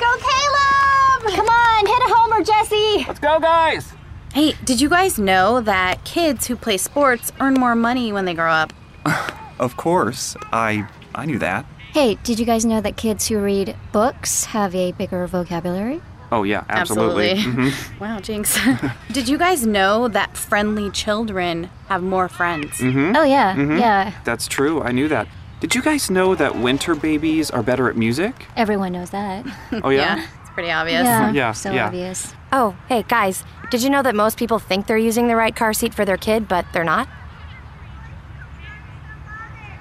Caleb! 0.00 1.34
Come 1.34 1.48
on, 1.50 1.86
hit 1.86 1.98
a 1.98 2.14
homer, 2.14 2.42
Jesse! 2.42 3.04
Let's 3.06 3.20
go, 3.20 3.38
guys! 3.38 3.92
Hey, 4.32 4.54
did 4.64 4.80
you 4.80 4.88
guys 4.88 5.18
know 5.18 5.60
that 5.60 6.02
kids 6.06 6.46
who 6.46 6.56
play 6.56 6.78
sports 6.78 7.30
earn 7.40 7.52
more 7.52 7.74
money 7.74 8.10
when 8.10 8.24
they 8.24 8.34
grow 8.34 8.52
up? 8.52 8.72
Of 9.58 9.76
course. 9.76 10.34
I 10.52 10.88
I 11.14 11.26
knew 11.26 11.38
that. 11.40 11.66
Hey, 11.92 12.14
did 12.24 12.38
you 12.40 12.46
guys 12.46 12.64
know 12.64 12.80
that 12.80 12.96
kids 12.96 13.28
who 13.28 13.38
read 13.38 13.76
books 13.92 14.46
have 14.46 14.74
a 14.74 14.92
bigger 14.92 15.26
vocabulary? 15.26 16.00
Oh 16.32 16.44
yeah, 16.44 16.64
absolutely. 16.68 17.30
Absolutely. 17.32 17.70
Mhm. 17.70 18.00
Wow, 18.00 18.20
jinx. 18.20 18.56
did 19.12 19.28
you 19.28 19.36
guys 19.36 19.66
know 19.66 20.06
that 20.08 20.36
friendly 20.36 20.88
children 20.90 21.68
have 21.88 22.02
more 22.02 22.28
friends? 22.28 22.78
Mhm. 22.78 23.16
Oh, 23.16 23.24
yeah, 23.24 23.54
Mhm. 23.56 23.78
yeah. 23.80 24.12
That's 24.24 24.46
true. 24.46 24.80
I 24.82 24.92
knew 24.92 25.08
that. 25.08 25.26
Did 25.60 25.74
you 25.74 25.82
guys 25.82 26.08
know 26.10 26.34
that 26.36 26.56
winter 26.56 26.94
babies 26.94 27.50
are 27.50 27.62
better 27.62 27.90
at 27.90 27.96
music? 27.96 28.46
Everyone 28.56 28.92
knows 28.92 29.10
that. 29.10 29.44
Oh 29.82 29.90
yeah. 30.00 30.24
it's 30.40 30.50
pretty 30.54 30.70
obvious. 30.70 31.04
Yeah, 31.04 31.32
Yeah, 31.32 31.52
so 31.52 31.72
yeah. 31.72 31.86
obvious. 31.86 32.32
Oh, 32.52 32.76
hey, 32.88 33.04
guys, 33.06 33.44
did 33.70 33.82
you 33.82 33.90
know 33.90 34.02
that 34.02 34.14
most 34.14 34.38
people 34.38 34.58
think 34.58 34.86
they're 34.86 34.96
using 35.10 35.28
the 35.28 35.36
right 35.36 35.54
car 35.54 35.72
seat 35.74 35.92
for 35.94 36.04
their 36.04 36.16
kid, 36.16 36.46
but 36.48 36.64
they're 36.72 36.84
not? 36.84 37.08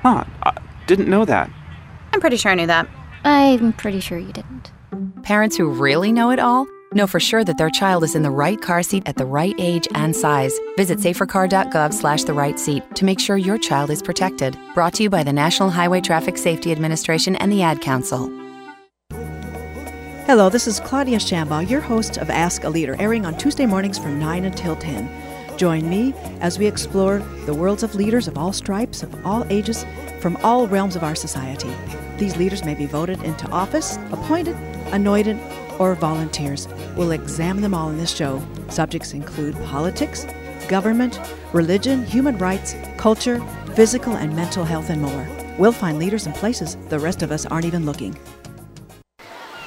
Huh. 0.01 0.23
I 0.43 0.51
didn't 0.87 1.09
know 1.09 1.25
that. 1.25 1.49
I'm 2.13 2.19
pretty 2.19 2.37
sure 2.37 2.51
I 2.51 2.55
knew 2.55 2.67
that. 2.67 2.87
I'm 3.23 3.71
pretty 3.73 3.99
sure 3.99 4.17
you 4.17 4.33
didn't. 4.33 4.58
Parents 5.29 5.55
who 5.55 5.69
really 5.69 6.11
know 6.11 6.31
it 6.31 6.39
all 6.39 6.65
know 6.95 7.05
for 7.05 7.19
sure 7.19 7.43
that 7.43 7.59
their 7.59 7.69
child 7.69 8.03
is 8.03 8.15
in 8.15 8.23
the 8.23 8.31
right 8.31 8.59
car 8.59 8.81
seat 8.81 9.03
at 9.05 9.15
the 9.15 9.27
right 9.27 9.53
age 9.59 9.87
and 9.93 10.15
size. 10.15 10.59
Visit 10.75 10.97
safercar.gov 10.97 11.93
slash 11.93 12.23
the 12.23 12.33
right 12.33 12.59
seat 12.59 12.81
to 12.95 13.05
make 13.05 13.19
sure 13.19 13.37
your 13.37 13.59
child 13.59 13.91
is 13.91 14.01
protected. 14.01 14.57
Brought 14.73 14.95
to 14.95 15.03
you 15.03 15.09
by 15.11 15.21
the 15.21 15.31
National 15.31 15.69
Highway 15.69 16.01
Traffic 16.01 16.35
Safety 16.35 16.71
Administration 16.71 17.35
and 17.35 17.51
the 17.51 17.61
Ad 17.61 17.79
Council. 17.79 18.27
Hello, 20.25 20.49
this 20.49 20.65
is 20.65 20.79
Claudia 20.79 21.19
Shambaugh, 21.19 21.69
your 21.69 21.81
host 21.81 22.17
of 22.17 22.31
Ask 22.31 22.63
a 22.63 22.69
Leader, 22.69 22.95
airing 22.97 23.27
on 23.27 23.37
Tuesday 23.37 23.67
mornings 23.67 23.99
from 23.99 24.17
9 24.17 24.45
until 24.45 24.75
10. 24.75 25.07
Join 25.59 25.89
me 25.89 26.13
as 26.39 26.57
we 26.57 26.67
explore 26.67 27.17
the 27.45 27.53
worlds 27.53 27.83
of 27.83 27.93
leaders 27.93 28.29
of 28.29 28.37
all 28.37 28.53
stripes, 28.53 29.03
of 29.03 29.25
all 29.25 29.45
ages, 29.49 29.85
from 30.21 30.37
all 30.37 30.69
realms 30.69 30.95
of 30.95 31.03
our 31.03 31.15
society. 31.15 31.69
These 32.17 32.37
leaders 32.37 32.63
may 32.63 32.75
be 32.75 32.85
voted 32.85 33.21
into 33.23 33.45
office, 33.49 33.97
appointed, 34.13 34.55
anointed, 34.93 35.37
or 35.77 35.95
volunteers. 35.95 36.69
We'll 36.95 37.11
examine 37.11 37.61
them 37.61 37.73
all 37.73 37.89
in 37.89 37.97
this 37.97 38.15
show. 38.15 38.41
Subjects 38.69 39.11
include 39.11 39.53
politics, 39.65 40.25
government, 40.69 41.19
religion, 41.51 42.05
human 42.05 42.37
rights, 42.37 42.73
culture, 42.95 43.41
physical 43.75 44.13
and 44.13 44.33
mental 44.33 44.63
health, 44.63 44.89
and 44.89 45.01
more. 45.01 45.27
We'll 45.57 45.73
find 45.73 45.99
leaders 45.99 46.25
in 46.25 46.31
places 46.31 46.77
the 46.87 46.99
rest 46.99 47.21
of 47.21 47.33
us 47.33 47.45
aren't 47.45 47.65
even 47.65 47.85
looking. 47.85 48.17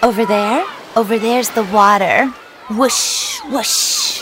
Over 0.02 0.24
there, 0.24 0.64
over 0.96 1.18
there's 1.18 1.50
the 1.50 1.64
water. 1.64 2.32
Whoosh, 2.70 3.40
whoosh. 3.50 4.21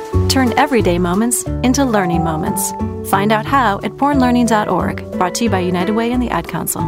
Turn 0.31 0.57
everyday 0.57 0.97
moments 0.97 1.43
into 1.61 1.83
learning 1.83 2.23
moments. 2.23 2.71
Find 3.11 3.33
out 3.33 3.45
how 3.45 3.81
at 3.83 3.91
bornlearning.org, 3.97 5.11
brought 5.11 5.35
to 5.35 5.43
you 5.43 5.49
by 5.49 5.59
United 5.59 5.93
Way 5.93 6.13
and 6.13 6.23
the 6.23 6.29
Ad 6.29 6.47
Council. 6.47 6.81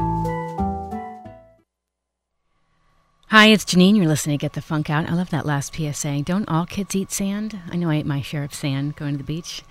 Hi, 3.27 3.47
it's 3.47 3.65
Janine. 3.65 3.97
You're 3.97 4.07
listening 4.07 4.37
to 4.37 4.41
Get 4.41 4.53
the 4.53 4.61
Funk 4.61 4.89
Out. 4.89 5.09
I 5.09 5.13
love 5.13 5.29
that 5.31 5.45
last 5.45 5.75
PSA. 5.75 6.21
Don't 6.21 6.47
all 6.47 6.65
kids 6.65 6.95
eat 6.95 7.11
sand? 7.11 7.59
I 7.69 7.75
know 7.75 7.89
I 7.89 7.95
ate 7.95 8.05
my 8.05 8.21
share 8.21 8.45
of 8.45 8.53
sand 8.53 8.95
going 8.95 9.15
to 9.15 9.17
the 9.17 9.25
beach. 9.25 9.61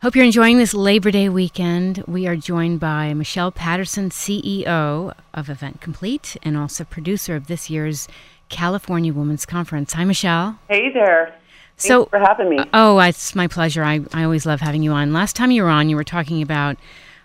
Hope 0.00 0.16
you're 0.16 0.24
enjoying 0.24 0.56
this 0.56 0.72
Labor 0.72 1.10
Day 1.10 1.28
weekend. 1.28 2.02
We 2.06 2.26
are 2.26 2.36
joined 2.36 2.80
by 2.80 3.12
Michelle 3.12 3.52
Patterson, 3.52 4.08
CEO 4.08 5.12
of 5.34 5.50
Event 5.50 5.82
Complete 5.82 6.38
and 6.42 6.56
also 6.56 6.84
producer 6.84 7.36
of 7.36 7.48
this 7.48 7.68
year's 7.68 8.08
California 8.48 9.12
Women's 9.12 9.44
Conference. 9.44 9.92
Hi, 9.92 10.04
Michelle. 10.04 10.58
Hey 10.70 10.90
there. 10.90 11.34
So 11.80 12.06
for 12.06 12.18
having 12.18 12.48
me. 12.48 12.58
Oh, 12.74 12.98
it's 12.98 13.34
my 13.34 13.46
pleasure. 13.46 13.82
I, 13.82 14.00
I 14.12 14.24
always 14.24 14.46
love 14.46 14.60
having 14.60 14.82
you 14.82 14.92
on. 14.92 15.12
Last 15.12 15.36
time 15.36 15.50
you 15.50 15.62
were 15.62 15.68
on, 15.68 15.88
you 15.88 15.96
were 15.96 16.04
talking 16.04 16.42
about, 16.42 16.76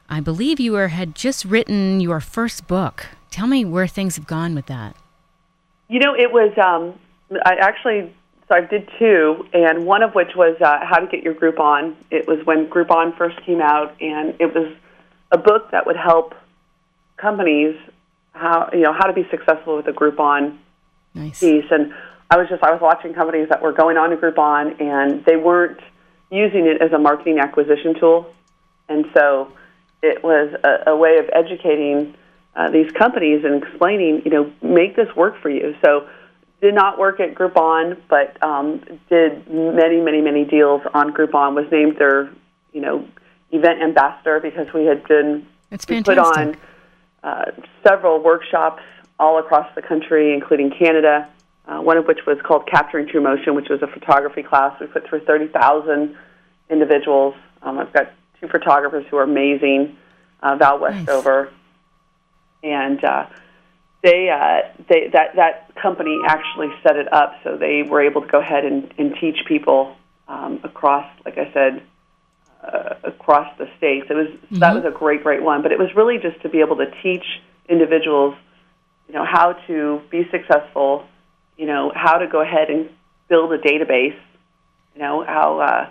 I 0.10 0.20
believe 0.20 0.60
you 0.60 0.74
were 0.74 0.90
had 0.90 1.16
just 1.16 1.46
written 1.46 2.00
your 2.00 2.20
first 2.20 2.68
book. 2.68 3.08
Tell 3.32 3.48
me 3.48 3.66
where 3.66 3.88
things 3.88 4.16
have 4.16 4.28
gone 4.28 4.56
with 4.56 4.68
that. 4.68 4.96
You 5.90 6.00
know, 6.00 6.16
it 6.16 6.32
was 6.32 6.58
um, 6.58 6.98
I 7.46 7.56
actually 7.56 8.14
so 8.48 8.56
I 8.56 8.62
did 8.62 8.90
two, 9.00 9.48
and 9.54 9.86
one 9.86 10.04
of 10.04 10.14
which 10.14 10.36
was 10.36 10.56
uh, 10.62 10.86
how 10.86 11.00
to 11.00 11.08
get 11.08 11.24
your 11.24 11.34
Groupon. 11.34 11.96
It 12.12 12.28
was 12.28 12.46
when 12.46 12.68
Groupon 12.68 13.18
first 13.18 13.42
came 13.44 13.60
out, 13.60 14.00
and 14.00 14.36
it 14.40 14.54
was 14.54 14.72
a 15.32 15.38
book 15.38 15.72
that 15.72 15.88
would 15.88 15.98
help 15.98 16.36
companies 17.18 17.76
how 18.34 18.70
you 18.72 18.82
know 18.82 18.94
how 18.94 19.08
to 19.08 19.14
be 19.14 19.28
successful 19.32 19.78
with 19.78 19.88
a 19.88 19.92
Groupon 19.92 20.58
nice. 21.16 21.40
piece. 21.40 21.66
And 21.72 21.94
I 22.30 22.38
was 22.38 22.48
just 22.50 22.64
I 22.64 22.72
was 22.72 22.82
watching 22.82 23.14
companies 23.14 23.50
that 23.50 23.62
were 23.62 23.72
going 23.72 23.98
on 23.98 24.10
to 24.10 24.18
Groupon, 24.18 24.80
and 24.82 25.24
they 25.26 25.38
weren't 25.38 25.80
using 26.32 26.66
it 26.66 26.82
as 26.82 26.92
a 26.92 26.98
marketing 26.98 27.40
acquisition 27.40 27.94
tool, 28.00 28.34
and 28.90 29.06
so 29.16 29.52
it 30.02 30.24
was 30.24 30.54
a, 30.64 30.92
a 30.92 30.96
way 30.96 31.18
of 31.18 31.30
educating 31.34 32.16
uh, 32.56 32.70
these 32.70 32.92
companies 32.92 33.44
and 33.44 33.62
explaining, 33.64 34.22
you 34.24 34.32
know, 34.32 34.52
make 34.62 34.96
this 34.96 35.14
work 35.16 35.40
for 35.42 35.50
you. 35.50 35.76
So 35.84 36.08
did 36.62 36.74
not 36.74 36.98
work 36.98 37.20
at 37.20 37.36
Groupon, 37.36 37.98
but 38.10 38.42
um, 38.42 38.82
did 39.10 39.48
many, 39.52 40.00
many, 40.00 40.22
many 40.22 40.46
deals 40.46 40.82
on 40.94 41.14
Groupon. 41.14 41.54
Was 41.54 41.70
named 41.72 41.98
their, 41.98 42.32
you 42.74 42.82
know, 42.82 43.08
event 43.52 43.82
ambassador 43.82 44.40
because 44.40 44.68
we 44.74 44.86
had 44.86 45.08
been 45.08 45.46
we 45.90 46.02
put 46.02 46.18
on 46.18 46.58
uh, 47.24 47.52
several 47.86 48.22
workshops 48.22 48.82
all 49.20 49.40
across 49.40 49.68
the 49.76 49.82
country, 49.82 50.34
including 50.34 50.72
Canada. 50.72 51.30
Uh, 51.68 51.82
one 51.82 51.98
of 51.98 52.06
which 52.06 52.20
was 52.28 52.38
called 52.44 52.68
Capturing 52.68 53.08
True 53.08 53.22
Motion, 53.22 53.56
which 53.56 53.70
was 53.70 53.82
a 53.82 53.88
photography 53.88 54.44
class. 54.44 54.80
We 54.80 54.86
put 54.86 55.08
through 55.08 55.26
30,000 55.26 56.16
individuals. 56.70 57.34
Um, 57.64 57.80
I've 57.80 57.92
got 57.92 58.12
two 58.40 58.48
photographers 58.48 59.06
who 59.10 59.18
are 59.18 59.24
amazing, 59.24 59.98
uh, 60.44 60.58
Val 60.58 60.78
Westover, 60.80 61.52
and 62.62 63.04
uh, 63.04 63.26
they, 64.04 64.30
uh, 64.30 64.70
they 64.88 65.10
that 65.14 65.36
that 65.36 65.74
company 65.82 66.20
actually 66.28 66.70
set 66.84 66.96
it 66.98 67.12
up 67.12 67.34
so 67.44 67.58
they 67.58 67.82
were 67.82 68.02
able 68.02 68.22
to 68.22 68.28
go 68.28 68.40
ahead 68.40 68.64
and, 68.64 68.94
and 69.00 69.16
teach 69.20 69.38
people 69.48 69.96
um, 70.28 70.60
across, 70.64 71.06
like 71.26 71.40
I 71.40 71.52
said, 71.52 71.82
uh, 72.64 72.96
across 73.04 73.56
the 73.58 73.68
states. 73.78 74.08
It 74.10 74.14
was 74.14 74.28
that 74.60 74.76
was 74.76 74.86
a 74.86 74.92
great, 74.92 75.24
great 75.24 75.42
one. 75.42 75.62
But 75.62 75.72
it 75.72 75.80
was 75.80 75.90
really 75.96 76.18
just 76.20 76.42
to 76.42 76.50
be 76.50 76.60
able 76.60 76.78
to 76.78 76.92
teach 77.02 77.26
individuals, 77.68 78.36
you 79.08 79.16
know, 79.16 79.26
how 79.26 79.54
to 79.68 80.02
be 80.10 80.28
successful, 80.32 81.06
you 81.58 81.66
know, 81.66 81.92
how 81.96 82.18
to 82.18 82.28
go 82.28 82.42
ahead 82.42 82.70
and 82.70 82.90
build 83.30 83.52
a 83.52 83.58
database, 83.58 84.18
you 84.94 85.02
know, 85.02 85.24
how 85.26 85.60
uh, 85.60 85.90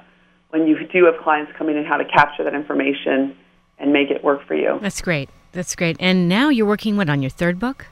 when 0.51 0.67
you 0.67 0.87
do 0.87 1.05
have 1.07 1.23
clients 1.23 1.53
coming 1.57 1.77
in, 1.77 1.85
how 1.85 1.97
to 1.97 2.05
capture 2.05 2.45
that 2.45 2.55
information 2.55 3.37
and 3.79 3.93
make 3.93 4.11
it 4.11 4.23
work 4.23 4.47
for 4.47 4.55
you. 4.55 4.79
That's 4.81 5.01
great. 5.01 5.29
That's 5.53 5.75
great. 5.75 5.97
And 6.01 6.29
now 6.29 6.49
you're 6.49 6.67
working 6.67 6.97
what 6.97 7.09
on 7.09 7.23
your 7.23 7.31
third 7.31 7.59
book? 7.59 7.87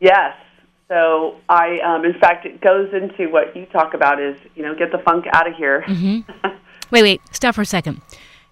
Yes. 0.00 0.36
So 0.88 1.36
I, 1.48 1.78
um, 1.80 2.04
in 2.04 2.12
fact, 2.18 2.44
it 2.44 2.60
goes 2.60 2.92
into 2.92 3.30
what 3.30 3.56
you 3.56 3.66
talk 3.66 3.94
about 3.94 4.20
is, 4.20 4.36
you 4.54 4.62
know, 4.62 4.74
get 4.74 4.92
the 4.92 4.98
funk 4.98 5.24
out 5.32 5.48
of 5.48 5.54
here. 5.54 5.82
hmm 5.82 6.20
wait, 6.90 7.02
wait. 7.02 7.20
Stop 7.32 7.54
for 7.54 7.62
a 7.62 7.66
second. 7.66 8.00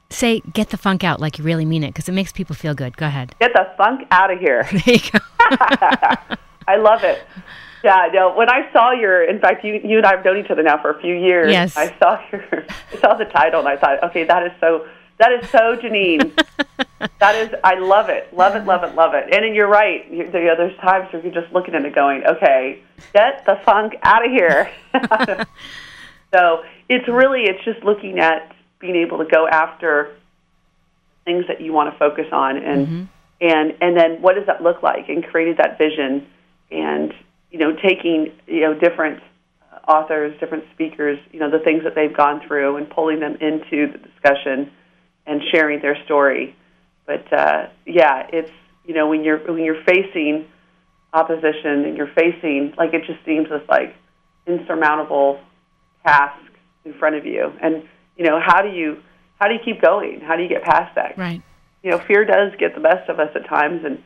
Say 0.08 0.40
"get 0.52 0.70
the 0.70 0.76
funk 0.76 1.04
out" 1.04 1.20
like 1.20 1.38
you 1.38 1.44
really 1.44 1.64
mean 1.64 1.82
it, 1.82 1.88
because 1.88 2.08
it 2.08 2.12
makes 2.12 2.32
people 2.32 2.54
feel 2.54 2.74
good. 2.74 2.96
Go 2.96 3.06
ahead. 3.06 3.34
Get 3.40 3.52
the 3.54 3.70
funk 3.76 4.06
out 4.10 4.30
of 4.30 4.38
here. 4.38 4.64
There 4.70 4.94
you 4.94 5.00
go. 5.10 5.18
I 6.68 6.76
love 6.76 7.02
it. 7.02 7.22
Yeah, 7.82 8.08
no. 8.12 8.34
When 8.34 8.48
I 8.48 8.70
saw 8.72 8.92
your, 8.92 9.24
in 9.24 9.40
fact, 9.40 9.64
you 9.64 9.80
you 9.82 9.96
and 9.96 10.06
I 10.06 10.16
have 10.16 10.24
known 10.24 10.38
each 10.38 10.50
other 10.50 10.62
now 10.62 10.80
for 10.80 10.90
a 10.90 11.00
few 11.00 11.14
years. 11.14 11.50
Yes. 11.50 11.76
I 11.76 11.88
saw 11.98 12.20
your, 12.30 12.64
I 12.92 12.96
saw 13.00 13.14
the 13.14 13.24
title, 13.24 13.60
and 13.60 13.68
I 13.68 13.76
thought, 13.76 14.02
okay, 14.04 14.24
that 14.24 14.46
is 14.46 14.52
so, 14.60 14.86
that 15.18 15.32
is 15.32 15.48
so 15.50 15.76
Janine. 15.76 16.32
that 17.18 17.34
is, 17.34 17.50
I 17.64 17.78
love 17.78 18.08
it, 18.08 18.32
love 18.34 18.54
it, 18.54 18.64
love 18.64 18.84
it, 18.84 18.94
love 18.94 19.14
it. 19.14 19.24
And, 19.32 19.44
and 19.44 19.54
you're 19.54 19.68
right. 19.68 20.08
You, 20.10 20.30
there's 20.30 20.76
times 20.78 21.12
where 21.12 21.22
you're 21.22 21.32
just 21.32 21.52
looking 21.52 21.74
at 21.74 21.84
it, 21.84 21.94
going, 21.94 22.24
okay, 22.24 22.82
get 23.12 23.44
the 23.46 23.60
funk 23.64 23.94
out 24.02 24.24
of 24.24 24.30
here. 24.30 24.70
so 26.32 26.64
it's 26.88 27.08
really, 27.08 27.42
it's 27.44 27.64
just 27.64 27.82
looking 27.82 28.20
at 28.20 28.54
being 28.78 28.96
able 28.96 29.18
to 29.18 29.24
go 29.24 29.48
after 29.48 30.14
things 31.24 31.46
that 31.48 31.60
you 31.60 31.72
want 31.72 31.92
to 31.92 31.98
focus 31.98 32.26
on, 32.32 32.56
and 32.58 32.86
mm-hmm. 32.86 33.04
and 33.40 33.74
and 33.80 33.96
then 33.96 34.22
what 34.22 34.34
does 34.34 34.46
that 34.46 34.62
look 34.62 34.82
like, 34.82 35.08
and 35.08 35.24
created 35.24 35.56
that 35.56 35.78
vision, 35.78 36.26
and 36.70 37.14
you 37.52 37.58
know, 37.58 37.76
taking 37.76 38.32
you 38.46 38.60
know 38.62 38.74
different 38.74 39.22
authors, 39.86 40.38
different 40.40 40.64
speakers, 40.72 41.18
you 41.32 41.38
know, 41.38 41.50
the 41.50 41.58
things 41.58 41.84
that 41.84 41.94
they've 41.94 42.16
gone 42.16 42.40
through, 42.46 42.76
and 42.76 42.88
pulling 42.90 43.20
them 43.20 43.36
into 43.40 43.92
the 43.92 43.98
discussion 43.98 44.72
and 45.26 45.42
sharing 45.52 45.80
their 45.80 46.02
story. 46.04 46.56
But 47.06 47.30
uh, 47.32 47.68
yeah, 47.86 48.26
it's 48.32 48.50
you 48.84 48.94
know 48.94 49.08
when 49.08 49.22
you're 49.22 49.38
when 49.38 49.62
you're 49.62 49.82
facing 49.84 50.46
opposition 51.12 51.84
and 51.84 51.96
you're 51.96 52.10
facing 52.14 52.72
like 52.78 52.94
it 52.94 53.04
just 53.06 53.24
seems 53.26 53.48
this 53.50 53.62
like 53.68 53.94
insurmountable 54.46 55.38
task 56.06 56.40
in 56.86 56.94
front 56.94 57.16
of 57.16 57.26
you, 57.26 57.52
and 57.62 57.82
you 58.16 58.24
know 58.24 58.40
how 58.40 58.62
do 58.62 58.70
you 58.70 59.02
how 59.38 59.48
do 59.48 59.54
you 59.54 59.60
keep 59.62 59.82
going? 59.82 60.20
How 60.20 60.36
do 60.36 60.42
you 60.42 60.48
get 60.48 60.62
past 60.62 60.94
that? 60.94 61.18
Right. 61.18 61.42
You 61.82 61.90
know, 61.90 61.98
fear 61.98 62.24
does 62.24 62.52
get 62.58 62.74
the 62.74 62.80
best 62.80 63.10
of 63.10 63.18
us 63.18 63.30
at 63.34 63.46
times, 63.46 63.84
and 63.84 64.02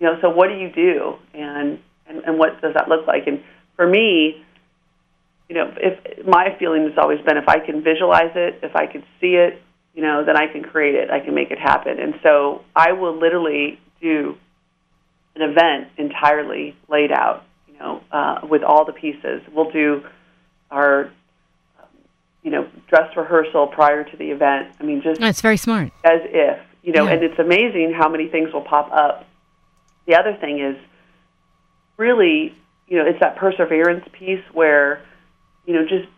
you 0.00 0.06
know, 0.06 0.18
so 0.20 0.30
what 0.30 0.48
do 0.48 0.56
you 0.56 0.72
do, 0.72 1.16
and 1.34 1.78
and, 2.10 2.22
and 2.24 2.38
what 2.38 2.60
does 2.60 2.74
that 2.74 2.88
look 2.88 3.06
like? 3.06 3.26
And 3.26 3.42
for 3.76 3.86
me, 3.86 4.44
you 5.48 5.54
know, 5.54 5.72
if 5.76 6.26
my 6.26 6.54
feeling 6.58 6.84
has 6.88 6.98
always 6.98 7.20
been 7.22 7.36
if 7.36 7.48
I 7.48 7.58
can 7.60 7.82
visualize 7.82 8.32
it, 8.34 8.60
if 8.62 8.76
I 8.76 8.86
can 8.86 9.02
see 9.20 9.34
it, 9.36 9.62
you 9.94 10.02
know, 10.02 10.24
then 10.24 10.36
I 10.36 10.46
can 10.46 10.62
create 10.62 10.94
it. 10.94 11.10
I 11.10 11.20
can 11.20 11.34
make 11.34 11.50
it 11.50 11.58
happen. 11.58 11.98
And 11.98 12.14
so 12.22 12.62
I 12.76 12.92
will 12.92 13.18
literally 13.18 13.80
do 14.00 14.36
an 15.34 15.42
event 15.42 15.88
entirely 15.96 16.76
laid 16.88 17.10
out, 17.12 17.44
you 17.68 17.78
know, 17.78 18.02
uh, 18.12 18.40
with 18.48 18.62
all 18.62 18.84
the 18.84 18.92
pieces. 18.92 19.42
We'll 19.52 19.70
do 19.70 20.04
our, 20.70 21.06
um, 21.80 21.88
you 22.42 22.50
know, 22.50 22.68
dress 22.88 23.16
rehearsal 23.16 23.66
prior 23.68 24.04
to 24.04 24.16
the 24.16 24.30
event. 24.30 24.68
I 24.78 24.84
mean, 24.84 25.02
just 25.02 25.20
That's 25.20 25.40
very 25.40 25.56
smart. 25.56 25.90
as 26.04 26.20
if, 26.24 26.58
you 26.82 26.92
know, 26.92 27.04
Yeah. 27.06 27.12
and 27.14 27.24
it's 27.24 27.38
amazing 27.38 27.92
how 27.92 28.08
many 28.08 28.28
things 28.28 28.52
will 28.52 28.62
pop 28.62 28.92
up. 28.92 29.26
The 30.06 30.14
other 30.16 30.34
thing 30.40 30.60
is 30.60 30.76
really, 32.00 32.52
you 32.88 32.96
know, 32.96 33.04
it's 33.06 33.20
that 33.20 33.36
perseverance 33.36 34.04
piece 34.12 34.42
where, 34.52 35.04
you 35.66 35.74
know, 35.74 35.82
just 35.82 36.08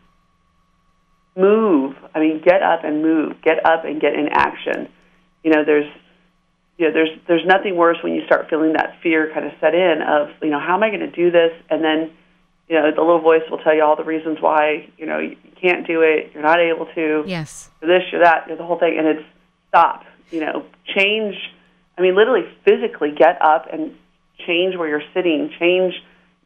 move. 1.37 1.97
I 2.15 2.21
mean, 2.21 2.41
get 2.43 2.63
up 2.63 2.85
and 2.85 3.03
move. 3.03 3.43
Get 3.43 3.67
up 3.67 3.85
and 3.85 4.01
get 4.01 4.15
in 4.15 4.29
action. 4.29 4.89
You 5.43 5.51
know, 5.51 5.65
there's 5.65 5.91
you 6.79 6.87
know, 6.87 6.95
there's 6.95 7.11
there's 7.29 7.45
nothing 7.45 7.77
worse 7.77 7.99
when 8.03 8.15
you 8.15 8.25
start 8.25 8.49
feeling 8.49 8.73
that 8.75 8.97
fear 9.03 9.31
kind 9.35 9.45
of 9.47 9.53
set 9.61 9.75
in 9.75 10.01
of, 10.03 10.31
you 10.41 10.51
know, 10.51 10.59
how 10.59 10.75
am 10.75 10.83
I 10.83 10.89
going 10.89 11.01
to 11.01 11.11
do 11.11 11.31
this? 11.31 11.53
And 11.69 11.85
then, 11.85 12.11
you 12.69 12.77
know, 12.77 12.91
the 12.91 13.01
little 13.01 13.21
voice 13.21 13.43
will 13.51 13.59
tell 13.59 13.75
you 13.75 13.85
all 13.85 13.97
the 13.97 14.05
reasons 14.05 14.39
why, 14.41 14.89
you 14.97 15.05
know, 15.05 15.19
you 15.19 15.37
can't 15.61 15.87
do 15.87 16.01
it, 16.01 16.31
you're 16.33 16.43
not 16.43 16.61
able 16.61 16.87
to. 16.95 17.25
Yes. 17.27 17.71
You're 17.81 17.99
this, 17.99 18.09
you're 18.11 18.23
that, 18.25 18.47
you're 18.49 18.57
the 18.57 18.65
whole 18.65 18.79
thing 18.79 18.97
and 18.99 19.07
it's 19.07 19.23
stop, 19.69 20.05
you 20.31 20.41
know, 20.41 20.65
change 20.97 21.35
I 21.99 22.01
mean 22.01 22.17
literally 22.17 22.49
physically 22.65 23.13
get 23.13 23.41
up 23.43 23.67
and 23.71 23.95
change 24.47 24.77
where 24.77 24.89
you're 24.89 25.03
sitting, 25.15 25.51
change, 25.59 25.95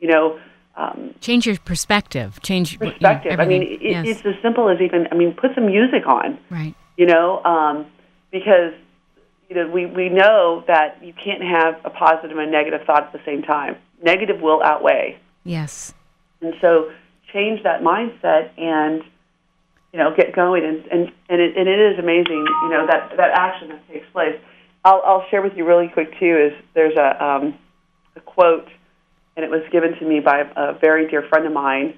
you 0.00 0.08
know, 0.08 0.38
um, 0.76 1.14
Change 1.20 1.46
your 1.46 1.56
perspective. 1.58 2.40
Change 2.42 2.74
you 2.74 2.78
know, 2.78 2.90
perspective. 2.90 3.40
I 3.40 3.46
mean, 3.46 3.62
it, 3.62 3.78
yes. 3.80 4.06
it's 4.06 4.26
as 4.26 4.34
simple 4.42 4.68
as 4.68 4.78
even. 4.80 5.08
I 5.10 5.14
mean, 5.14 5.32
put 5.32 5.54
some 5.54 5.66
music 5.66 6.06
on. 6.06 6.38
Right. 6.50 6.74
You 6.98 7.06
know, 7.06 7.42
um, 7.44 7.86
because 8.30 8.74
you 9.48 9.56
know 9.56 9.68
we 9.68 9.86
we 9.86 10.08
know 10.10 10.64
that 10.66 11.02
you 11.02 11.14
can't 11.14 11.42
have 11.42 11.80
a 11.84 11.90
positive 11.90 12.36
and 12.36 12.48
a 12.48 12.50
negative 12.50 12.82
thought 12.86 13.04
at 13.04 13.12
the 13.12 13.20
same 13.24 13.42
time. 13.42 13.76
Negative 14.02 14.40
will 14.40 14.62
outweigh, 14.62 15.18
Yes. 15.44 15.94
and 16.42 16.52
so 16.60 16.90
change 17.32 17.62
that 17.62 17.80
mindset 17.80 18.50
and 18.58 19.02
you 19.92 19.98
know 19.98 20.14
get 20.14 20.34
going. 20.34 20.64
And 20.64 20.84
and 20.92 21.12
and 21.30 21.40
it, 21.40 21.56
and 21.56 21.68
it 21.68 21.78
is 21.78 21.98
amazing. 21.98 22.44
You 22.62 22.68
know 22.68 22.86
that 22.86 23.16
that 23.16 23.30
action 23.32 23.68
that 23.68 23.88
takes 23.88 24.06
place. 24.12 24.38
I'll 24.84 25.02
I'll 25.06 25.24
share 25.30 25.40
with 25.40 25.56
you 25.56 25.64
really 25.64 25.88
quick 25.88 26.18
too. 26.18 26.50
Is 26.50 26.64
there's 26.74 26.96
a 26.96 27.24
um, 27.24 27.58
a 28.16 28.20
quote 28.20 28.68
and 29.36 29.44
it 29.44 29.50
was 29.50 29.62
given 29.70 29.94
to 29.98 30.04
me 30.04 30.20
by 30.20 30.50
a 30.56 30.72
very 30.72 31.08
dear 31.08 31.22
friend 31.22 31.46
of 31.46 31.52
mine, 31.52 31.94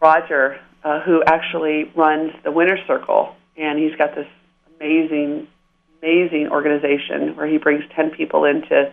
Roger, 0.00 0.60
uh, 0.84 1.00
who 1.00 1.22
actually 1.24 1.90
runs 1.96 2.32
the 2.44 2.52
Winter 2.52 2.78
Circle, 2.86 3.34
and 3.56 3.78
he's 3.78 3.96
got 3.96 4.14
this 4.14 4.28
amazing, 4.76 5.48
amazing 6.02 6.48
organization 6.50 7.34
where 7.36 7.46
he 7.46 7.56
brings 7.56 7.82
ten 7.96 8.10
people 8.10 8.44
into 8.44 8.92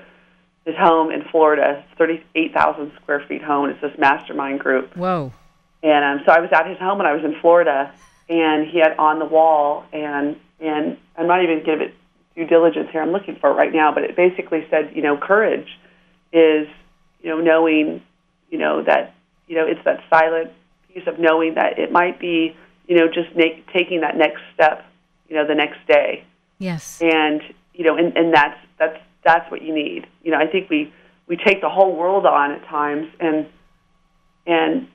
his 0.66 0.76
home 0.78 1.12
in 1.12 1.24
Florida, 1.30 1.84
thirty-eight 1.98 2.54
thousand 2.54 2.94
square 3.02 3.24
feet 3.28 3.44
home. 3.44 3.70
It's 3.70 3.82
this 3.82 3.98
mastermind 3.98 4.62
group, 4.62 4.96
Whoa. 4.96 5.34
and 5.84 6.20
um, 6.20 6.26
so 6.26 6.32
I 6.32 6.40
was 6.40 6.50
at 6.54 6.68
his 6.68 6.78
home 6.78 7.00
when 7.00 7.08
I 7.08 7.14
was 7.14 7.26
in 7.26 7.36
Florida, 7.42 7.94
and 8.30 8.66
he 8.66 8.80
had 8.80 8.96
on 8.98 9.20
the 9.20 9.26
wall, 9.26 9.84
and 9.92 10.38
and 10.62 10.98
I'm 11.18 11.28
not 11.28 11.44
even 11.44 11.64
giving 11.66 11.90
it 11.90 11.96
due 12.36 12.46
diligence 12.46 12.88
here. 12.94 13.02
I'm 13.02 13.12
looking 13.12 13.36
for 13.36 13.50
it 13.50 13.56
right 13.56 13.74
now, 13.74 13.94
but 13.94 14.04
it 14.04 14.16
basically 14.16 14.66
said, 14.70 14.94
you 14.96 15.02
know, 15.02 15.18
courage 15.18 15.68
is, 16.34 16.68
you 17.22 17.30
know, 17.30 17.40
knowing, 17.40 18.02
you 18.50 18.58
know, 18.58 18.84
that, 18.84 19.14
you 19.48 19.56
know, 19.56 19.66
it's 19.66 19.84
that 19.86 20.04
silent, 20.10 20.52
piece 20.94 21.08
of 21.08 21.20
knowing 21.20 21.56
that 21.56 21.80
it 21.80 21.92
might 21.92 22.20
be, 22.20 22.56
you 22.88 22.98
know, 22.98 23.08
just 23.08 23.30
taking 23.74 24.02
that 24.02 24.18
next 24.18 24.42
step, 24.54 24.86
you 25.30 25.36
know, 25.36 25.48
the 25.48 25.56
next 25.56 25.86
day. 25.88 26.26
Yes. 26.60 27.02
And 27.02 27.42
you 27.74 27.86
know, 27.86 27.98
and, 27.98 28.16
and 28.16 28.34
that's 28.34 28.60
that's 28.78 28.98
that's 29.24 29.50
what 29.50 29.62
you 29.62 29.74
need. 29.74 30.08
You 30.24 30.32
know, 30.32 30.38
I 30.38 30.48
think 30.48 30.70
we 30.70 30.94
we 31.28 31.38
take 31.38 31.62
the 31.62 31.70
whole 31.70 31.96
world 31.96 32.26
on 32.26 32.52
at 32.52 32.66
times, 32.66 33.08
and 33.20 33.48
and 34.46 34.88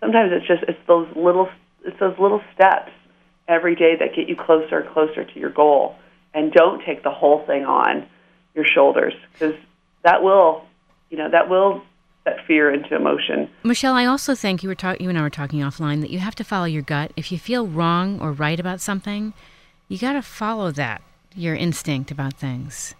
sometimes 0.00 0.32
it's 0.32 0.46
just 0.46 0.62
it's 0.68 0.78
those 0.86 1.08
little 1.14 1.48
it's 1.84 1.98
those 2.00 2.18
little 2.18 2.40
steps 2.54 2.90
every 3.48 3.74
day 3.74 3.96
that 3.98 4.14
get 4.16 4.28
you 4.28 4.36
closer 4.36 4.80
and 4.80 4.92
closer 4.92 5.24
to 5.24 5.38
your 5.38 5.50
goal. 5.50 5.96
And 6.34 6.50
don't 6.50 6.82
take 6.84 7.02
the 7.02 7.10
whole 7.10 7.44
thing 7.46 7.64
on 7.64 8.06
your 8.54 8.64
shoulders 8.64 9.12
because 9.32 9.54
that 10.02 10.22
will, 10.22 10.64
you 11.12 11.18
know, 11.18 11.28
that 11.30 11.48
will 11.48 11.82
set 12.24 12.38
fear 12.46 12.72
into 12.72 12.96
emotion. 12.96 13.50
Michelle, 13.62 13.94
I 13.94 14.06
also 14.06 14.34
think 14.34 14.62
you 14.62 14.68
were 14.68 14.74
talking, 14.74 15.04
you 15.04 15.10
and 15.10 15.18
I 15.18 15.22
were 15.22 15.30
talking 15.30 15.60
offline 15.60 16.00
that 16.00 16.10
you 16.10 16.20
have 16.20 16.34
to 16.36 16.44
follow 16.44 16.64
your 16.64 16.82
gut. 16.82 17.12
If 17.16 17.30
you 17.30 17.38
feel 17.38 17.66
wrong 17.66 18.18
or 18.18 18.32
right 18.32 18.58
about 18.58 18.80
something, 18.80 19.34
you 19.88 19.98
got 19.98 20.14
to 20.14 20.22
follow 20.22 20.70
that, 20.72 21.02
your 21.36 21.54
instinct 21.54 22.10
about 22.10 22.34
things. 22.34 22.94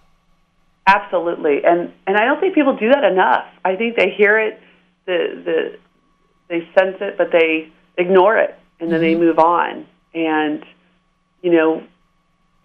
Absolutely, 0.86 1.64
and 1.64 1.92
and 2.06 2.16
I 2.16 2.24
don't 2.24 2.40
think 2.40 2.54
people 2.54 2.76
do 2.76 2.88
that 2.90 3.04
enough. 3.04 3.46
I 3.64 3.76
think 3.76 3.96
they 3.96 4.10
hear 4.10 4.38
it, 4.38 4.60
the 5.06 5.42
the 5.44 5.78
they 6.48 6.68
sense 6.76 6.96
it, 7.00 7.16
but 7.16 7.28
they 7.30 7.72
ignore 7.96 8.36
it, 8.36 8.58
and 8.80 8.90
then 8.90 9.00
mm-hmm. 9.00 9.20
they 9.20 9.26
move 9.26 9.38
on. 9.38 9.86
And 10.12 10.64
you 11.40 11.52
know, 11.52 11.84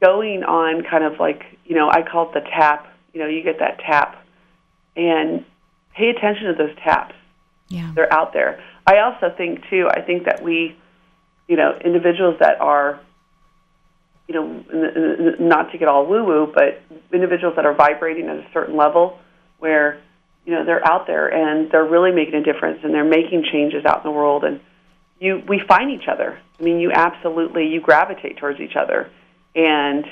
going 0.01 0.43
on 0.43 0.83
kind 0.83 1.03
of 1.03 1.19
like 1.19 1.43
you 1.65 1.75
know 1.75 1.89
I 1.89 2.01
call 2.01 2.29
it 2.29 2.33
the 2.33 2.41
tap. 2.41 2.87
You 3.13 3.21
know, 3.21 3.27
you 3.27 3.43
get 3.43 3.59
that 3.59 3.77
tap, 3.79 4.25
and 4.97 5.45
pay 5.95 6.09
attention 6.09 6.47
to 6.47 6.53
those 6.53 6.75
taps. 6.83 7.15
Yeah, 7.69 7.91
they're 7.95 8.11
out 8.13 8.33
there. 8.33 8.63
I 8.85 8.99
also 8.99 9.33
think 9.35 9.61
too. 9.69 9.87
I 9.89 10.01
think 10.01 10.25
that 10.25 10.41
we, 10.41 10.75
you 11.47 11.57
know, 11.57 11.77
individuals 11.83 12.37
that 12.39 12.59
are, 12.61 12.99
you 14.27 14.35
know, 14.35 15.35
not 15.39 15.71
to 15.71 15.77
get 15.77 15.87
all 15.87 16.05
woo 16.05 16.23
woo, 16.23 16.51
but 16.53 16.81
individuals 17.13 17.55
that 17.55 17.65
are 17.65 17.73
vibrating 17.73 18.27
at 18.27 18.37
a 18.37 18.47
certain 18.53 18.75
level 18.75 19.19
where 19.59 20.01
you 20.45 20.53
know 20.53 20.63
they're 20.65 20.85
out 20.87 21.07
there 21.07 21.27
and 21.27 21.69
they're 21.71 21.85
really 21.85 22.11
making 22.11 22.35
a 22.35 22.43
difference 22.43 22.79
and 22.83 22.93
they're 22.93 23.03
making 23.03 23.43
changes 23.51 23.83
out 23.85 23.97
in 23.97 24.03
the 24.03 24.11
world 24.11 24.43
and 24.43 24.61
you 25.19 25.43
we 25.47 25.61
find 25.67 25.91
each 25.91 26.07
other. 26.07 26.39
I 26.59 26.63
mean, 26.63 26.79
you 26.79 26.91
absolutely 26.91 27.67
you 27.67 27.81
gravitate 27.81 28.37
towards 28.37 28.59
each 28.59 28.75
other 28.75 29.11
and 29.55 30.05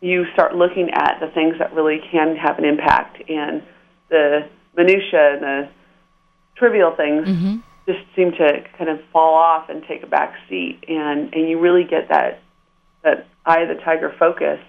you 0.00 0.24
start 0.32 0.54
looking 0.54 0.90
at 0.90 1.18
the 1.20 1.28
things 1.28 1.56
that 1.58 1.74
really 1.74 2.00
can 2.10 2.36
have 2.36 2.58
an 2.58 2.64
impact 2.64 3.28
and 3.28 3.62
the 4.10 4.48
minutia 4.76 5.34
and 5.34 5.42
the 5.42 5.68
trivial 6.56 6.94
things 6.94 7.26
mm-hmm. 7.26 7.56
just 7.86 8.00
seem 8.14 8.32
to 8.32 8.64
kind 8.76 8.90
of 8.90 9.00
fall 9.12 9.34
off 9.34 9.68
and 9.68 9.82
take 9.84 10.02
a 10.02 10.06
back 10.06 10.34
seat 10.48 10.84
and 10.88 11.32
and 11.34 11.48
you 11.48 11.58
really 11.58 11.84
get 11.84 12.08
that 12.08 12.40
that 13.02 13.26
eye 13.46 13.60
of 13.60 13.68
the 13.68 13.82
tiger 13.82 14.14
focus 14.18 14.60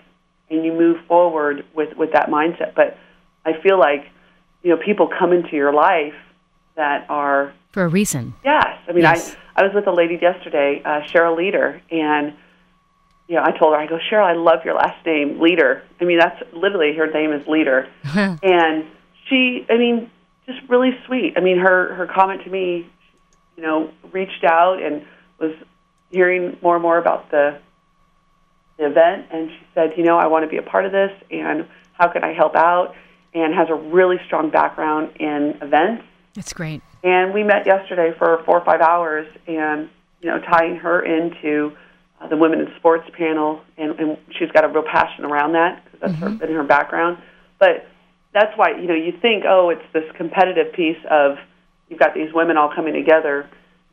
and 0.50 0.64
you 0.64 0.72
move 0.72 0.98
forward 1.08 1.66
with 1.76 1.96
with 1.98 2.14
that 2.14 2.30
mindset 2.30 2.74
but 2.76 2.98
i 3.46 3.54
feel 3.62 3.78
like 3.78 4.10
you 4.64 4.70
know 4.70 4.78
people 4.78 5.10
come 5.20 5.34
into 5.34 5.56
your 5.56 5.74
life 5.74 6.16
that 6.76 7.06
are 7.10 7.54
for 7.72 7.84
a 7.84 7.88
reason 7.88 8.34
yes 8.46 8.78
i 8.88 8.92
mean 8.92 9.04
yes. 9.04 9.36
i 9.56 9.62
i 9.62 9.64
was 9.64 9.74
with 9.74 9.88
a 9.88 9.92
lady 9.92 10.18
yesterday 10.22 10.82
uh 10.86 11.02
cheryl 11.02 11.36
leader 11.36 11.82
and 11.92 12.34
you 13.32 13.38
know, 13.38 13.44
I 13.44 13.58
told 13.58 13.74
her, 13.74 13.80
I 13.80 13.88
go, 13.88 13.98
Cheryl, 13.98 14.26
I 14.26 14.34
love 14.34 14.66
your 14.66 14.76
last 14.76 15.06
name, 15.06 15.40
Leader. 15.40 15.84
I 16.02 16.04
mean, 16.04 16.20
that's 16.20 16.38
literally 16.52 16.94
her 16.98 17.08
name 17.08 17.32
is 17.32 17.48
Leader. 17.48 17.88
and 18.14 18.86
she, 19.32 19.66
I 19.70 19.78
mean, 19.78 20.12
just 20.46 20.60
really 20.70 20.92
sweet. 21.08 21.34
I 21.38 21.40
mean, 21.40 21.58
her 21.58 21.96
her 21.96 22.06
comment 22.06 22.44
to 22.44 22.50
me, 22.50 22.88
you 23.56 23.64
know, 23.64 23.90
reached 24.12 24.44
out 24.44 24.82
and 24.84 25.06
was 25.40 25.56
hearing 26.12 26.58
more 26.62 26.76
and 26.76 26.84
more 26.84 26.98
about 26.98 27.32
the 27.32 27.58
the 28.78 28.86
event, 28.86 29.28
and 29.32 29.50
she 29.50 29.68
said, 29.74 29.94
you 29.98 30.04
know, 30.04 30.18
I 30.18 30.28
want 30.28 30.44
to 30.44 30.50
be 30.50 30.58
a 30.58 30.62
part 30.62 30.86
of 30.86 30.92
this, 30.92 31.12
and 31.30 31.68
how 31.94 32.08
can 32.08 32.24
I 32.24 32.34
help 32.34 32.56
out? 32.56 32.96
And 33.34 33.54
has 33.56 33.70
a 33.70 33.76
really 33.76 34.18
strong 34.26 34.50
background 34.50 35.16
in 35.18 35.58
events. 35.62 36.04
That's 36.34 36.52
great. 36.52 36.82
And 37.04 37.34
we 37.34 37.44
met 37.44 37.66
yesterday 37.66 38.12
for 38.18 38.44
four 38.44 38.60
or 38.60 38.66
five 38.66 38.82
hours, 38.82 39.28
and 39.48 39.90
you 40.22 40.30
know, 40.30 40.40
tying 40.40 40.76
her 40.78 41.02
into 41.02 41.76
uh, 42.20 42.28
the 42.28 42.38
women 42.38 42.60
in 42.60 42.68
sports 42.78 43.10
panel, 43.18 43.62
and, 43.78 43.98
and 44.00 44.18
she's 44.38 44.52
got 44.52 44.64
a 44.64 44.68
real 44.68 44.84
passion 44.84 45.26
around 45.26 45.54
that 45.54 45.84
because 45.86 46.00
that's 46.02 46.14
mm-hmm. 46.14 46.24
her, 46.24 46.48
been 46.48 46.54
her 46.54 46.64
background. 46.64 47.18
But 47.60 47.88
that's 48.34 48.58
why 48.58 48.72
you 48.80 48.88
know 48.88 48.96
you 48.96 49.14
think, 49.22 49.44
oh, 49.48 49.70
it's 49.70 49.86
this 49.94 50.04
competitive 50.16 50.74
piece 50.74 50.98
of 51.10 51.38
you've 51.90 52.00
got 52.00 52.14
these 52.14 52.34
women 52.34 52.58
all 52.58 52.74
coming 52.74 52.94
together. 52.94 53.50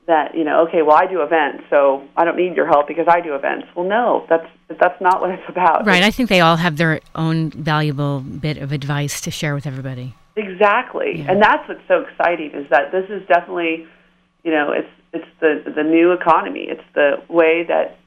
That 0.06 0.34
you 0.34 0.44
know, 0.44 0.66
okay, 0.68 0.80
well, 0.80 0.96
I 0.96 1.06
do 1.06 1.20
events, 1.20 1.64
so 1.68 2.02
I 2.16 2.24
don't 2.24 2.36
need 2.36 2.56
your 2.56 2.66
help 2.66 2.88
because 2.88 3.06
I 3.08 3.20
do 3.20 3.34
events. 3.34 3.66
Well, 3.76 3.86
no, 3.86 4.24
that's 4.28 4.46
that's 4.80 4.98
not 5.02 5.20
what 5.20 5.30
it's 5.30 5.42
about. 5.48 5.86
Right. 5.86 6.02
I 6.02 6.10
think 6.10 6.30
they 6.30 6.40
all 6.40 6.56
have 6.56 6.78
their 6.78 7.00
own 7.14 7.50
valuable 7.50 8.20
bit 8.20 8.56
of 8.56 8.72
advice 8.72 9.20
to 9.22 9.30
share 9.30 9.54
with 9.54 9.66
everybody. 9.66 10.14
Exactly, 10.34 11.18
yeah. 11.18 11.32
and 11.32 11.42
that's 11.42 11.68
what's 11.68 11.86
so 11.88 12.06
exciting 12.08 12.52
is 12.52 12.70
that 12.70 12.90
this 12.90 13.04
is 13.10 13.26
definitely, 13.26 13.86
you 14.44 14.50
know, 14.50 14.72
it's 14.72 14.88
it's 15.12 15.26
the 15.40 15.72
the 15.74 15.82
new 15.82 16.12
economy. 16.12 16.66
It's 16.70 16.84
the 16.94 17.22
way 17.28 17.64
that 17.68 17.98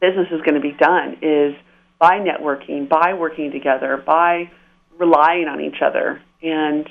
business 0.00 0.28
is 0.30 0.40
going 0.40 0.54
to 0.54 0.60
be 0.60 0.72
done 0.72 1.18
is 1.20 1.54
by 1.98 2.20
networking, 2.20 2.88
by 2.88 3.14
working 3.14 3.50
together, 3.50 3.96
by 3.96 4.50
relying 4.98 5.48
on 5.48 5.60
each 5.60 5.80
other. 5.82 6.20
And, 6.42 6.88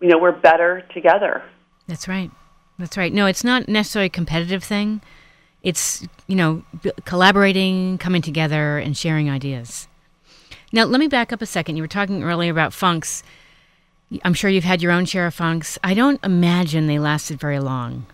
you 0.00 0.08
know, 0.08 0.18
we're 0.18 0.32
better 0.32 0.86
together. 0.94 1.42
That's 1.86 2.08
right. 2.08 2.30
That's 2.78 2.96
right. 2.96 3.12
No, 3.12 3.26
it's 3.26 3.44
not 3.44 3.68
necessarily 3.68 4.06
a 4.06 4.10
competitive 4.10 4.64
thing. 4.64 5.00
It's, 5.62 6.06
you 6.26 6.34
know, 6.34 6.64
collaborating, 7.04 7.98
coming 7.98 8.22
together, 8.22 8.78
and 8.78 8.96
sharing 8.96 9.30
ideas. 9.30 9.86
Now, 10.72 10.84
let 10.84 10.98
me 10.98 11.06
back 11.06 11.32
up 11.32 11.42
a 11.42 11.46
second. 11.46 11.76
You 11.76 11.82
were 11.82 11.88
talking 11.88 12.24
earlier 12.24 12.50
about 12.50 12.72
funks. 12.72 13.22
I'm 14.24 14.34
sure 14.34 14.50
you've 14.50 14.64
had 14.64 14.82
your 14.82 14.90
own 14.90 15.04
share 15.04 15.26
of 15.26 15.34
funks. 15.34 15.78
I 15.84 15.94
don't 15.94 16.22
imagine 16.24 16.86
they 16.86 16.98
lasted 16.98 17.38
very 17.38 17.60
long. 17.60 18.06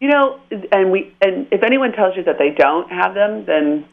You 0.00 0.08
know, 0.08 0.40
and 0.72 0.90
we 0.92 1.14
and 1.20 1.48
if 1.50 1.62
anyone 1.62 1.92
tells 1.92 2.16
you 2.16 2.24
that 2.24 2.38
they 2.38 2.50
don't 2.50 2.90
have 2.90 3.14
them, 3.14 3.46
then 3.46 3.86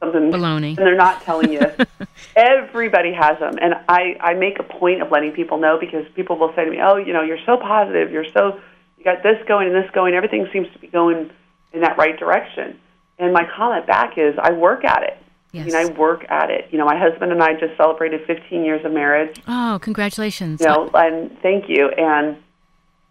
something 0.00 0.32
baloney, 0.32 0.76
and 0.76 0.78
they're 0.78 0.96
not 0.96 1.22
telling 1.22 1.52
you. 1.52 1.60
Everybody 2.36 3.12
has 3.12 3.38
them, 3.38 3.56
and 3.60 3.74
I 3.88 4.16
I 4.20 4.34
make 4.34 4.58
a 4.58 4.62
point 4.62 5.02
of 5.02 5.10
letting 5.10 5.32
people 5.32 5.58
know 5.58 5.78
because 5.78 6.06
people 6.14 6.36
will 6.36 6.52
say 6.54 6.64
to 6.64 6.70
me, 6.70 6.78
"Oh, 6.82 6.96
you 6.96 7.12
know, 7.12 7.22
you're 7.22 7.44
so 7.46 7.56
positive, 7.56 8.10
you're 8.10 8.30
so 8.32 8.60
you 8.98 9.04
got 9.04 9.22
this 9.22 9.36
going 9.46 9.68
and 9.68 9.76
this 9.76 9.90
going, 9.92 10.14
everything 10.14 10.48
seems 10.52 10.68
to 10.72 10.78
be 10.78 10.88
going 10.88 11.30
in 11.72 11.80
that 11.82 11.96
right 11.98 12.18
direction." 12.18 12.78
And 13.18 13.32
my 13.32 13.46
comment 13.56 13.86
back 13.86 14.16
is, 14.16 14.34
I 14.40 14.52
work 14.52 14.82
at 14.84 15.02
it. 15.02 15.18
Yes. 15.52 15.62
I 15.62 15.66
mean, 15.66 15.76
I 15.76 15.98
work 15.98 16.24
at 16.30 16.50
it. 16.50 16.68
You 16.70 16.78
know, 16.78 16.86
my 16.86 16.96
husband 16.98 17.32
and 17.32 17.42
I 17.42 17.52
just 17.54 17.76
celebrated 17.76 18.24
15 18.26 18.64
years 18.64 18.84
of 18.84 18.92
marriage. 18.92 19.40
Oh, 19.46 19.78
congratulations! 19.82 20.60
You 20.60 20.66
know, 20.66 20.90
and 20.94 21.36
thank 21.42 21.68
you. 21.68 21.88
And 21.88 22.36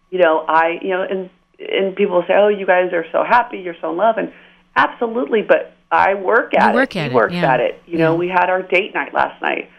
you 0.10 0.20
know, 0.20 0.46
I 0.48 0.80
you 0.82 0.90
know, 0.90 1.02
and 1.04 1.30
and 1.60 1.96
people 1.96 2.24
say, 2.28 2.34
"Oh, 2.36 2.48
you 2.48 2.66
guys 2.66 2.94
are 2.94 3.06
so 3.12 3.24
happy, 3.24 3.60
you're 3.60 3.76
so 3.82 3.92
in 3.92 3.98
love," 3.98 4.18
and 4.18 4.32
absolutely, 4.76 5.42
but 5.42 5.76
I 5.92 6.14
work 6.14 6.54
at 6.54 6.70
you 6.70 6.76
work 6.76 6.96
it. 6.96 7.00
At 7.00 7.10
he 7.10 7.16
works 7.16 7.34
yeah. 7.34 7.54
at 7.54 7.60
it. 7.60 7.82
You 7.86 7.98
know, 7.98 8.14
yeah. 8.14 8.18
we 8.18 8.28
had 8.28 8.50
our 8.50 8.62
date 8.62 8.94
night 8.94 9.14
last 9.14 9.42
night. 9.42 9.70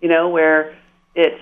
You 0.00 0.08
know, 0.08 0.28
where 0.28 0.76
it's 1.14 1.40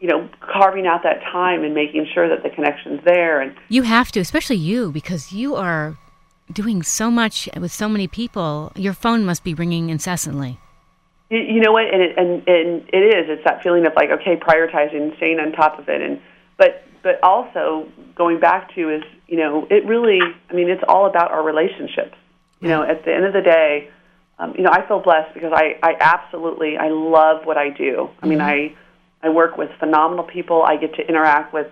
you 0.00 0.08
know 0.08 0.28
carving 0.40 0.86
out 0.86 1.02
that 1.02 1.22
time 1.22 1.64
and 1.64 1.74
making 1.74 2.06
sure 2.12 2.28
that 2.28 2.42
the 2.42 2.50
connection's 2.50 3.00
there. 3.04 3.40
And 3.40 3.54
you 3.68 3.82
have 3.82 4.12
to, 4.12 4.20
especially 4.20 4.56
you, 4.56 4.92
because 4.92 5.32
you 5.32 5.56
are 5.56 5.96
doing 6.52 6.82
so 6.82 7.10
much 7.10 7.48
with 7.58 7.72
so 7.72 7.88
many 7.88 8.06
people. 8.06 8.72
Your 8.76 8.92
phone 8.92 9.24
must 9.24 9.42
be 9.42 9.54
ringing 9.54 9.90
incessantly. 9.90 10.58
You, 11.30 11.38
you 11.38 11.60
know 11.60 11.72
what? 11.72 11.92
And 11.92 12.02
it, 12.02 12.16
and 12.16 12.46
and 12.46 12.88
it 12.92 13.14
is. 13.16 13.28
It's 13.28 13.44
that 13.44 13.62
feeling 13.62 13.86
of 13.86 13.94
like 13.96 14.10
okay, 14.10 14.36
prioritizing, 14.36 15.16
staying 15.16 15.40
on 15.40 15.52
top 15.52 15.78
of 15.78 15.88
it, 15.88 16.00
and 16.00 16.20
but 16.56 16.84
but 17.02 17.22
also 17.22 17.88
going 18.14 18.38
back 18.38 18.74
to 18.74 18.90
is 18.90 19.02
you 19.26 19.38
know 19.38 19.66
it 19.70 19.84
really 19.86 20.20
I 20.50 20.52
mean 20.54 20.68
it's 20.68 20.84
all 20.88 21.06
about 21.06 21.30
our 21.30 21.42
relationships. 21.42 22.16
You 22.60 22.68
know, 22.68 22.82
at 22.82 23.04
the 23.04 23.14
end 23.14 23.24
of 23.24 23.32
the 23.32 23.42
day, 23.42 23.90
um, 24.38 24.54
you 24.56 24.62
know 24.62 24.70
I 24.70 24.86
feel 24.86 25.00
blessed 25.00 25.34
because 25.34 25.52
I 25.54 25.78
I 25.82 25.94
absolutely 26.00 26.76
I 26.76 26.88
love 26.88 27.44
what 27.44 27.56
I 27.56 27.70
do. 27.70 28.08
I 28.22 28.26
mean 28.26 28.38
Mm-hmm. 28.38 28.74
I 29.22 29.26
I 29.26 29.30
work 29.30 29.56
with 29.56 29.70
phenomenal 29.78 30.24
people. 30.24 30.62
I 30.62 30.76
get 30.76 30.94
to 30.94 31.06
interact 31.06 31.52
with 31.52 31.68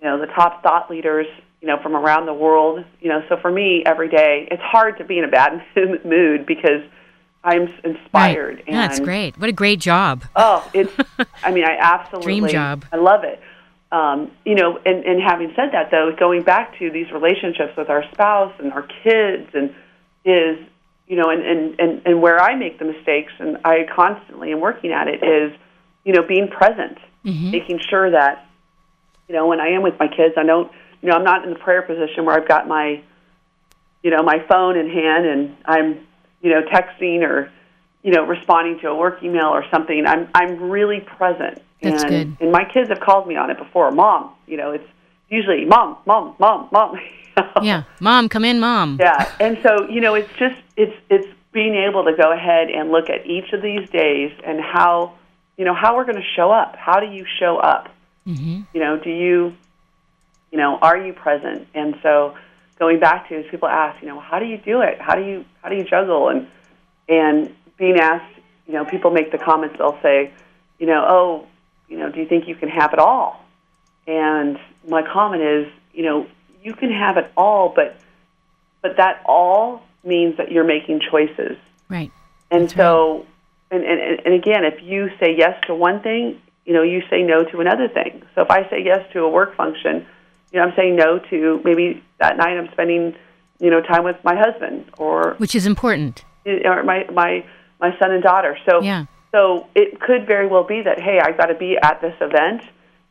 you 0.00 0.08
know 0.08 0.18
the 0.18 0.26
top 0.26 0.62
thought 0.62 0.90
leaders 0.90 1.26
you 1.60 1.68
know 1.68 1.78
from 1.82 1.94
around 1.94 2.26
the 2.26 2.34
world. 2.34 2.84
You 3.00 3.08
know, 3.08 3.22
so 3.28 3.36
for 3.36 3.50
me 3.50 3.82
every 3.86 4.08
day 4.08 4.48
it's 4.50 4.62
hard 4.62 4.98
to 4.98 5.04
be 5.04 5.18
in 5.18 5.24
a 5.24 5.28
bad 5.28 5.62
mood 6.04 6.46
because 6.46 6.82
I'm 7.44 7.68
inspired. 7.84 8.56
Right. 8.56 8.64
And, 8.66 8.76
yeah, 8.76 8.86
that's 8.86 9.00
great. 9.00 9.38
What 9.38 9.48
a 9.48 9.52
great 9.52 9.80
job. 9.80 10.24
Oh, 10.36 10.68
it's. 10.72 10.92
I 11.42 11.50
mean, 11.50 11.64
I 11.64 11.76
absolutely 11.80 12.40
Dream 12.40 12.48
job. 12.48 12.84
I 12.92 12.96
love 12.96 13.24
it. 13.24 13.40
Um, 13.90 14.30
you 14.46 14.54
know, 14.54 14.78
and, 14.86 15.04
and 15.04 15.20
having 15.20 15.52
said 15.54 15.70
that, 15.72 15.90
though, 15.90 16.14
going 16.18 16.42
back 16.42 16.78
to 16.78 16.90
these 16.90 17.10
relationships 17.12 17.76
with 17.76 17.90
our 17.90 18.04
spouse 18.12 18.54
and 18.58 18.72
our 18.72 18.86
kids, 19.02 19.50
and 19.54 19.74
is 20.24 20.58
you 21.06 21.16
know, 21.16 21.30
and 21.30 21.44
and 21.44 21.80
and, 21.80 22.02
and 22.06 22.22
where 22.22 22.40
I 22.40 22.54
make 22.56 22.78
the 22.78 22.84
mistakes, 22.84 23.32
and 23.38 23.58
I 23.64 23.86
constantly 23.94 24.52
am 24.52 24.60
working 24.60 24.92
at 24.92 25.08
it, 25.08 25.22
is 25.22 25.52
you 26.04 26.12
know, 26.12 26.22
being 26.22 26.48
present, 26.48 26.98
Mhm. 27.24 27.52
making 27.52 27.78
sure 27.78 28.10
that 28.10 28.46
you 29.28 29.34
know, 29.34 29.46
when 29.46 29.60
I 29.60 29.68
am 29.68 29.82
with 29.82 29.98
my 29.98 30.08
kids, 30.08 30.34
I 30.36 30.42
don't 30.42 30.70
you 31.02 31.08
know, 31.08 31.16
I'm 31.16 31.24
not 31.24 31.44
in 31.44 31.50
the 31.52 31.58
prayer 31.58 31.82
position 31.82 32.24
where 32.24 32.36
I've 32.36 32.48
got 32.48 32.68
my, 32.68 33.02
you 34.02 34.10
know, 34.10 34.22
my 34.22 34.38
phone 34.48 34.76
in 34.76 34.88
hand 34.88 35.26
and 35.26 35.56
I'm, 35.64 36.06
you 36.40 36.50
know, 36.50 36.62
texting 36.62 37.22
or, 37.22 37.50
you 38.02 38.12
know, 38.12 38.24
responding 38.24 38.78
to 38.80 38.88
a 38.88 38.94
work 38.94 39.22
email 39.22 39.48
or 39.48 39.64
something. 39.70 40.06
I'm 40.06 40.28
I'm 40.34 40.70
really 40.70 41.00
present. 41.00 41.60
That's 41.82 42.04
and, 42.04 42.10
good. 42.10 42.36
And 42.40 42.52
my 42.52 42.64
kids 42.64 42.88
have 42.90 43.00
called 43.00 43.26
me 43.26 43.36
on 43.36 43.50
it 43.50 43.58
before. 43.58 43.90
Mom, 43.90 44.32
you 44.46 44.56
know, 44.56 44.70
it's 44.70 44.88
usually 45.28 45.64
mom, 45.64 45.98
mom, 46.06 46.36
mom, 46.38 46.68
mom. 46.70 46.98
yeah, 47.62 47.84
mom, 48.00 48.28
come 48.28 48.44
in, 48.44 48.60
mom. 48.60 48.98
Yeah, 49.00 49.30
and 49.40 49.58
so 49.62 49.88
you 49.88 50.00
know, 50.00 50.14
it's 50.14 50.32
just 50.38 50.56
it's 50.76 50.94
it's 51.08 51.28
being 51.52 51.74
able 51.74 52.04
to 52.04 52.14
go 52.16 52.32
ahead 52.32 52.70
and 52.70 52.90
look 52.90 53.10
at 53.10 53.26
each 53.26 53.52
of 53.52 53.62
these 53.62 53.88
days 53.90 54.32
and 54.44 54.60
how 54.60 55.14
you 55.56 55.64
know 55.64 55.74
how 55.74 55.96
we're 55.96 56.04
going 56.04 56.16
to 56.16 56.28
show 56.36 56.50
up. 56.50 56.76
How 56.76 57.00
do 57.00 57.06
you 57.06 57.26
show 57.38 57.58
up? 57.58 57.88
Mm-hmm. 58.26 58.62
You 58.72 58.80
know, 58.80 58.98
do 58.98 59.10
you 59.10 59.54
you 60.50 60.58
know 60.58 60.78
are 60.78 60.96
you 60.96 61.12
present? 61.12 61.68
And 61.74 61.96
so 62.02 62.36
going 62.78 62.98
back 63.00 63.28
to 63.28 63.36
as 63.36 63.46
people 63.50 63.68
ask, 63.68 64.00
you 64.02 64.08
know, 64.08 64.20
how 64.20 64.38
do 64.38 64.46
you 64.46 64.58
do 64.58 64.80
it? 64.80 65.00
How 65.00 65.14
do 65.14 65.22
you 65.22 65.44
how 65.62 65.68
do 65.68 65.76
you 65.76 65.84
juggle? 65.84 66.28
And 66.28 66.48
and 67.08 67.54
being 67.76 67.98
asked, 67.98 68.34
you 68.66 68.74
know, 68.74 68.84
people 68.84 69.10
make 69.10 69.32
the 69.32 69.38
comments. 69.38 69.76
They'll 69.78 69.98
say, 70.02 70.32
you 70.78 70.86
know, 70.86 71.04
oh, 71.08 71.46
you 71.88 71.98
know, 71.98 72.10
do 72.10 72.20
you 72.20 72.26
think 72.26 72.48
you 72.48 72.54
can 72.54 72.68
have 72.68 72.92
it 72.92 72.98
all? 72.98 73.44
And 74.06 74.58
my 74.88 75.02
comment 75.02 75.42
is, 75.42 75.66
you 75.92 76.02
know, 76.02 76.26
you 76.62 76.74
can 76.74 76.90
have 76.90 77.16
it 77.16 77.30
all, 77.36 77.72
but 77.74 77.96
but 78.82 78.96
that 78.96 79.22
all 79.26 79.82
means 80.04 80.36
that 80.36 80.50
you're 80.50 80.64
making 80.64 81.00
choices. 81.10 81.56
Right. 81.88 82.10
And 82.50 82.70
so, 82.70 83.26
and, 83.70 83.84
and 83.84 84.20
and 84.24 84.34
again, 84.34 84.64
if 84.64 84.82
you 84.82 85.10
say 85.20 85.34
yes 85.36 85.58
to 85.66 85.74
one 85.74 86.00
thing, 86.02 86.40
you 86.66 86.72
know, 86.74 86.82
you 86.82 87.02
say 87.10 87.22
no 87.22 87.44
to 87.44 87.60
another 87.60 87.88
thing. 87.88 88.22
So 88.34 88.42
if 88.42 88.50
I 88.50 88.68
say 88.70 88.82
yes 88.84 89.04
to 89.12 89.20
a 89.24 89.28
work 89.28 89.56
function, 89.56 90.06
you 90.52 90.58
know, 90.60 90.66
I'm 90.66 90.74
saying 90.76 90.96
no 90.96 91.18
to 91.30 91.60
maybe 91.64 92.02
that 92.18 92.36
night 92.36 92.58
I'm 92.58 92.70
spending, 92.72 93.14
you 93.58 93.70
know, 93.70 93.80
time 93.80 94.04
with 94.04 94.16
my 94.24 94.36
husband 94.36 94.90
or 94.98 95.34
Which 95.38 95.54
is 95.54 95.66
important. 95.66 96.24
or 96.46 96.82
my 96.82 97.06
my 97.12 97.44
my 97.80 97.96
son 97.98 98.10
and 98.12 98.22
daughter. 98.22 98.58
So 98.68 98.82
Yeah. 98.82 99.06
so 99.32 99.66
it 99.74 100.00
could 100.00 100.26
very 100.26 100.46
well 100.46 100.64
be 100.64 100.82
that 100.82 101.00
hey, 101.00 101.20
I've 101.20 101.36
got 101.38 101.46
to 101.46 101.54
be 101.54 101.76
at 101.82 102.00
this 102.00 102.14
event. 102.20 102.62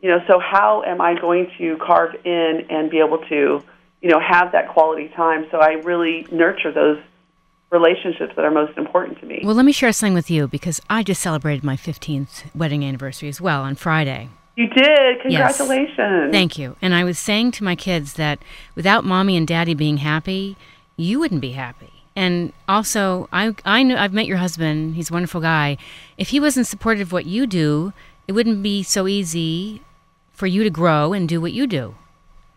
You 0.01 0.09
know, 0.09 0.19
so 0.27 0.39
how 0.39 0.83
am 0.83 0.99
I 0.99 1.19
going 1.19 1.51
to 1.57 1.77
carve 1.77 2.15
in 2.25 2.65
and 2.69 2.89
be 2.89 2.99
able 2.99 3.19
to, 3.29 3.63
you 4.01 4.09
know, 4.09 4.19
have 4.19 4.51
that 4.51 4.69
quality 4.69 5.09
time? 5.09 5.45
So 5.51 5.59
I 5.59 5.73
really 5.73 6.25
nurture 6.31 6.71
those 6.71 6.97
relationships 7.71 8.33
that 8.35 8.43
are 8.43 8.51
most 8.51 8.77
important 8.77 9.19
to 9.19 9.25
me. 9.25 9.41
Well, 9.43 9.55
let 9.55 9.65
me 9.65 9.71
share 9.71 9.91
something 9.93 10.13
with 10.13 10.29
you 10.29 10.47
because 10.47 10.81
I 10.89 11.03
just 11.03 11.21
celebrated 11.21 11.63
my 11.63 11.77
15th 11.77 12.53
wedding 12.55 12.83
anniversary 12.83 13.29
as 13.29 13.39
well 13.39 13.61
on 13.61 13.75
Friday. 13.75 14.29
You 14.55 14.67
did. 14.67 15.17
Yes. 15.25 15.57
Congratulations. 15.57 16.31
Thank 16.31 16.57
you. 16.57 16.75
And 16.81 16.93
I 16.93 17.03
was 17.03 17.17
saying 17.17 17.51
to 17.51 17.63
my 17.63 17.75
kids 17.75 18.13
that 18.13 18.39
without 18.75 19.05
mommy 19.05 19.37
and 19.37 19.47
daddy 19.47 19.73
being 19.73 19.97
happy, 19.97 20.57
you 20.97 21.19
wouldn't 21.19 21.41
be 21.41 21.53
happy. 21.53 21.91
And 22.15 22.51
also, 22.67 23.29
I 23.31 23.55
I 23.63 23.83
know 23.83 23.95
I've 23.95 24.11
met 24.11 24.25
your 24.25 24.37
husband. 24.37 24.95
He's 24.95 25.09
a 25.09 25.13
wonderful 25.13 25.39
guy. 25.39 25.77
If 26.17 26.29
he 26.29 26.39
wasn't 26.41 26.67
supportive 26.67 27.07
of 27.07 27.11
what 27.13 27.25
you 27.25 27.47
do, 27.47 27.93
it 28.27 28.33
wouldn't 28.33 28.61
be 28.61 28.83
so 28.83 29.07
easy 29.07 29.81
for 30.41 30.47
you 30.47 30.63
to 30.63 30.71
grow 30.71 31.13
and 31.13 31.29
do 31.29 31.39
what 31.39 31.53
you 31.53 31.67
do. 31.67 31.93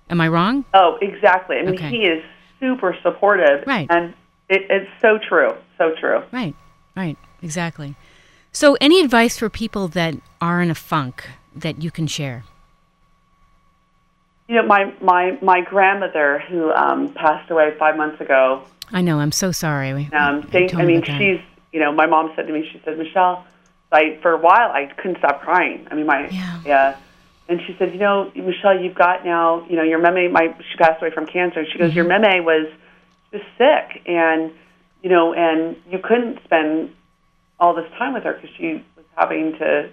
Am 0.08 0.18
I 0.18 0.28
wrong? 0.28 0.64
Oh, 0.72 0.96
exactly. 1.02 1.58
I 1.58 1.62
mean, 1.64 1.74
Okay. 1.74 1.90
he 1.90 2.06
is 2.06 2.24
super 2.58 2.96
supportive. 3.02 3.62
Right. 3.66 3.86
And 3.90 4.14
it, 4.48 4.62
it's 4.70 4.90
so 5.02 5.18
true. 5.18 5.52
So 5.76 5.94
true. 6.00 6.22
Right. 6.32 6.54
Right. 6.96 7.18
Exactly. 7.42 7.94
So, 8.52 8.78
any 8.80 9.02
advice 9.02 9.36
for 9.36 9.50
people 9.50 9.88
that 9.88 10.14
are 10.40 10.62
in 10.62 10.70
a 10.70 10.74
funk 10.74 11.28
that 11.54 11.82
you 11.82 11.90
can 11.90 12.06
share? 12.06 12.44
You 14.48 14.54
know, 14.56 14.66
my 14.66 14.90
my 15.02 15.36
my 15.42 15.60
grandmother 15.60 16.42
who 16.48 16.72
um, 16.72 17.12
passed 17.12 17.50
away 17.50 17.74
five 17.78 17.98
months 17.98 18.18
ago. 18.18 18.62
I 18.92 19.02
know. 19.02 19.18
I'm 19.18 19.32
so 19.32 19.52
sorry. 19.52 19.90
Um, 20.12 20.42
think, 20.44 20.70
told 20.70 20.82
I 20.82 20.86
mean, 20.86 21.02
she's. 21.02 21.40
You 21.72 21.80
know, 21.80 21.92
my 21.92 22.06
mom 22.06 22.32
said 22.34 22.46
to 22.46 22.52
me, 22.52 22.66
she 22.72 22.80
said, 22.84 22.96
Michelle, 22.96 23.44
I 23.92 24.16
for 24.22 24.32
a 24.32 24.38
while 24.38 24.70
I 24.70 24.86
couldn't 24.96 25.18
stop 25.18 25.42
crying. 25.42 25.86
I 25.90 25.94
mean, 25.96 26.06
my 26.06 26.28
yeah. 26.64 26.96
And 27.48 27.60
she 27.66 27.76
said, 27.78 27.92
you 27.92 27.98
know, 27.98 28.32
Michelle, 28.34 28.80
you've 28.80 28.94
got 28.94 29.24
now. 29.24 29.66
You 29.68 29.76
know, 29.76 29.82
your 29.82 29.98
meme. 29.98 30.32
My 30.32 30.54
she 30.70 30.78
passed 30.78 31.02
away 31.02 31.10
from 31.10 31.26
cancer. 31.26 31.60
And 31.60 31.68
she 31.70 31.78
goes, 31.78 31.94
your 31.94 32.06
meme 32.06 32.44
was 32.44 32.68
just 33.32 33.44
sick, 33.58 34.02
and 34.06 34.52
you 35.02 35.10
know, 35.10 35.34
and 35.34 35.76
you 35.90 35.98
couldn't 35.98 36.42
spend 36.44 36.94
all 37.60 37.74
this 37.74 37.90
time 37.98 38.14
with 38.14 38.24
her 38.24 38.32
because 38.32 38.50
she 38.56 38.82
was 38.96 39.04
having 39.16 39.52
to, 39.58 39.90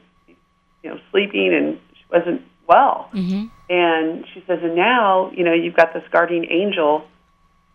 you 0.83 0.89
know, 0.89 0.99
sleeping 1.11 1.53
and 1.53 1.79
she 1.93 2.03
wasn't 2.11 2.41
well. 2.67 3.09
Mm-hmm. 3.13 3.47
And 3.69 4.25
she 4.33 4.43
says, 4.47 4.59
and 4.63 4.75
now, 4.75 5.31
you 5.31 5.43
know, 5.43 5.53
you've 5.53 5.75
got 5.75 5.93
this 5.93 6.03
guardian 6.11 6.45
angel 6.49 7.05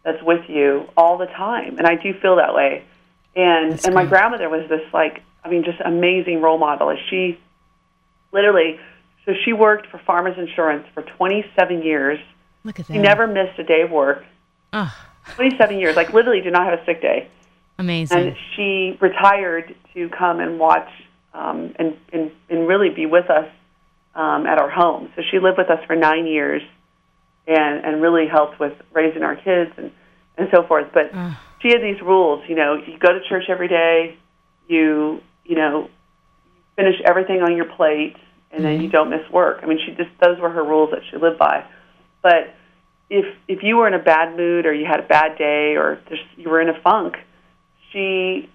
that's 0.03 0.23
with 0.23 0.49
you 0.49 0.89
all 0.97 1.19
the 1.19 1.27
time. 1.27 1.79
And 1.79 1.87
I 1.87 1.97
do 1.97 2.15
feel 2.21 2.37
that 2.37 2.55
way. 2.55 2.85
And 3.35 3.85
and 3.85 3.95
my 3.95 4.07
grandmother 4.07 4.49
was 4.49 4.69
this 4.69 4.83
like, 4.95 5.23
I 5.45 5.51
mean, 5.51 5.63
just 5.63 5.81
amazing 5.85 6.41
role 6.41 6.59
model. 6.59 6.97
She 7.11 7.39
literally, 8.33 8.81
so 9.27 9.33
she 9.45 9.53
worked 9.53 9.89
for 9.89 9.99
Farmers 9.99 10.39
Insurance 10.39 10.87
for 10.95 11.03
27 11.03 11.83
years. 11.83 12.19
Look 12.65 12.81
at 12.81 12.87
that. 12.87 12.93
She 12.93 12.99
never 12.99 13.27
missed 13.27 13.59
a 13.59 13.65
day 13.65 13.83
of 13.83 13.91
work. 13.91 14.25
Oh, 14.73 14.95
27 15.35 15.79
years, 15.79 15.97
like 15.97 16.13
literally 16.13 16.41
did 16.41 16.53
not 16.53 16.65
have 16.67 16.79
a 16.79 16.85
sick 16.85 17.03
day. 17.03 17.29
amazing. 17.79 18.19
And 18.19 18.37
she 18.55 18.97
retired 19.01 19.75
to 19.95 20.09
come 20.11 20.41
and 20.41 20.59
watch 20.59 20.89
um, 21.35 21.75
and, 21.79 21.97
and, 22.13 22.31
and 22.49 22.69
really 22.69 22.91
be 22.91 23.07
with 23.07 23.29
us 23.29 23.49
um, 24.15 24.47
at 24.47 24.59
our 24.59 24.71
home. 24.71 25.11
So 25.17 25.23
she 25.29 25.39
lived 25.41 25.59
with 25.59 25.71
us 25.71 25.85
for 25.87 25.97
nine 25.97 26.27
years 26.27 26.63
and, 27.47 27.85
and 27.85 28.01
really 28.01 28.27
helped 28.27 28.59
with 28.61 28.73
raising 28.93 29.23
our 29.23 29.37
kids 29.37 29.73
and, 29.77 29.91
and 30.39 30.49
so 30.55 30.63
forth. 30.67 30.87
But 30.95 31.13
she 31.61 31.69
had 31.69 31.83
these 31.83 32.01
rules, 32.01 32.45
you 32.49 32.55
know, 32.55 32.75
you 32.75 32.99
go 32.99 33.13
to 33.13 33.21
church 33.29 33.45
every 33.49 33.69
day, 33.69 34.17
you, 34.69 35.21
you 35.45 35.57
know, 35.57 35.91
finish 36.77 36.97
everything 37.05 37.43
on 37.43 37.57
your 37.57 37.67
plate, 37.67 38.17
and 38.57 38.65
then 38.65 38.81
you 38.81 38.89
don't 38.89 39.11
miss 39.11 39.29
work. 39.31 39.61
I 39.63 39.67
mean, 39.67 39.79
she 39.85 39.93
just, 39.95 40.11
those 40.21 40.39
were 40.41 40.51
her 40.51 40.65
rules 40.65 40.91
that 40.91 41.01
she 41.11 41.17
lived 41.17 41.39
by. 41.39 41.65
But 42.23 42.55
if, 43.11 43.25
if 43.47 43.63
you 43.63 43.77
were 43.77 43.87
in 43.87 43.95
a 43.95 44.03
bad 44.03 44.37
mood 44.37 44.67
or 44.67 44.75
you 44.75 44.87
had 44.87 45.01
a 45.01 45.07
bad 45.07 45.39
day 45.39 45.77
or 45.77 46.01
just, 46.09 46.23
you 46.37 46.49
were 46.51 46.61
in 46.61 46.69
a 46.69 46.81
funk, 46.83 47.17
she 47.93 48.49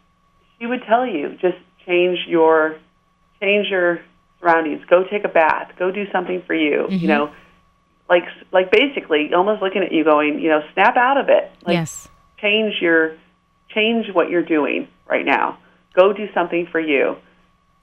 she 0.60 0.66
would 0.68 0.84
tell 0.88 1.06
you 1.06 1.38
just 1.42 1.58
change 1.86 2.20
your 2.28 2.78
change 3.40 3.68
your 3.70 4.00
surroundings 4.40 4.82
go 4.90 5.04
take 5.04 5.24
a 5.24 5.28
bath 5.30 5.72
go 5.80 5.90
do 5.92 6.06
something 6.12 6.44
for 6.46 6.54
you 6.54 6.88
Mhm. 6.90 7.00
you 7.00 7.08
know 7.08 7.32
like 8.10 8.24
like 8.52 8.72
basically 8.72 9.34
almost 9.34 9.62
looking 9.62 9.82
at 9.82 9.92
you 9.92 10.04
going 10.04 10.40
you 10.40 10.50
know 10.50 10.62
snap 10.74 10.98
out 10.98 11.18
of 11.18 11.30
it 11.30 11.52
like 11.66 11.74
yes. 11.74 12.08
change 12.40 12.76
your 12.82 13.16
change 13.70 14.08
what 14.14 14.30
you're 14.30 14.44
doing 14.46 14.88
right 15.08 15.26
now 15.26 15.58
go 15.96 16.14
do 16.14 16.28
something 16.34 16.68
for 16.72 16.80
you 16.80 17.16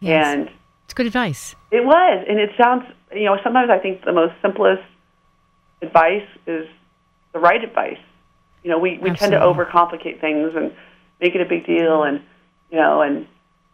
Yes. 0.01 0.27
and 0.27 0.51
It's 0.89 0.95
good 0.95 1.07
advice. 1.07 1.55
it 1.70 1.84
was 1.84 2.24
and 2.26 2.39
it 2.41 2.51
sounds 2.61 2.82
you 3.12 3.24
know 3.26 3.36
sometimes 3.45 3.68
i 3.70 3.76
think 3.78 4.05
the 4.07 4.12
most 4.12 4.32
simplest 4.41 4.82
advice 5.82 6.26
is 6.47 6.66
the 7.34 7.39
right 7.39 7.62
advice 7.62 7.99
you 8.64 8.70
know 8.70 8.78
we 8.78 8.97
we 8.99 9.11
tend 9.11 9.32
to 9.32 9.39
overcomplicate 9.39 10.18
things 10.20 10.53
and 10.57 10.72
make 11.20 11.34
it 11.34 11.43
a 11.43 11.45
big 11.45 11.66
deal 11.66 12.03
and 12.05 12.22
you 12.70 12.78
know 12.78 13.03
and 13.03 13.26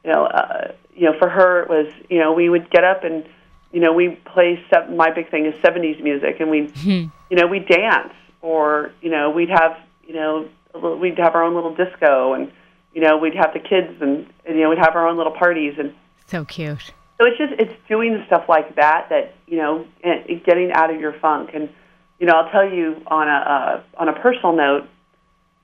you 0.05 0.11
know 0.13 0.25
uh, 0.27 0.73
you 0.95 1.05
know 1.09 1.17
for 1.19 1.29
her 1.29 1.63
it 1.63 1.69
was 1.69 1.87
you 2.11 2.19
know 2.19 2.33
we 2.33 2.49
would 2.49 2.69
get 2.71 2.83
up 2.85 3.05
and 3.05 3.25
you 3.73 3.81
know 3.81 3.93
we 3.93 4.11
play 4.35 4.61
se- 4.73 4.93
my 4.95 5.11
big 5.13 5.31
thing 5.31 5.47
is 5.47 5.55
70s 5.63 6.03
music 6.03 6.41
and 6.41 6.51
we 6.51 6.67
Hmm. 6.83 7.07
you 7.31 7.37
know 7.37 7.47
we 7.47 7.61
dance 7.61 8.13
or 8.43 8.91
you 9.01 9.11
know 9.11 9.31
we'd 9.31 9.51
have 9.51 9.79
you 10.07 10.15
know 10.15 10.49
a 10.75 10.79
little, 10.79 10.99
we'd 10.99 11.19
have 11.19 11.35
our 11.37 11.45
own 11.45 11.55
little 11.55 11.75
disco 11.77 12.35
and 12.35 12.51
you 12.93 13.01
know 13.01 13.17
we'd 13.19 13.37
have 13.37 13.53
the 13.55 13.61
kids 13.61 14.03
and, 14.03 14.27
and 14.45 14.57
you 14.57 14.63
know 14.65 14.71
we'd 14.71 14.79
have 14.79 14.97
our 14.97 15.07
own 15.09 15.17
little 15.17 15.33
parties 15.33 15.75
and 15.79 15.95
So 16.27 16.45
cute. 16.45 16.93
So 17.19 17.27
it's 17.27 17.39
just 17.39 17.53
it's 17.61 17.73
doing 17.89 18.23
stuff 18.27 18.45
like 18.49 18.75
that 18.77 19.09
that 19.11 19.35
you 19.47 19.57
know 19.57 19.87
and 20.03 20.45
getting 20.45 20.73
out 20.73 20.93
of 20.93 21.01
your 21.01 21.13
funk. 21.13 21.51
And 21.55 21.69
you 22.19 22.27
know 22.27 22.35
I'll 22.35 22.51
tell 22.51 22.69
you 22.69 23.03
on 23.07 23.29
a 23.29 23.33
uh, 23.33 23.83
on 23.99 24.09
a 24.09 24.13
personal 24.15 24.55
note 24.55 24.89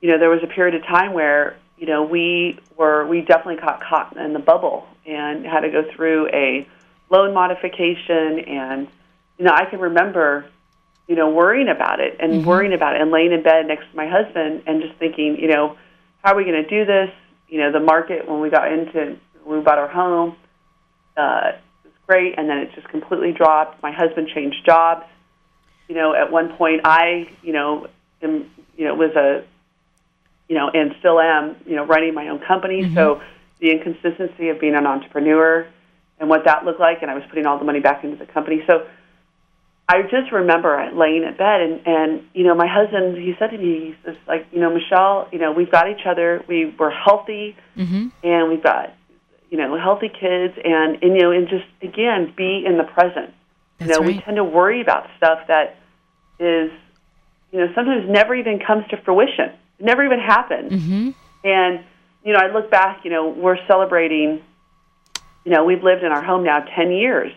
you 0.01 0.09
know 0.09 0.17
there 0.17 0.29
was 0.29 0.41
a 0.43 0.47
period 0.47 0.75
of 0.75 0.83
time 0.85 1.13
where 1.13 1.57
you 1.77 1.87
know 1.87 2.03
we 2.03 2.59
were 2.77 3.05
we 3.05 3.21
definitely 3.21 3.57
got 3.57 3.81
caught 3.83 4.15
in 4.17 4.33
the 4.33 4.39
bubble 4.39 4.87
and 5.05 5.45
had 5.45 5.61
to 5.61 5.69
go 5.69 5.83
through 5.95 6.27
a 6.29 6.67
loan 7.09 7.33
modification. 7.33 8.39
And 8.39 8.87
you 9.37 9.45
know 9.45 9.53
I 9.53 9.65
can 9.65 9.79
remember 9.79 10.45
you 11.07 11.15
know 11.15 11.29
worrying 11.29 11.67
about 11.67 11.99
it 11.99 12.17
and 12.19 12.45
worrying 12.45 12.73
about 12.73 12.95
it 12.95 13.01
and 13.01 13.11
laying 13.11 13.33
in 13.33 13.43
bed 13.43 13.67
next 13.67 13.89
to 13.91 13.95
my 13.97 14.07
husband 14.07 14.63
and 14.67 14.81
just 14.81 14.95
thinking 14.95 15.37
you 15.37 15.49
know 15.49 15.77
how 16.23 16.33
are 16.33 16.37
we 16.37 16.43
going 16.43 16.63
to 16.63 16.69
do 16.69 16.85
this? 16.85 17.09
You 17.49 17.59
know 17.59 17.73
the 17.73 17.81
market 17.81 18.29
when 18.29 18.39
we 18.39 18.49
got 18.49 18.71
into 18.71 19.17
when 19.43 19.59
we 19.59 19.63
bought 19.65 19.79
our 19.79 19.89
home 19.89 20.37
uh, 21.17 21.51
it 21.83 21.87
was 21.87 21.93
great, 22.07 22.37
and 22.37 22.49
then 22.49 22.57
it 22.59 22.71
just 22.75 22.87
completely 22.89 23.31
dropped. 23.31 23.81
My 23.83 23.91
husband 23.91 24.29
changed 24.33 24.65
jobs. 24.65 25.05
You 25.87 25.95
know, 25.95 26.13
at 26.15 26.31
one 26.31 26.55
point, 26.55 26.81
I, 26.85 27.29
you 27.41 27.51
know, 27.53 27.87
am, 28.21 28.49
you 28.77 28.85
know, 28.85 28.95
was 28.95 29.11
a, 29.15 29.43
you 30.47 30.55
know, 30.55 30.69
and 30.73 30.95
still 30.99 31.19
am, 31.19 31.57
you 31.65 31.75
know, 31.75 31.85
running 31.85 32.13
my 32.13 32.29
own 32.29 32.39
company. 32.39 32.83
So 32.95 33.21
the 33.59 33.71
inconsistency 33.71 34.49
of 34.49 34.59
being 34.59 34.75
an 34.75 34.85
entrepreneur 34.85 35.67
and 36.19 36.29
what 36.29 36.45
that 36.45 36.63
looked 36.65 36.79
like, 36.79 37.01
and 37.01 37.11
I 37.11 37.15
was 37.15 37.23
putting 37.29 37.45
all 37.45 37.57
the 37.57 37.65
money 37.65 37.79
back 37.79 38.03
into 38.03 38.17
the 38.17 38.31
company. 38.31 38.63
So 38.67 38.85
I 39.89 40.03
just 40.03 40.31
remember 40.31 40.89
laying 40.93 41.23
in 41.23 41.35
bed 41.35 41.61
and 41.61 41.81
and 41.85 42.23
you 42.33 42.45
know 42.45 42.55
my 42.55 42.67
husband 42.67 43.17
he 43.17 43.33
said 43.37 43.47
to 43.51 43.57
me 43.57 43.87
he 43.87 43.95
says 44.05 44.15
like 44.25 44.47
you 44.53 44.59
know 44.61 44.73
Michelle 44.73 45.27
you 45.33 45.39
know 45.39 45.51
we've 45.51 45.71
got 45.71 45.89
each 45.89 46.05
other 46.05 46.43
we 46.47 46.73
were 46.79 46.91
healthy 46.91 47.57
Mm-hmm. 47.77 48.07
and 48.23 48.49
we've 48.49 48.63
got 48.63 48.93
you 49.51 49.57
know 49.57 49.77
healthy 49.77 50.09
kids 50.09 50.57
and 50.63 51.03
and 51.03 51.15
you 51.15 51.21
know 51.21 51.31
and 51.31 51.47
just 51.47 51.65
again 51.83 52.33
be 52.35 52.63
in 52.65 52.77
the 52.77 52.85
present. 52.85 53.31
That's 53.77 53.91
you 53.91 53.99
know 53.99 54.07
we 54.07 54.19
tend 54.19 54.37
to 54.37 54.43
worry 54.43 54.81
about 54.81 55.07
stuff 55.17 55.39
that 55.47 55.77
is 56.39 56.71
you 57.51 57.59
know 57.59 57.67
sometimes 57.75 58.09
never 58.09 58.33
even 58.33 58.59
comes 58.65 58.87
to 58.87 58.97
fruition. 58.97 59.51
It 59.77 59.85
never 59.85 60.03
even 60.03 60.19
happens. 60.19 60.71
Mm-hmm. 60.71 61.09
and 61.43 61.83
you 62.23 62.33
know 62.33 62.39
I 62.39 62.51
look 62.51 62.71
back 62.71 63.03
you 63.03 63.11
know 63.11 63.27
we're 63.27 63.57
celebrating 63.67 64.41
you 65.43 65.51
know 65.51 65.65
we've 65.65 65.83
lived 65.83 66.03
in 66.03 66.11
our 66.11 66.23
home 66.23 66.43
now 66.43 66.61
10 66.61 66.91
years 66.91 67.33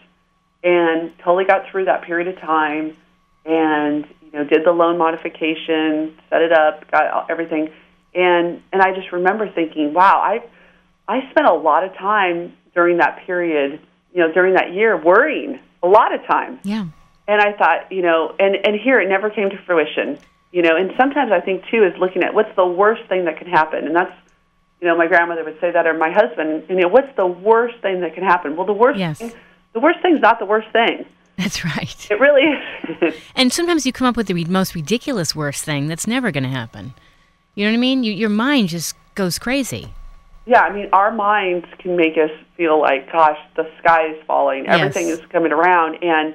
and 0.63 1.13
totally 1.19 1.45
got 1.45 1.69
through 1.71 1.87
that 1.87 2.05
period 2.05 2.29
of 2.29 2.41
time 2.41 2.97
and 3.45 4.07
you 4.23 4.31
know 4.33 4.45
did 4.45 4.65
the 4.65 4.71
loan 4.71 4.99
modification 4.99 6.17
set 6.31 6.43
it 6.43 6.53
up 6.53 6.89
got 6.93 7.29
everything. 7.29 7.71
And 8.15 8.63
and 8.73 8.81
I 8.81 8.95
just 8.95 9.11
remember 9.11 9.51
thinking 9.51 9.93
wow 9.95 10.21
I 10.23 10.45
I 11.09 11.29
spent 11.31 11.47
a 11.47 11.53
lot 11.55 11.85
of 11.85 11.95
time 11.95 12.53
during 12.75 12.99
that 12.99 13.25
period 13.27 13.81
you 14.13 14.21
know 14.21 14.33
during 14.33 14.55
that 14.55 14.73
year 14.73 14.97
worrying 14.97 15.59
a 15.83 15.89
lot 15.89 16.15
of 16.15 16.25
time 16.27 16.59
Yeah. 16.65 16.87
and 17.29 17.41
I 17.41 17.53
thought 17.53 17.91
you 17.93 18.03
know 18.03 18.35
and 18.39 18.55
and 18.67 18.81
here 18.81 19.01
it 19.01 19.09
never 19.09 19.31
came 19.31 19.51
to 19.51 19.59
fruition 19.67 20.19
you 20.53 20.63
know 20.63 20.77
and 20.77 20.93
sometimes 20.97 21.31
I 21.33 21.41
think 21.41 21.65
too 21.71 21.85
is 21.85 21.93
looking 21.99 22.23
at 22.23 22.35
what's 22.35 22.55
the 22.57 22.67
worst 22.67 23.05
thing 23.09 23.25
that 23.27 23.39
can 23.39 23.49
happen 23.49 23.87
and 23.87 23.95
that's 23.95 24.13
you 24.81 24.89
know 24.89 24.97
my 24.97 25.07
grandmother 25.07 25.45
would 25.45 25.59
say 25.61 25.71
that 25.71 25.87
or 25.87 25.95
my 25.95 26.11
husband 26.11 26.65
you 26.69 26.77
know 26.77 26.89
what's 26.89 27.15
the 27.17 27.27
worst 27.27 27.77
thing 27.81 28.01
that 28.01 28.15
can 28.15 28.23
happen 28.25 28.57
well 28.57 28.67
the 28.67 28.73
worst 28.73 28.99
Yes. 28.99 29.19
thing, 29.19 29.33
the 29.73 29.81
worst 29.81 30.01
thing's 30.03 30.21
not 30.21 30.39
the 30.39 30.47
worst 30.47 30.69
thing 30.73 31.05
That's 31.37 31.65
right. 31.65 32.09
it 32.11 32.19
really 32.21 32.43
is 32.43 33.15
And 33.37 33.53
sometimes 33.53 33.85
you 33.87 33.93
come 33.93 34.07
up 34.07 34.17
with 34.17 34.29
the 34.29 34.45
most 34.45 34.75
ridiculous 34.75 35.35
worst 35.35 35.65
thing 35.65 35.89
that's 35.89 36.07
never 36.07 36.31
going 36.31 36.45
to 36.45 36.51
happen. 36.51 36.95
You 37.57 37.65
know 37.65 37.73
what 37.73 37.77
I 37.77 37.81
mean? 37.81 38.05
You, 38.05 38.13
your 38.13 38.29
mind 38.31 38.69
just 38.69 38.95
goes 39.17 39.39
crazy. 39.39 39.89
Yeah 40.47 40.61
I 40.63 40.73
mean 40.75 40.89
our 40.93 41.13
minds 41.13 41.67
can 41.79 41.97
make 41.97 42.17
us 42.17 42.31
feel 42.57 42.81
like 42.81 43.11
gosh 43.13 43.39
the 43.57 43.69
sky 43.79 44.09
is 44.13 44.17
falling 44.27 44.65
Yes. 44.65 44.75
everything 44.81 45.09
is 45.09 45.21
coming 45.31 45.53
around 45.53 46.03
and 46.03 46.35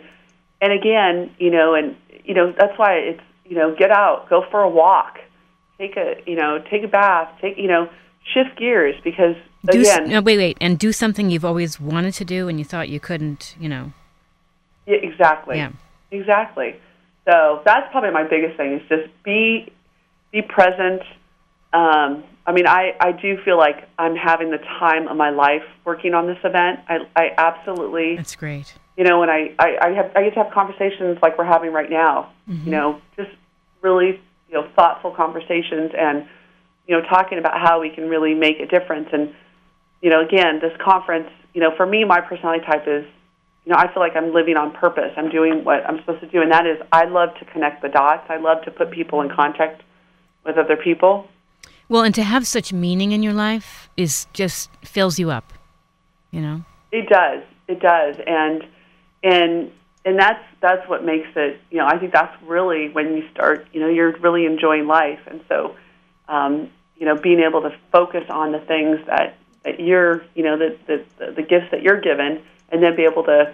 and 0.62 0.74
again 0.74 1.32
you 1.40 1.52
know 1.52 1.74
and 1.76 1.96
you 2.26 2.34
know 2.34 2.54
that's 2.58 2.78
why 2.78 2.94
it's 2.96 3.22
you 3.46 3.56
know 3.56 3.76
get 3.76 3.92
out 3.92 4.30
go 4.30 4.46
for 4.52 4.62
a 4.62 4.70
walk 4.70 5.20
take 5.78 5.96
a 5.98 6.16
you 6.26 6.36
know 6.36 6.60
take 6.70 6.84
a 6.84 6.88
bath 6.88 7.30
take 7.42 7.58
you 7.58 7.68
know 7.68 7.90
shift 8.34 8.58
gears 8.58 8.96
because 9.04 9.36
Do 9.66 9.80
s- 9.82 9.98
again 9.98 10.10
no, 10.10 10.22
wait, 10.22 10.38
wait, 10.38 10.58
and 10.62 10.78
do 10.78 10.92
something 10.92 11.30
you've 11.30 11.46
always 11.46 11.80
wanted 11.80 12.14
to 12.16 12.26
do 12.26 12.48
and 12.48 12.60
you 12.60 12.66
thought 12.66 12.90
you 12.90 13.00
couldn't. 13.00 13.56
You 13.60 13.70
know. 13.70 13.94
Yeah, 14.86 14.98
exactly. 15.02 15.58
Yeah. 15.58 15.72
Exactly. 16.12 16.76
So 17.28 17.62
that's 17.66 17.90
probably 17.92 18.12
my 18.12 18.24
biggest 18.28 18.56
thing 18.58 18.74
is 18.74 18.82
just 18.88 19.08
be 19.24 19.72
be 20.32 20.42
present. 20.42 21.02
Um, 21.74 22.24
I 22.46 22.52
mean, 22.52 22.68
I, 22.68 22.96
I 23.00 23.12
do 23.12 23.38
feel 23.44 23.58
like 23.58 23.88
I'm 23.98 24.16
having 24.16 24.50
the 24.50 24.58
time 24.58 25.08
of 25.08 25.18
my 25.18 25.30
life 25.30 25.64
working 25.86 26.14
on 26.14 26.28
this 26.28 26.38
event. 26.44 26.80
I, 26.88 27.00
I 27.16 27.30
absolutely, 27.38 28.16
That's 28.16 28.36
great. 28.36 28.74
you 28.98 29.04
know, 29.04 29.22
and 29.22 29.30
I, 29.32 29.54
I, 29.60 29.78
I 29.82 29.90
have 29.92 30.12
I 30.16 30.24
get 30.24 30.34
to 30.34 30.44
have 30.44 30.54
conversations 30.54 31.20
like 31.22 31.38
we're 31.38 31.46
having 31.46 31.72
right 31.72 31.90
now. 31.90 32.32
Mhm. 32.50 32.66
You 32.66 32.72
know, 32.72 33.02
just 33.16 33.32
really 33.82 34.20
you 34.50 34.54
know 34.54 34.68
thoughtful 34.76 35.12
conversations 35.12 35.92
and 35.98 36.28
you 36.88 36.96
know 36.98 37.04
talking 37.08 37.38
about 37.38 37.60
how 37.60 37.80
we 37.82 37.90
can 37.90 38.10
really 38.10 38.34
make 38.34 38.60
a 38.60 38.66
difference. 38.66 39.10
And 39.14 39.34
you 40.02 40.10
know, 40.10 40.22
again, 40.22 40.60
this 40.60 40.74
conference, 40.84 41.30
you 41.54 41.62
know, 41.62 41.76
for 41.76 41.86
me, 41.86 42.04
my 42.04 42.22
personality 42.22 42.66
type 42.66 42.88
is 42.88 43.06
you 43.66 43.74
know, 43.74 43.78
I 43.78 43.94
feel 43.94 44.02
like 44.02 44.16
I'm 44.16 44.34
living 44.34 44.58
on 44.58 44.72
purpose. 44.72 45.12
I'm 45.18 45.30
doing 45.30 45.64
what 45.64 45.86
I'm 45.88 46.00
supposed 46.00 46.22
to 46.22 46.28
do, 46.28 46.42
and 46.42 46.52
that 46.52 46.66
is 46.66 46.78
I 46.92 47.06
love 47.06 47.30
to 47.40 47.46
connect 47.46 47.84
the 47.84 47.90
dots. 47.90 48.26
I 48.30 48.38
love 48.38 48.64
to 48.64 48.72
put 48.72 48.90
people 48.90 49.22
in 49.22 49.30
contact 49.30 49.84
with 50.46 50.58
other 50.58 50.78
people. 50.78 51.28
Well, 51.90 52.04
and 52.04 52.16
to 52.16 52.24
have 52.24 52.48
such 52.48 52.72
meaning 52.72 53.12
in 53.12 53.24
your 53.24 53.34
life 53.34 53.90
is 53.98 54.28
just 54.32 54.70
fills 54.86 55.20
you 55.20 55.32
up. 55.32 55.54
You 56.32 56.42
know. 56.42 56.64
It 56.92 57.10
does. 57.10 57.44
It 57.68 57.80
does. 57.80 58.16
And 58.26 58.66
and 59.24 59.72
and 60.06 60.18
that's 60.18 60.44
that's 60.62 60.88
what 60.88 61.04
makes 61.04 61.30
it. 61.36 61.60
You 61.72 61.80
know, 61.80 61.88
I 61.88 61.98
think 61.98 62.14
that's 62.14 62.36
really 62.44 62.90
when 62.90 63.18
you 63.18 63.28
start. 63.32 63.68
You 63.74 63.82
know, 63.82 63.90
you're 63.90 64.16
really 64.20 64.46
enjoying 64.46 64.88
life, 64.88 65.20
and 65.28 65.42
so 65.50 65.76
um, 66.30 66.70
you 66.98 67.06
know, 67.06 67.16
being 67.16 67.40
able 67.40 67.62
to 67.62 67.76
focus 67.92 68.26
on 68.30 68.52
the 68.52 68.60
things 68.60 69.00
that 69.08 69.36
that 69.66 69.80
you're, 69.80 70.24
you 70.36 70.44
know, 70.44 70.58
the 70.58 70.78
the 70.86 71.32
the, 71.34 71.42
gifts 71.42 71.72
that 71.72 71.82
you're 71.82 72.00
given, 72.00 72.42
and 72.70 72.82
then 72.82 72.96
be 72.96 73.04
able 73.04 73.24
to, 73.24 73.54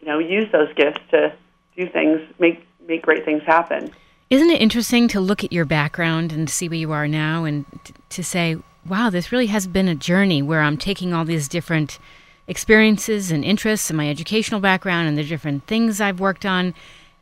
you 0.00 0.06
know, 0.06 0.18
use 0.18 0.50
those 0.50 0.72
gifts 0.74 1.00
to 1.10 1.32
do 1.76 1.88
things, 1.88 2.20
make 2.38 2.66
make 2.86 3.02
great 3.02 3.24
things 3.24 3.42
happen. 3.44 3.92
Isn't 4.34 4.50
it 4.50 4.60
interesting 4.60 5.06
to 5.08 5.20
look 5.20 5.44
at 5.44 5.52
your 5.52 5.64
background 5.64 6.32
and 6.32 6.50
see 6.50 6.68
where 6.68 6.76
you 6.76 6.90
are 6.90 7.06
now 7.06 7.44
and 7.44 7.66
t- 7.84 7.94
to 8.08 8.24
say, 8.24 8.56
wow, 8.84 9.08
this 9.08 9.30
really 9.30 9.46
has 9.46 9.68
been 9.68 9.86
a 9.86 9.94
journey 9.94 10.42
where 10.42 10.60
I'm 10.60 10.76
taking 10.76 11.14
all 11.14 11.24
these 11.24 11.46
different 11.46 12.00
experiences 12.48 13.30
and 13.30 13.44
interests 13.44 13.90
and 13.90 13.96
my 13.96 14.10
educational 14.10 14.58
background 14.58 15.06
and 15.06 15.16
the 15.16 15.22
different 15.22 15.68
things 15.68 16.00
I've 16.00 16.18
worked 16.18 16.44
on 16.44 16.74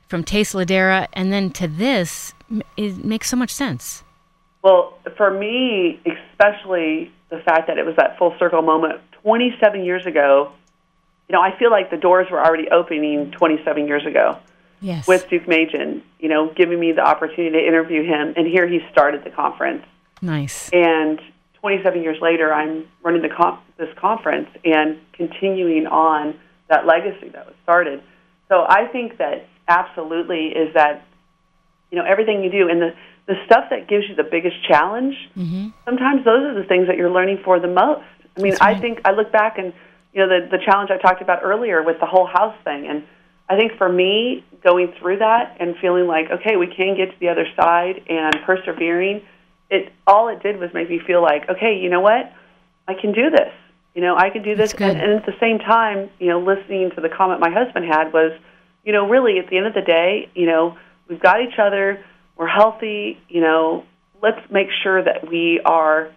from 0.08 0.24
Taste 0.24 0.54
Ladera 0.54 1.06
and 1.12 1.30
then 1.30 1.50
to 1.50 1.68
this, 1.68 2.32
it 2.78 3.04
makes 3.04 3.28
so 3.28 3.36
much 3.36 3.50
sense. 3.50 4.02
Well, 4.62 4.98
for 5.18 5.30
me, 5.30 6.00
especially 6.06 7.12
the 7.28 7.40
fact 7.40 7.66
that 7.66 7.76
it 7.76 7.84
was 7.84 7.96
that 7.96 8.16
full 8.16 8.34
circle 8.38 8.62
moment 8.62 9.02
27 9.22 9.84
years 9.84 10.06
ago, 10.06 10.50
you 11.28 11.34
know, 11.34 11.42
I 11.42 11.54
feel 11.58 11.70
like 11.70 11.90
the 11.90 11.98
doors 11.98 12.28
were 12.30 12.42
already 12.42 12.70
opening 12.70 13.32
27 13.32 13.86
years 13.86 14.06
ago 14.06 14.38
Yes. 14.82 15.06
with 15.06 15.26
Deukmejian, 15.28 16.02
you 16.18 16.28
know, 16.28 16.52
giving 16.54 16.78
me 16.78 16.92
the 16.92 17.00
opportunity 17.02 17.56
to 17.56 17.66
interview 17.66 18.02
him. 18.02 18.34
And 18.36 18.46
here 18.46 18.66
he 18.66 18.80
started 18.90 19.22
the 19.24 19.30
conference. 19.30 19.84
Nice. 20.20 20.68
And 20.72 21.20
27 21.60 22.02
years 22.02 22.18
later, 22.20 22.52
I'm 22.52 22.86
running 23.02 23.22
the 23.22 23.28
con- 23.28 23.60
this 23.78 23.88
conference 23.96 24.48
and 24.64 24.98
continuing 25.12 25.86
on 25.86 26.34
that 26.68 26.84
legacy 26.86 27.28
that 27.30 27.46
was 27.46 27.54
started. 27.62 28.02
So 28.48 28.64
I 28.68 28.86
think 28.90 29.18
that 29.18 29.46
absolutely 29.68 30.46
is 30.48 30.74
that, 30.74 31.06
you 31.90 31.98
know, 31.98 32.04
everything 32.04 32.42
you 32.42 32.50
do 32.50 32.68
and 32.68 32.82
the, 32.82 32.94
the 33.26 33.34
stuff 33.46 33.64
that 33.70 33.88
gives 33.88 34.04
you 34.08 34.14
the 34.16 34.24
biggest 34.28 34.56
challenge, 34.68 35.14
Mm-hmm. 35.36 35.68
sometimes 35.84 36.24
those 36.24 36.42
are 36.42 36.54
the 36.60 36.66
things 36.66 36.88
that 36.88 36.96
you're 36.96 37.10
learning 37.10 37.38
for 37.44 37.60
the 37.60 37.68
most. 37.68 38.02
I 38.36 38.40
mean, 38.40 38.56
I 38.60 38.74
think 38.78 39.00
I 39.04 39.12
look 39.12 39.30
back 39.30 39.58
and, 39.58 39.72
you 40.12 40.26
know, 40.26 40.28
the, 40.28 40.48
the 40.56 40.58
challenge 40.64 40.90
I 40.90 40.98
talked 40.98 41.22
about 41.22 41.40
earlier 41.42 41.82
with 41.82 42.00
the 42.00 42.06
whole 42.06 42.26
house 42.26 42.56
thing. 42.64 42.86
And 42.88 43.04
I 43.52 43.58
think 43.58 43.76
for 43.76 43.90
me, 43.90 44.42
going 44.64 44.94
through 44.98 45.18
that 45.18 45.58
and 45.60 45.76
feeling 45.76 46.06
like, 46.06 46.30
okay, 46.30 46.56
we 46.56 46.66
can 46.66 46.96
get 46.96 47.12
to 47.12 47.20
the 47.20 47.28
other 47.28 47.46
side 47.54 48.02
and 48.08 48.34
persevering, 48.46 49.20
it 49.68 49.92
all 50.06 50.28
it 50.28 50.42
did 50.42 50.58
was 50.58 50.70
make 50.72 50.88
me 50.88 51.00
feel 51.06 51.20
like, 51.20 51.50
okay, 51.50 51.78
you 51.78 51.90
know 51.90 52.00
what? 52.00 52.32
I 52.88 52.94
can 52.94 53.12
do 53.12 53.28
this. 53.28 53.52
You 53.94 54.00
know, 54.00 54.16
I 54.16 54.30
can 54.30 54.42
do 54.42 54.56
this. 54.56 54.72
And, 54.72 54.98
and 54.98 55.12
at 55.12 55.26
the 55.26 55.34
same 55.38 55.58
time, 55.58 56.08
you 56.18 56.28
know, 56.28 56.40
listening 56.40 56.92
to 56.94 57.02
the 57.02 57.10
comment 57.10 57.40
my 57.40 57.50
husband 57.50 57.84
had 57.84 58.10
was, 58.14 58.32
you 58.84 58.92
know, 58.94 59.06
really 59.06 59.38
at 59.38 59.50
the 59.50 59.58
end 59.58 59.66
of 59.66 59.74
the 59.74 59.82
day, 59.82 60.30
you 60.34 60.46
know, 60.46 60.78
we've 61.08 61.20
got 61.20 61.42
each 61.42 61.58
other, 61.58 62.02
we're 62.38 62.46
healthy, 62.46 63.20
you 63.28 63.42
know, 63.42 63.84
let's 64.22 64.40
make 64.50 64.68
sure 64.82 65.04
that 65.04 65.28
we 65.28 65.60
are, 65.62 66.10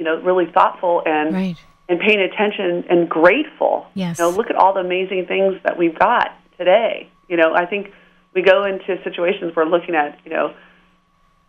you 0.00 0.04
know, 0.04 0.20
really 0.20 0.46
thoughtful 0.50 1.00
and 1.06 1.32
Right. 1.32 1.56
And 1.88 1.98
paying 2.00 2.20
attention 2.20 2.84
and 2.90 3.08
grateful. 3.08 3.86
Yes. 3.94 4.18
You 4.18 4.24
know, 4.24 4.30
look 4.30 4.50
at 4.50 4.56
all 4.56 4.74
the 4.74 4.80
amazing 4.80 5.26
things 5.26 5.54
that 5.64 5.78
we've 5.78 5.98
got 5.98 6.32
today. 6.58 7.08
You 7.28 7.36
know, 7.36 7.54
I 7.54 7.66
think 7.66 7.92
we 8.34 8.42
go 8.42 8.64
into 8.64 9.02
situations 9.02 9.54
where 9.56 9.64
we're 9.66 9.70
looking 9.70 9.94
at, 9.94 10.18
you 10.24 10.30
know, 10.30 10.54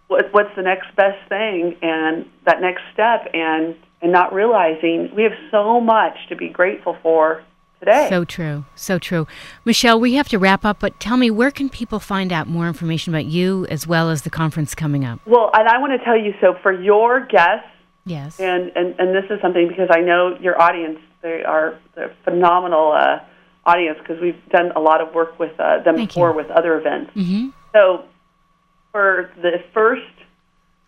what, 0.07 0.33
what's 0.33 0.55
the 0.55 0.63
next 0.63 0.95
best 0.95 1.17
thing 1.29 1.77
and 1.81 2.25
that 2.45 2.61
next 2.61 2.81
step 2.93 3.27
and 3.33 3.75
and 4.01 4.13
not 4.13 4.33
realizing 4.33 5.13
we 5.13 5.23
have 5.23 5.33
so 5.51 5.81
much 5.81 6.15
to 6.29 6.35
be 6.35 6.47
grateful 6.47 6.97
for 7.03 7.43
today. 7.79 8.07
So 8.09 8.23
true. 8.23 8.65
So 8.75 8.97
true. 8.97 9.27
Michelle, 9.65 9.99
we 9.99 10.13
have 10.13 10.29
to 10.29 10.39
wrap 10.39 10.63
up, 10.63 10.79
but 10.79 10.99
tell 11.01 11.17
me, 11.17 11.29
where 11.29 11.51
can 11.51 11.69
people 11.69 11.99
find 11.99 12.31
out 12.31 12.47
more 12.47 12.67
information 12.67 13.13
about 13.13 13.25
you 13.25 13.65
as 13.67 13.87
well 13.87 14.09
as 14.09 14.21
the 14.21 14.29
conference 14.29 14.73
coming 14.73 15.03
up? 15.03 15.19
Well, 15.25 15.51
and 15.53 15.67
I 15.67 15.79
want 15.79 15.99
to 15.99 16.05
tell 16.05 16.17
you 16.17 16.33
so 16.39 16.55
for 16.61 16.71
your 16.71 17.25
guests, 17.25 17.67
Yes. 18.05 18.39
and, 18.39 18.71
and, 18.75 18.99
and 18.99 19.13
this 19.15 19.25
is 19.29 19.39
something 19.41 19.67
because 19.67 19.89
I 19.91 20.01
know 20.01 20.37
your 20.39 20.59
audience, 20.59 20.99
they 21.21 21.43
are 21.43 21.77
they're 21.95 22.15
phenomenal 22.23 22.91
uh, 22.93 23.19
audience 23.65 23.99
because 23.99 24.21
we've 24.21 24.41
done 24.49 24.71
a 24.75 24.79
lot 24.79 25.01
of 25.01 25.13
work 25.13 25.37
with 25.37 25.59
uh, 25.59 25.83
them 25.83 25.95
Thank 25.97 26.09
before 26.09 26.31
you. 26.31 26.35
with 26.37 26.49
other 26.49 26.79
events. 26.79 27.11
Mm-hmm. 27.15 27.49
So 27.73 28.05
for 28.91 29.31
the 29.41 29.63
first, 29.73 30.01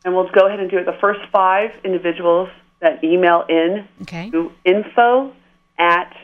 and 0.03 0.15
we'll 0.15 0.29
go 0.31 0.47
ahead 0.47 0.59
and 0.59 0.71
do 0.71 0.77
it, 0.77 0.85
the 0.85 0.97
first 0.99 1.19
five 1.31 1.71
individuals 1.83 2.49
that 2.79 3.03
email 3.03 3.43
in 3.47 3.87
Okay. 4.03 4.31
to 4.31 4.51
info 4.65 5.31
at 5.77 6.15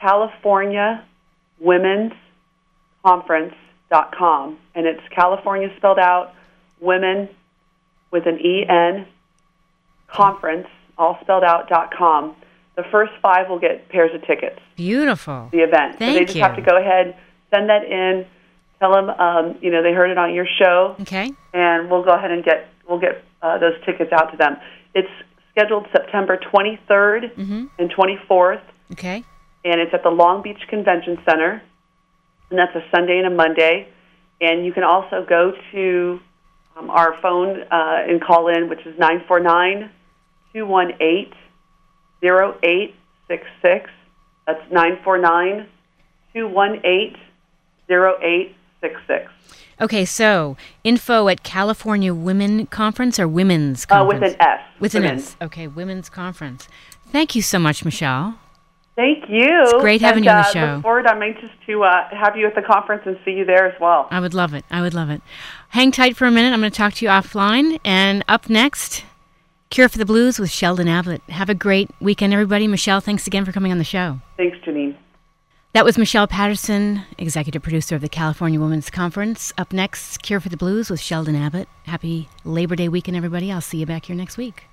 California 0.00 1.04
Women's 1.60 2.12
Conference.com. 3.04 4.58
And 4.74 4.86
it's 4.86 5.02
California 5.14 5.68
spelled 5.76 5.98
out, 6.00 6.34
women 6.80 7.28
with 8.10 8.26
an 8.26 8.38
E-N, 8.40 9.06
conference, 10.08 10.66
all 10.98 11.18
spelled 11.22 11.44
out, 11.44 11.68
dot 11.68 11.92
com. 11.96 12.34
The 12.76 12.84
first 12.90 13.12
five 13.22 13.48
will 13.48 13.58
get 13.58 13.88
pairs 13.88 14.10
of 14.14 14.20
tickets 14.26 14.60
Beautiful. 14.76 15.48
the 15.50 15.60
event. 15.60 15.94
so 15.94 15.98
Thank 16.00 16.18
they 16.18 16.24
just 16.24 16.36
you. 16.36 16.42
have 16.42 16.56
to 16.56 16.62
go 16.62 16.76
ahead, 16.78 17.16
send 17.54 17.70
that 17.70 17.84
in. 17.84 18.26
Tell 18.80 18.92
them, 18.92 19.08
um, 19.08 19.56
you 19.62 19.70
know, 19.70 19.82
they 19.82 19.92
heard 19.94 20.10
it 20.10 20.18
on 20.18 20.34
your 20.34 20.46
show. 20.58 20.94
Okay. 21.00 21.32
And 21.54 21.90
we'll 21.90 22.04
go 22.04 22.10
ahead 22.12 22.30
and 22.30 22.44
get 22.44 22.68
we'll 22.88 23.00
get 23.00 23.24
uh, 23.42 23.58
those 23.58 23.72
tickets 23.86 24.12
out 24.12 24.30
to 24.32 24.36
them. 24.36 24.56
It's 24.94 25.08
scheduled 25.52 25.86
September 25.90 26.36
23rd 26.36 27.34
Mhm. 27.36 27.70
and 27.78 27.90
24th, 27.90 28.60
Okay. 28.92 29.24
and 29.64 29.80
it's 29.80 29.92
at 29.94 30.02
the 30.02 30.10
Long 30.10 30.42
Beach 30.42 30.60
Convention 30.68 31.18
Center, 31.28 31.62
and 32.50 32.58
that's 32.58 32.74
a 32.76 32.84
Sunday 32.94 33.16
and 33.18 33.26
a 33.26 33.30
Monday. 33.30 33.88
And 34.42 34.66
you 34.66 34.72
can 34.74 34.84
also 34.84 35.24
go 35.26 35.52
to 35.72 36.20
um, 36.76 36.90
our 36.90 37.16
phone 37.20 37.62
uh, 37.70 38.04
and 38.08 38.20
call 38.22 38.48
in, 38.48 38.68
which 38.68 38.80
is 38.86 38.98
949 38.98 39.90
218 40.52 41.32
0866. 42.22 43.90
That's 44.46 44.60
949 44.70 45.66
218 46.32 47.16
0866. 47.90 49.30
Okay, 49.78 50.04
so 50.06 50.56
info 50.84 51.28
at 51.28 51.42
California 51.42 52.14
Women 52.14 52.66
Conference 52.66 53.18
or 53.18 53.28
Women's 53.28 53.84
Uh, 53.84 53.96
Conference? 53.98 54.20
with 54.22 54.32
an 54.32 54.40
S. 54.40 54.60
With 54.80 54.94
an. 54.94 55.04
S. 55.04 55.36
Okay, 55.42 55.66
Women's 55.66 56.08
Conference. 56.08 56.68
Thank 57.08 57.34
you 57.34 57.42
so 57.42 57.58
much, 57.58 57.84
Michelle. 57.84 58.38
Thank 58.96 59.28
you. 59.28 59.62
It's 59.62 59.74
great 59.74 60.00
having 60.00 60.20
and, 60.20 60.24
you 60.24 60.30
on 60.30 60.42
the 60.42 60.48
uh, 60.48 60.52
show. 60.52 60.74
Look 60.76 60.82
forward. 60.82 61.06
I'm 61.06 61.22
anxious 61.22 61.50
to 61.66 61.84
uh, 61.84 62.08
have 62.10 62.36
you 62.36 62.46
at 62.46 62.54
the 62.54 62.62
conference 62.62 63.02
and 63.04 63.18
see 63.24 63.32
you 63.32 63.44
there 63.44 63.66
as 63.66 63.78
well. 63.78 64.08
I 64.10 64.20
would 64.20 64.32
love 64.32 64.54
it. 64.54 64.64
I 64.70 64.80
would 64.80 64.94
love 64.94 65.10
it. 65.10 65.20
Hang 65.68 65.92
tight 65.92 66.16
for 66.16 66.26
a 66.26 66.30
minute. 66.30 66.52
I'm 66.52 66.60
going 66.60 66.72
to 66.72 66.76
talk 66.76 66.94
to 66.94 67.04
you 67.04 67.10
offline. 67.10 67.78
And 67.84 68.24
up 68.26 68.48
next, 68.48 69.04
Cure 69.68 69.90
for 69.90 69.98
the 69.98 70.06
Blues 70.06 70.38
with 70.38 70.50
Sheldon 70.50 70.88
Ablett. 70.88 71.20
Have 71.28 71.50
a 71.50 71.54
great 71.54 71.90
weekend, 72.00 72.32
everybody. 72.32 72.66
Michelle, 72.66 73.00
thanks 73.00 73.26
again 73.26 73.44
for 73.44 73.52
coming 73.52 73.70
on 73.70 73.78
the 73.78 73.84
show. 73.84 74.20
Thanks, 74.38 74.56
Janine. 74.64 74.96
That 75.74 75.84
was 75.84 75.98
Michelle 75.98 76.26
Patterson, 76.26 77.02
executive 77.18 77.62
producer 77.62 77.96
of 77.96 78.00
the 78.00 78.08
California 78.08 78.58
Women's 78.58 78.88
Conference. 78.88 79.52
Up 79.58 79.74
next, 79.74 80.22
Cure 80.22 80.40
for 80.40 80.48
the 80.48 80.56
Blues 80.56 80.88
with 80.88 81.00
Sheldon 81.00 81.36
Abbott. 81.36 81.68
Happy 81.84 82.30
Labor 82.44 82.76
Day 82.76 82.88
weekend, 82.88 83.14
everybody. 83.14 83.52
I'll 83.52 83.60
see 83.60 83.76
you 83.76 83.84
back 83.84 84.06
here 84.06 84.16
next 84.16 84.38
week. 84.38 84.64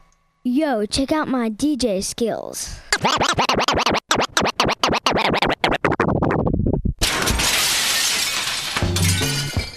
Yo, 0.44 0.86
check 0.86 1.12
out 1.12 1.28
my 1.28 1.50
DJ 1.50 2.02
skills. 2.02 2.80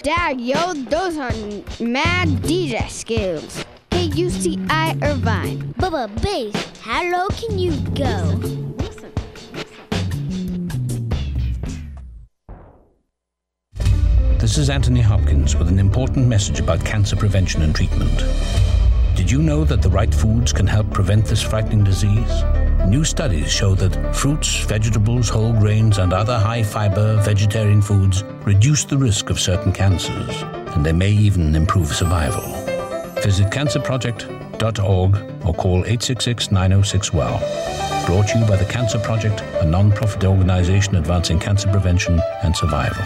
Dad, 0.07 0.41
yo, 0.41 0.73
those 0.73 1.17
are 1.17 1.33
mad 1.85 2.29
DJ 2.47 2.89
skills. 2.89 3.65
K-U-C-I 3.91 4.97
Irvine. 5.03 5.59
Bubba 5.81 6.07
Bass, 6.23 6.55
how 6.79 7.03
low 7.11 7.27
can 7.31 7.59
you 7.59 7.73
go? 7.91 8.39
This 14.39 14.59
is 14.59 14.71
Anthony 14.71 15.01
Hopkins 15.01 15.57
with 15.57 15.67
an 15.67 15.81
important 15.81 16.29
message 16.29 16.61
about 16.61 16.85
cancer 16.85 17.17
prevention 17.17 17.63
and 17.63 17.75
treatment. 17.75 18.23
Did 19.27 19.33
you 19.33 19.43
know 19.43 19.65
that 19.65 19.83
the 19.83 19.91
right 19.91 20.15
foods 20.15 20.53
can 20.53 20.69
help 20.69 20.89
prevent 20.93 21.25
this 21.25 21.43
frightening 21.43 21.83
disease? 21.83 22.45
New 22.87 23.03
studies 23.03 23.51
show 23.51 23.75
that 23.75 24.15
fruits, 24.15 24.61
vegetables, 24.61 25.29
whole 25.29 25.53
grains, 25.53 25.99
and 25.99 26.13
other 26.13 26.39
high 26.39 26.63
fiber 26.63 27.21
vegetarian 27.25 27.83
foods 27.83 28.23
reduce 28.45 28.85
the 28.85 28.97
risk 28.97 29.29
of 29.29 29.41
certain 29.41 29.73
cancers, 29.73 30.43
and 30.77 30.87
they 30.87 30.93
may 30.93 31.11
even 31.11 31.57
improve 31.57 31.89
survival. 31.89 32.41
Visit 33.21 33.51
cancerproject.org 33.51 35.17
or 35.45 35.55
call 35.55 35.79
866 35.79 36.53
906 36.53 37.13
WELL. 37.13 37.41
Brought 38.07 38.29
to 38.29 38.39
you 38.39 38.45
by 38.45 38.55
the 38.55 38.67
Cancer 38.71 39.01
Project, 39.01 39.43
a 39.61 39.65
non 39.65 39.91
profit 39.91 40.23
organization 40.23 40.95
advancing 40.95 41.41
cancer 41.41 41.69
prevention 41.73 42.21
and 42.45 42.55
survival. 42.55 43.05